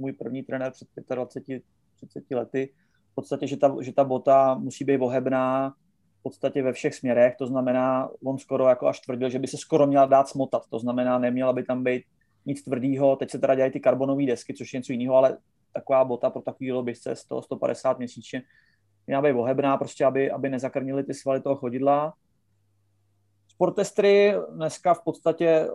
[0.00, 1.62] můj první trenér před 25,
[1.96, 2.72] 30 lety,
[3.12, 5.74] v podstatě, že ta, že ta bota musí být ohebná,
[6.20, 9.56] v podstatě ve všech směrech, to znamená, on skoro jako až tvrdil, že by se
[9.56, 12.04] skoro měla dát smotat, to znamená, neměla by tam být
[12.46, 15.38] nic tvrdého, teď se teda dělají ty karbonové desky, což je něco jiného, ale
[15.72, 18.42] taková bota pro takový běžce 100, 150 měsíčně.
[19.06, 22.14] Měla být ohebná, prostě aby, aby nezakrnili ty svaly toho chodidla.
[23.48, 25.68] Sportestry dneska v podstatě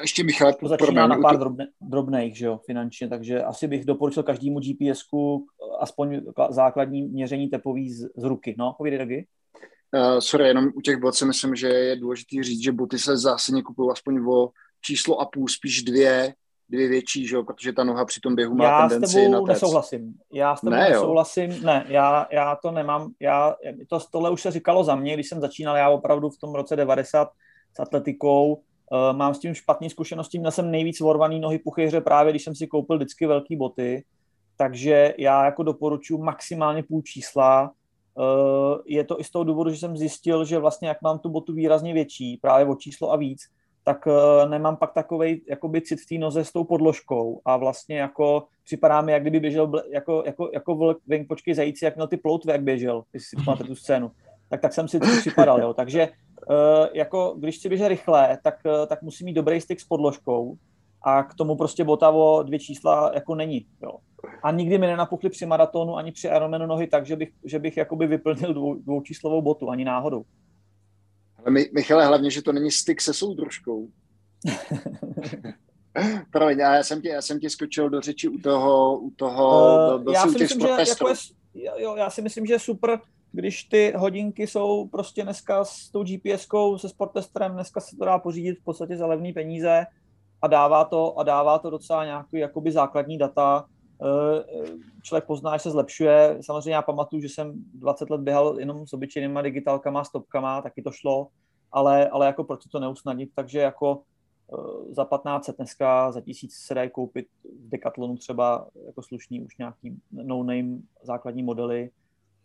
[0.00, 4.22] ještě Michal, to začíná na pár drobne, drobných, že jo, finančně, takže asi bych doporučil
[4.22, 5.46] každému GPS-ku
[5.80, 6.20] aspoň
[6.50, 8.54] základní měření tepový z, z ruky.
[8.58, 9.26] No, povídej, Dagi.
[9.94, 13.16] Uh, sorry, jenom u těch bot si myslím, že je důležité říct, že boty se
[13.16, 14.48] zásadně kupují aspoň o
[14.84, 16.34] číslo a půl, spíš dvě,
[16.68, 19.28] dvě větší, že jo, protože ta noha při tom běhu má já tendenci na Já
[19.28, 20.14] s tebou nesouhlasím.
[20.32, 21.50] Já s tebou ne, nesouhlasím.
[21.50, 21.58] Jo.
[21.62, 23.12] Ne, já, já to nemám.
[23.20, 23.54] Já,
[23.88, 26.76] to, tohle už se říkalo za mě, když jsem začínal, já opravdu v tom roce
[26.76, 27.28] 90
[27.76, 32.32] s atletikou, uh, mám s tím špatné zkušenosti, měl jsem nejvíc vorvaný nohy puchyře právě,
[32.32, 34.04] když jsem si koupil vždycky velké boty,
[34.56, 37.72] takže já jako doporučuji maximálně půl čísla,
[38.18, 41.28] Eh, je to i z toho důvodu, že jsem zjistil, že vlastně jak mám tu
[41.28, 43.42] botu výrazně větší, právě o číslo a víc,
[43.84, 47.40] tak eh, nemám pak takový jakoby cit v té noze s tou podložkou.
[47.44, 51.84] A vlastně jako připadá mi, jak kdyby běžel jako, jako, jako vlk, venk, počkej zajíci,
[51.84, 54.10] jak měl ty ploutvy, jak běžel, když si máte tu scénu.
[54.50, 55.74] Tak, tak jsem si to připadal, jo.
[55.74, 58.54] Takže eh, jako, když si běže rychle, tak,
[58.86, 60.56] tak musí mít dobrý styk s podložkou
[61.02, 63.92] a k tomu prostě bota o dvě čísla jako není, jo
[64.42, 67.76] a nikdy mi nenapuchly při maratonu ani při Ironmanu nohy tak, že bych, že bych
[67.76, 70.24] jakoby vyplnil dvou, dvoučíslovou botu, ani náhodou.
[71.38, 73.88] Ale my, Michale, hlavně, že to není styk se soudružkou.
[76.30, 80.04] Promiň, já jsem, tě, já jsem tě skočil do řeči u toho, u toho uh,
[80.04, 81.08] do, já, si myslím, že jako
[81.54, 83.00] je, jo, já si myslím, že je super,
[83.32, 88.18] když ty hodinky jsou prostě dneska s tou GPS-kou, se sportestrem, dneska se to dá
[88.18, 89.86] pořídit v podstatě za levné peníze
[90.42, 93.66] a dává to, a dává to docela nějaký jakoby základní data,
[94.02, 94.66] Eh,
[95.02, 96.38] člověk pozná, že se zlepšuje.
[96.40, 100.90] Samozřejmě já pamatuju, že jsem 20 let běhal jenom s obyčejnýma digitálkama, stopkama, taky to
[100.90, 101.28] šlo,
[101.72, 104.02] ale, ale jako proč to neusnadnit, takže jako
[104.52, 109.56] eh, za 15 dneska, za tisíc se dají koupit v Decathlonu třeba jako slušný už
[109.58, 111.90] nějaký no-name základní modely.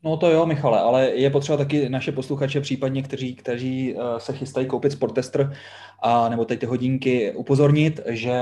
[0.03, 4.33] No to jo, Michale, ale je potřeba taky naše posluchače, případně kteří, kteří eh, se
[4.33, 5.53] chystají koupit Sportester
[5.99, 8.41] a nebo teď ty hodinky upozornit, že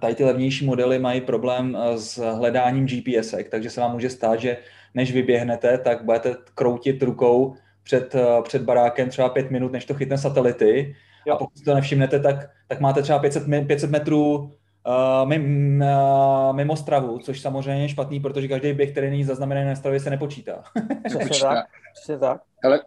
[0.00, 4.40] tady ty levnější modely mají problém eh, s hledáním GPS, takže se vám může stát,
[4.40, 4.56] že
[4.94, 9.94] než vyběhnete, tak budete kroutit rukou před, eh, před barákem třeba pět minut, než to
[9.94, 10.96] chytne satelity.
[11.26, 11.34] Jo.
[11.34, 14.52] A pokud si to nevšimnete, tak, tak máte třeba 500, 500 metrů
[16.52, 20.10] mimo stravu, což samozřejmě je špatný, protože každý běh, který není zaznamenaný na stravě, se
[20.10, 20.62] nepočítá.
[21.04, 21.66] Přesně tak.
[21.94, 22.40] Přesně tak.
[22.64, 22.80] Hele,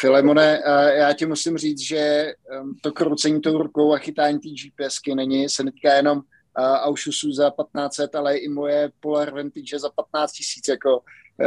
[0.00, 0.60] Filemone,
[0.96, 2.32] já ti musím říct, že
[2.80, 6.20] to kroucení tou rukou a chytání té GPSky není, se netýká jenom
[6.56, 11.00] Aušusu za 1500, ale i moje Polar Vantage za 15 tisíc, jako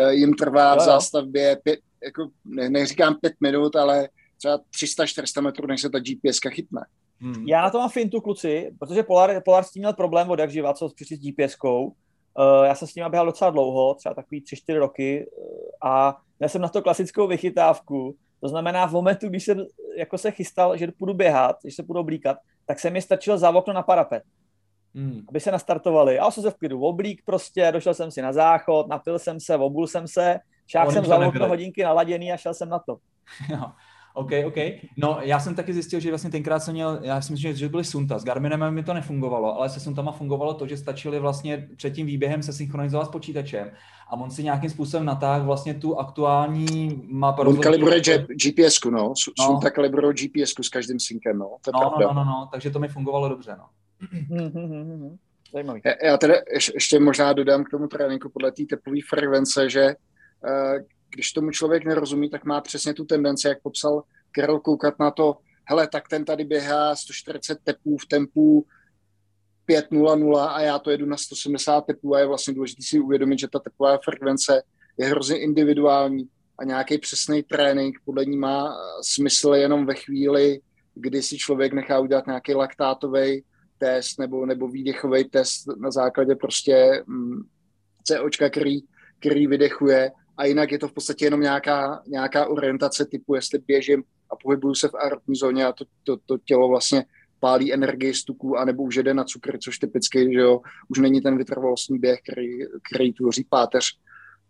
[0.10, 5.82] jim trvá v zástavbě, pět, jako, ne, neříkám pět minut, ale třeba 300-400 metrů, než
[5.82, 6.82] se ta GPS chytne.
[7.22, 7.48] Hmm.
[7.48, 10.52] Já na to mám fintu, kluci, protože Polar, Polar s tím měl problém od jak
[10.52, 11.86] živa, co přišli s GPS-kou.
[11.86, 16.50] Uh, já jsem s tím běhal docela dlouho, třeba takový 3-4 roky uh, a já
[16.50, 18.16] jsem na to klasickou vychytávku.
[18.40, 19.66] To znamená, v momentu, když jsem
[19.98, 23.50] jako se chystal, že půjdu běhat, když se půjdu oblíkat, tak se mi stačilo za
[23.50, 24.24] okno na parapet
[24.98, 25.22] hmm.
[25.30, 26.16] aby se nastartovali.
[26.16, 29.56] Já jsem se v klidu oblík prostě, došel jsem si na záchod, napil jsem se,
[29.56, 32.98] obul jsem se, šák jsem za okno hodinky naladěný a šel jsem na to.
[33.50, 33.72] Jo.
[34.18, 34.56] OK, OK.
[34.98, 37.84] No, já jsem taky zjistil, že vlastně tenkrát jsem měl, já si myslím, že byly
[37.84, 38.20] Sunta.
[38.20, 42.06] S Garminem mi to nefungovalo, ale se Suntama fungovalo to, že stačili vlastně před tím
[42.06, 43.72] výběhem se synchronizovat s počítačem
[44.10, 47.42] a on si nějakým způsobem natáhl vlastně tu aktuální mapu.
[47.42, 48.92] On kalibruje gps no.
[48.92, 49.14] no.
[49.42, 51.58] Sunta kalibruje gps s každým synkem, no.
[51.62, 53.66] To no, no, no, no, no, takže to mi fungovalo dobře, no.
[55.54, 55.82] Zajímavý.
[56.04, 56.36] Já teda
[56.74, 61.86] ještě možná dodám k tomu tréninku podle té teplové frekvence, že uh, když tomu člověk
[61.86, 66.26] nerozumí, tak má přesně tu tendenci, jak popsal Karel, koukat na to, hele, tak ten
[66.26, 68.66] tady běhá 140 tepů v tempu
[69.70, 73.48] 5.00 a já to jedu na 170 tepů a je vlastně důležité si uvědomit, že
[73.48, 74.64] ta tepová frekvence
[74.98, 76.30] je hrozně individuální
[76.60, 80.60] a nějaký přesný trénink podle ní má smysl jenom ve chvíli,
[80.96, 83.44] kdy si člověk nechá udělat nějaký laktátový
[83.78, 87.42] test nebo, nebo výdechový test na základě prostě mm,
[88.04, 88.80] COčka, který,
[89.20, 94.04] který vydechuje a jinak je to v podstatě jenom nějaká, nějaká orientace typu, jestli běžím
[94.30, 97.06] a pohybuju se v aerobní zóně a to, to, to tělo vlastně
[97.40, 101.22] pálí energii z tuků, anebo už jede na cukr, což typicky, že jo, už není
[101.22, 102.50] ten vytrvalostní běh, který,
[102.90, 103.86] který tvoří páteř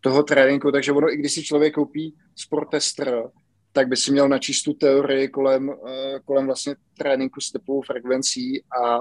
[0.01, 3.23] toho tréninku, takže ono, i když si člověk koupí sportester,
[3.71, 8.63] tak by si měl načíst tu teorii kolem, eh, kolem vlastně tréninku s tepovou frekvencí
[8.83, 8.99] a,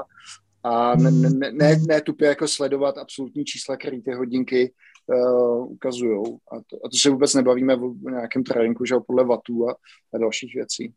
[0.62, 4.72] a ne, ne, ne, ne tupě jako sledovat absolutní čísla, které ty hodinky
[5.06, 6.36] uh, ukazují.
[6.52, 9.74] A to, a to se vůbec nebavíme o nějakém tréninku, že podle vatů a,
[10.14, 10.92] a dalších věcí.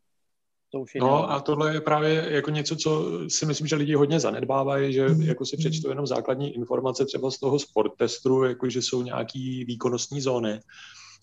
[0.72, 3.94] To už je no a tohle je právě jako něco, co si myslím, že lidi
[3.94, 5.22] hodně zanedbávají, že mm.
[5.22, 9.64] jako si přečtou jenom základní informace třeba z toho sport testru, jako že jsou nějaký
[9.64, 10.60] výkonnostní zóny,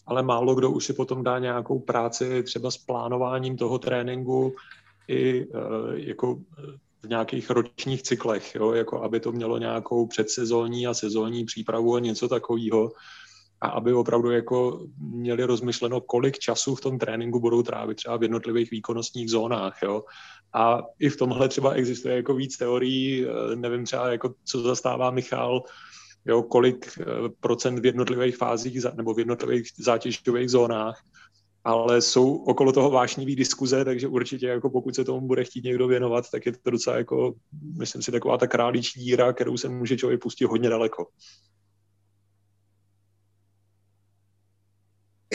[0.06, 4.56] ale málo kdo už si potom dá nějakou práci třeba s plánováním toho tréninku
[5.08, 5.60] i uh,
[5.94, 6.40] jako
[7.04, 8.72] v nějakých ročních cyklech, jo?
[8.72, 12.92] jako aby to mělo nějakou předsezónní a sezónní přípravu a něco takového
[13.62, 18.24] a aby opravdu jako měli rozmyšleno, kolik času v tom tréninku budou trávit třeba v
[18.24, 20.04] jednotlivých výkonnostních zónách, jo.
[20.54, 25.12] A i v tomhle třeba existuje jako víc teorií, eh, nevím třeba jako co zastává
[25.12, 25.64] Michal,
[26.26, 27.06] jo, kolik eh,
[27.40, 31.02] procent v jednotlivých fázích nebo v jednotlivých zátěžových zónách,
[31.68, 35.88] ale jsou okolo toho vášnivý diskuze, takže určitě jako pokud se tomu bude chtít někdo
[35.88, 37.34] věnovat, tak je to docela jako,
[37.78, 41.08] myslím si, taková ta králičí díra, kterou se může člověk pustit hodně daleko.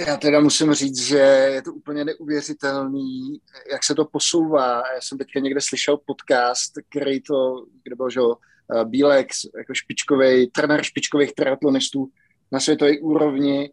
[0.07, 1.19] Já teda musím říct, že
[1.53, 3.41] je to úplně neuvěřitelný,
[3.73, 4.83] jak se to posouvá.
[4.95, 9.29] Já jsem teďka někde slyšel podcast, který to, kde byl, že eh, Bílek,
[9.59, 12.09] jako špičkový, trenér špičkových triatlonistů
[12.53, 13.71] na světové úrovni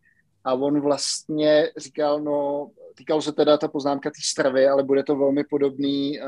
[0.49, 5.15] a on vlastně říkal, no, týkalo se teda ta poznámka té stravy, ale bude to
[5.15, 6.23] velmi podobný, eh,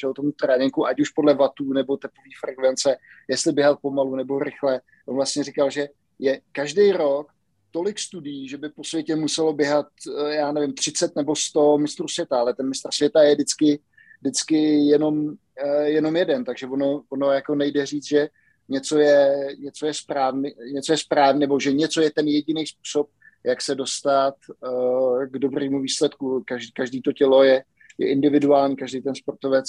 [0.00, 2.96] že o tomu tréninku, ať už podle vatů nebo tepové frekvence,
[3.28, 4.80] jestli běhal pomalu nebo rychle.
[5.06, 7.32] On vlastně říkal, že je každý rok
[7.70, 12.08] tolik studií, že by po světě muselo běhat, eh, já nevím, 30 nebo 100 mistrů
[12.08, 13.80] světa, ale ten mistr světa je vždycky,
[14.20, 14.58] vždycky
[14.90, 18.28] jenom, eh, jenom jeden, takže ono, ono jako nejde říct, že
[18.68, 23.08] něco je, něco je správný, něco je správný, nebo že něco je ten jediný způsob,
[23.44, 26.42] jak se dostat uh, k dobrému výsledku.
[26.46, 27.64] Každý, každý to tělo je,
[27.98, 29.64] je individuální, každý ten sportovec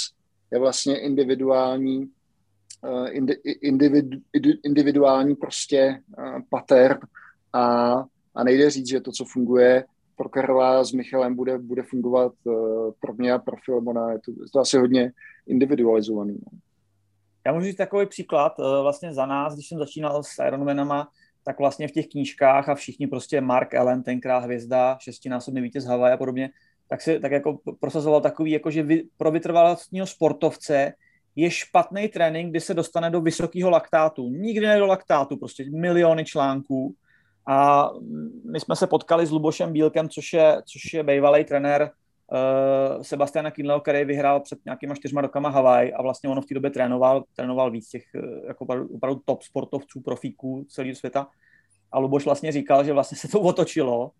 [0.51, 2.09] je vlastně individuální,
[3.11, 4.19] indi, individu,
[4.63, 6.99] individuální prostě uh, pattern
[7.53, 7.93] a,
[8.35, 9.85] a nejde říct, že to, co funguje
[10.15, 12.33] pro Karla s Michalem, bude, bude fungovat
[12.99, 14.11] pro mě a pro Filemona.
[14.11, 15.11] Je to, je to asi hodně
[15.47, 16.33] individualizovaný.
[16.33, 16.59] No.
[17.45, 18.53] Já můžu říct takový příklad.
[18.81, 21.07] Vlastně za nás, když jsem začínal s Ironmanama,
[21.43, 26.13] tak vlastně v těch knížkách a všichni prostě Mark Allen, tenkrát hvězda, šestinásobný vítěz Hawaii
[26.13, 26.49] a podobně,
[26.87, 30.93] tak se tak jako prosazoval takový, jako že vy, pro vytrvalostního sportovce
[31.35, 34.29] je špatný trénink, kdy se dostane do vysokého laktátu.
[34.29, 36.95] Nikdy ne do laktátu, prostě miliony článků.
[37.47, 37.89] A
[38.51, 41.91] my jsme se potkali s Lubošem Bílkem, což je, což je bývalý trenér
[42.33, 46.53] uh, Sebastiana Kinleo, který vyhrál před nějakýma čtyřma rokama Hawaii a vlastně ono v té
[46.53, 51.27] době trénoval, trénoval víc těch uh, jako opravdu, opravdu top sportovců, profíků celého světa.
[51.91, 54.11] A Luboš vlastně říkal, že vlastně se to otočilo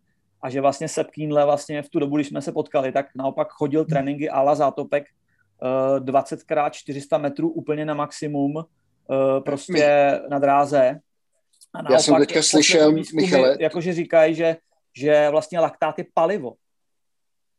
[0.42, 3.48] a že vlastně Seb Kínle vlastně v tu dobu, když jsme se potkali, tak naopak
[3.52, 5.04] chodil tréninky ala zátopek
[5.98, 8.64] uh, 20x400 metrů úplně na maximum, uh,
[9.46, 11.00] prostě na dráze
[11.74, 13.58] a naopak, Já jsem teďka slyšel, Michale...
[13.60, 14.58] Jakože říkají, že,
[14.98, 16.54] že vlastně laktát je palivo.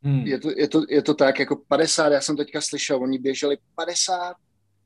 [0.04, 0.26] Hmm.
[0.26, 3.56] Je, to, je, to, je to tak, jako 50, já jsem teďka slyšel, oni běželi
[3.74, 4.34] 50,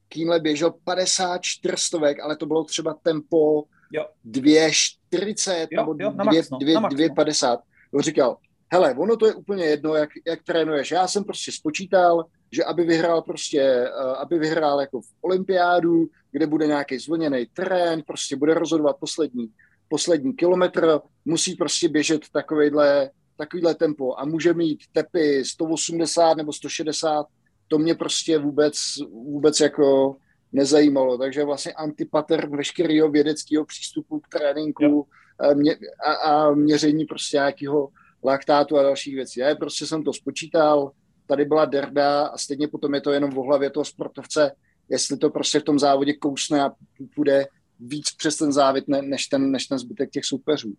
[0.09, 4.07] Kýmle běžel 50 čtyřstovek, ale to bylo třeba tempo jo.
[4.31, 7.59] 2,40 nebo 2,50.
[7.95, 8.36] On říkal,
[8.73, 10.90] hele, ono to je úplně jedno, jak, jak trénuješ.
[10.90, 16.47] Já jsem prostě spočítal, že aby vyhrál prostě, uh, aby vyhrál jako v olympiádu, kde
[16.47, 19.49] bude nějaký zvlněný terén, prostě bude rozhodovat poslední,
[19.89, 27.27] poslední kilometr, musí prostě běžet takovejhle, takovýhle tempo a může mít tepy 180 nebo 160,
[27.69, 28.77] to mě prostě vůbec,
[29.10, 30.16] vůbec jako
[30.52, 31.19] nezajímalo.
[31.19, 35.06] Takže vlastně antipater veškerého vědeckého přístupu k tréninku
[35.39, 37.89] a, mě, a, a měření prostě nějakého
[38.24, 39.40] laktátu a dalších věcí.
[39.40, 40.90] Já prostě jsem to spočítal,
[41.27, 44.52] tady byla derda a stejně potom je to jenom v hlavě toho sportovce,
[44.89, 46.70] jestli to prostě v tom závodě kousne a
[47.15, 47.47] půjde
[47.81, 50.74] víc přes ten závit, ne, než, ten, než ten zbytek těch soupeřů.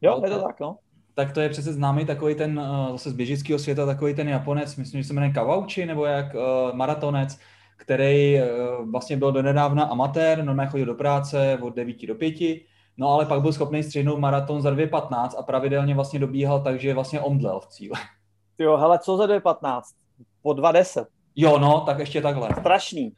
[0.00, 0.78] Jo, je to tak, no.
[1.14, 4.76] Tak to je přece známý takový ten, eh, zase z běžického světa, takový ten Japonec,
[4.76, 7.38] myslím, že se jmenuje Kawauchi, nebo jak uh, maratonec,
[7.76, 12.34] který uh, vlastně byl donedávna amatér, normálně chodil do práce od 9 do 5,
[12.96, 16.94] no ale pak byl schopný střihnout maraton za 2.15 a pravidelně vlastně dobíhal tak, že
[16.94, 17.98] vlastně omdlel v cíle.
[18.58, 19.82] Jo, hele, co za 2.15?
[20.42, 21.06] Po 2.10.
[21.36, 22.48] Jo, no, tak ještě takhle.
[22.60, 23.12] Strašný.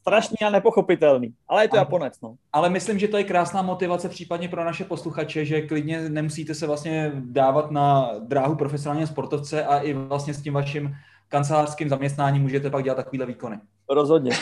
[0.00, 1.34] Strašný a nepochopitelný.
[1.48, 2.34] Ale je to ale, Japonec, no.
[2.52, 6.66] Ale myslím, že to je krásná motivace případně pro naše posluchače, že klidně nemusíte se
[6.66, 10.94] vlastně dávat na dráhu profesionálního sportovce a i vlastně s tím vaším
[11.28, 13.60] kancelářským zaměstnáním můžete pak dělat takovýhle výkony.
[13.90, 14.32] Rozhodně.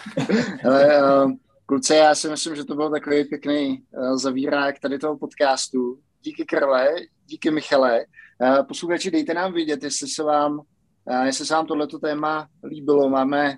[0.64, 1.32] ale, uh,
[1.66, 5.98] kluci, já si myslím, že to byl takový pěkný uh, zavírák tady toho podcastu.
[6.22, 6.88] Díky Karle,
[7.26, 8.04] díky Michale.
[8.40, 10.60] Uh, posluchači, dejte nám vědět, jestli se vám
[11.24, 13.56] Jestli se vám tohleto téma líbilo, máme,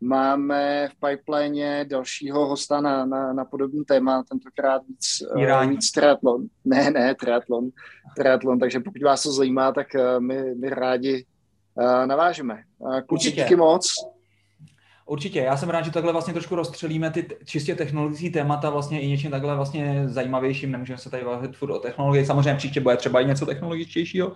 [0.00, 6.46] máme v pipeline dalšího hosta na, na, na podobný téma, tentokrát víc, uh, víc triatlon.
[6.64, 7.68] Ne, ne, triatlon,
[8.16, 11.24] triatlon, takže pokud vás to zajímá, tak uh, my, my rádi
[11.74, 12.62] uh, navážeme.
[13.06, 13.94] Kluci, díky moc.
[15.06, 19.08] Určitě, já jsem rád, že takhle vlastně trošku rozstřelíme ty čistě technologické témata vlastně i
[19.08, 23.20] něčím takhle vlastně zajímavějším, nemůžeme se tady bavit furt o technologii, samozřejmě příště bude třeba
[23.20, 24.32] i něco technologičtějšího,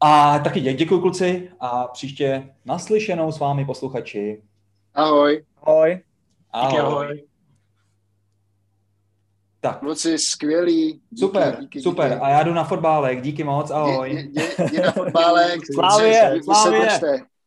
[0.00, 4.42] a taky dě, děkuji kluci a příště naslyšenou s vámi posluchači.
[4.94, 5.44] Ahoj.
[5.62, 6.00] Ahoj.
[6.52, 6.70] Ahoj.
[6.70, 7.22] Díky, ahoj.
[9.60, 9.78] Tak.
[9.78, 10.92] Kluci, skvělý.
[11.10, 12.08] Díky, super, díky, super.
[12.10, 12.20] Díky.
[12.20, 13.22] A já jdu na fotbálek.
[13.22, 14.32] Díky moc, ahoj.
[14.70, 15.60] Jdi na fotbálek.
[15.74, 16.88] Slávě, slávě.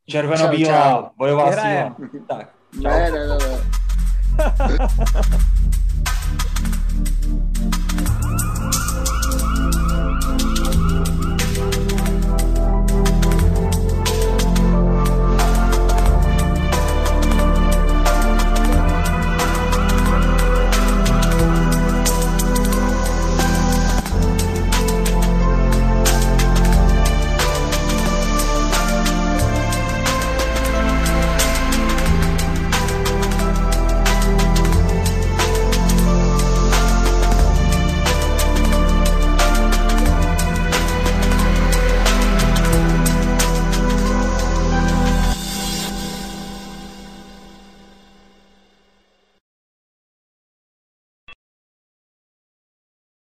[0.10, 1.96] Červeno-bílá, bojová síla.
[2.28, 2.82] Tak, čau.
[2.82, 3.64] Ne, ne, ne, ne.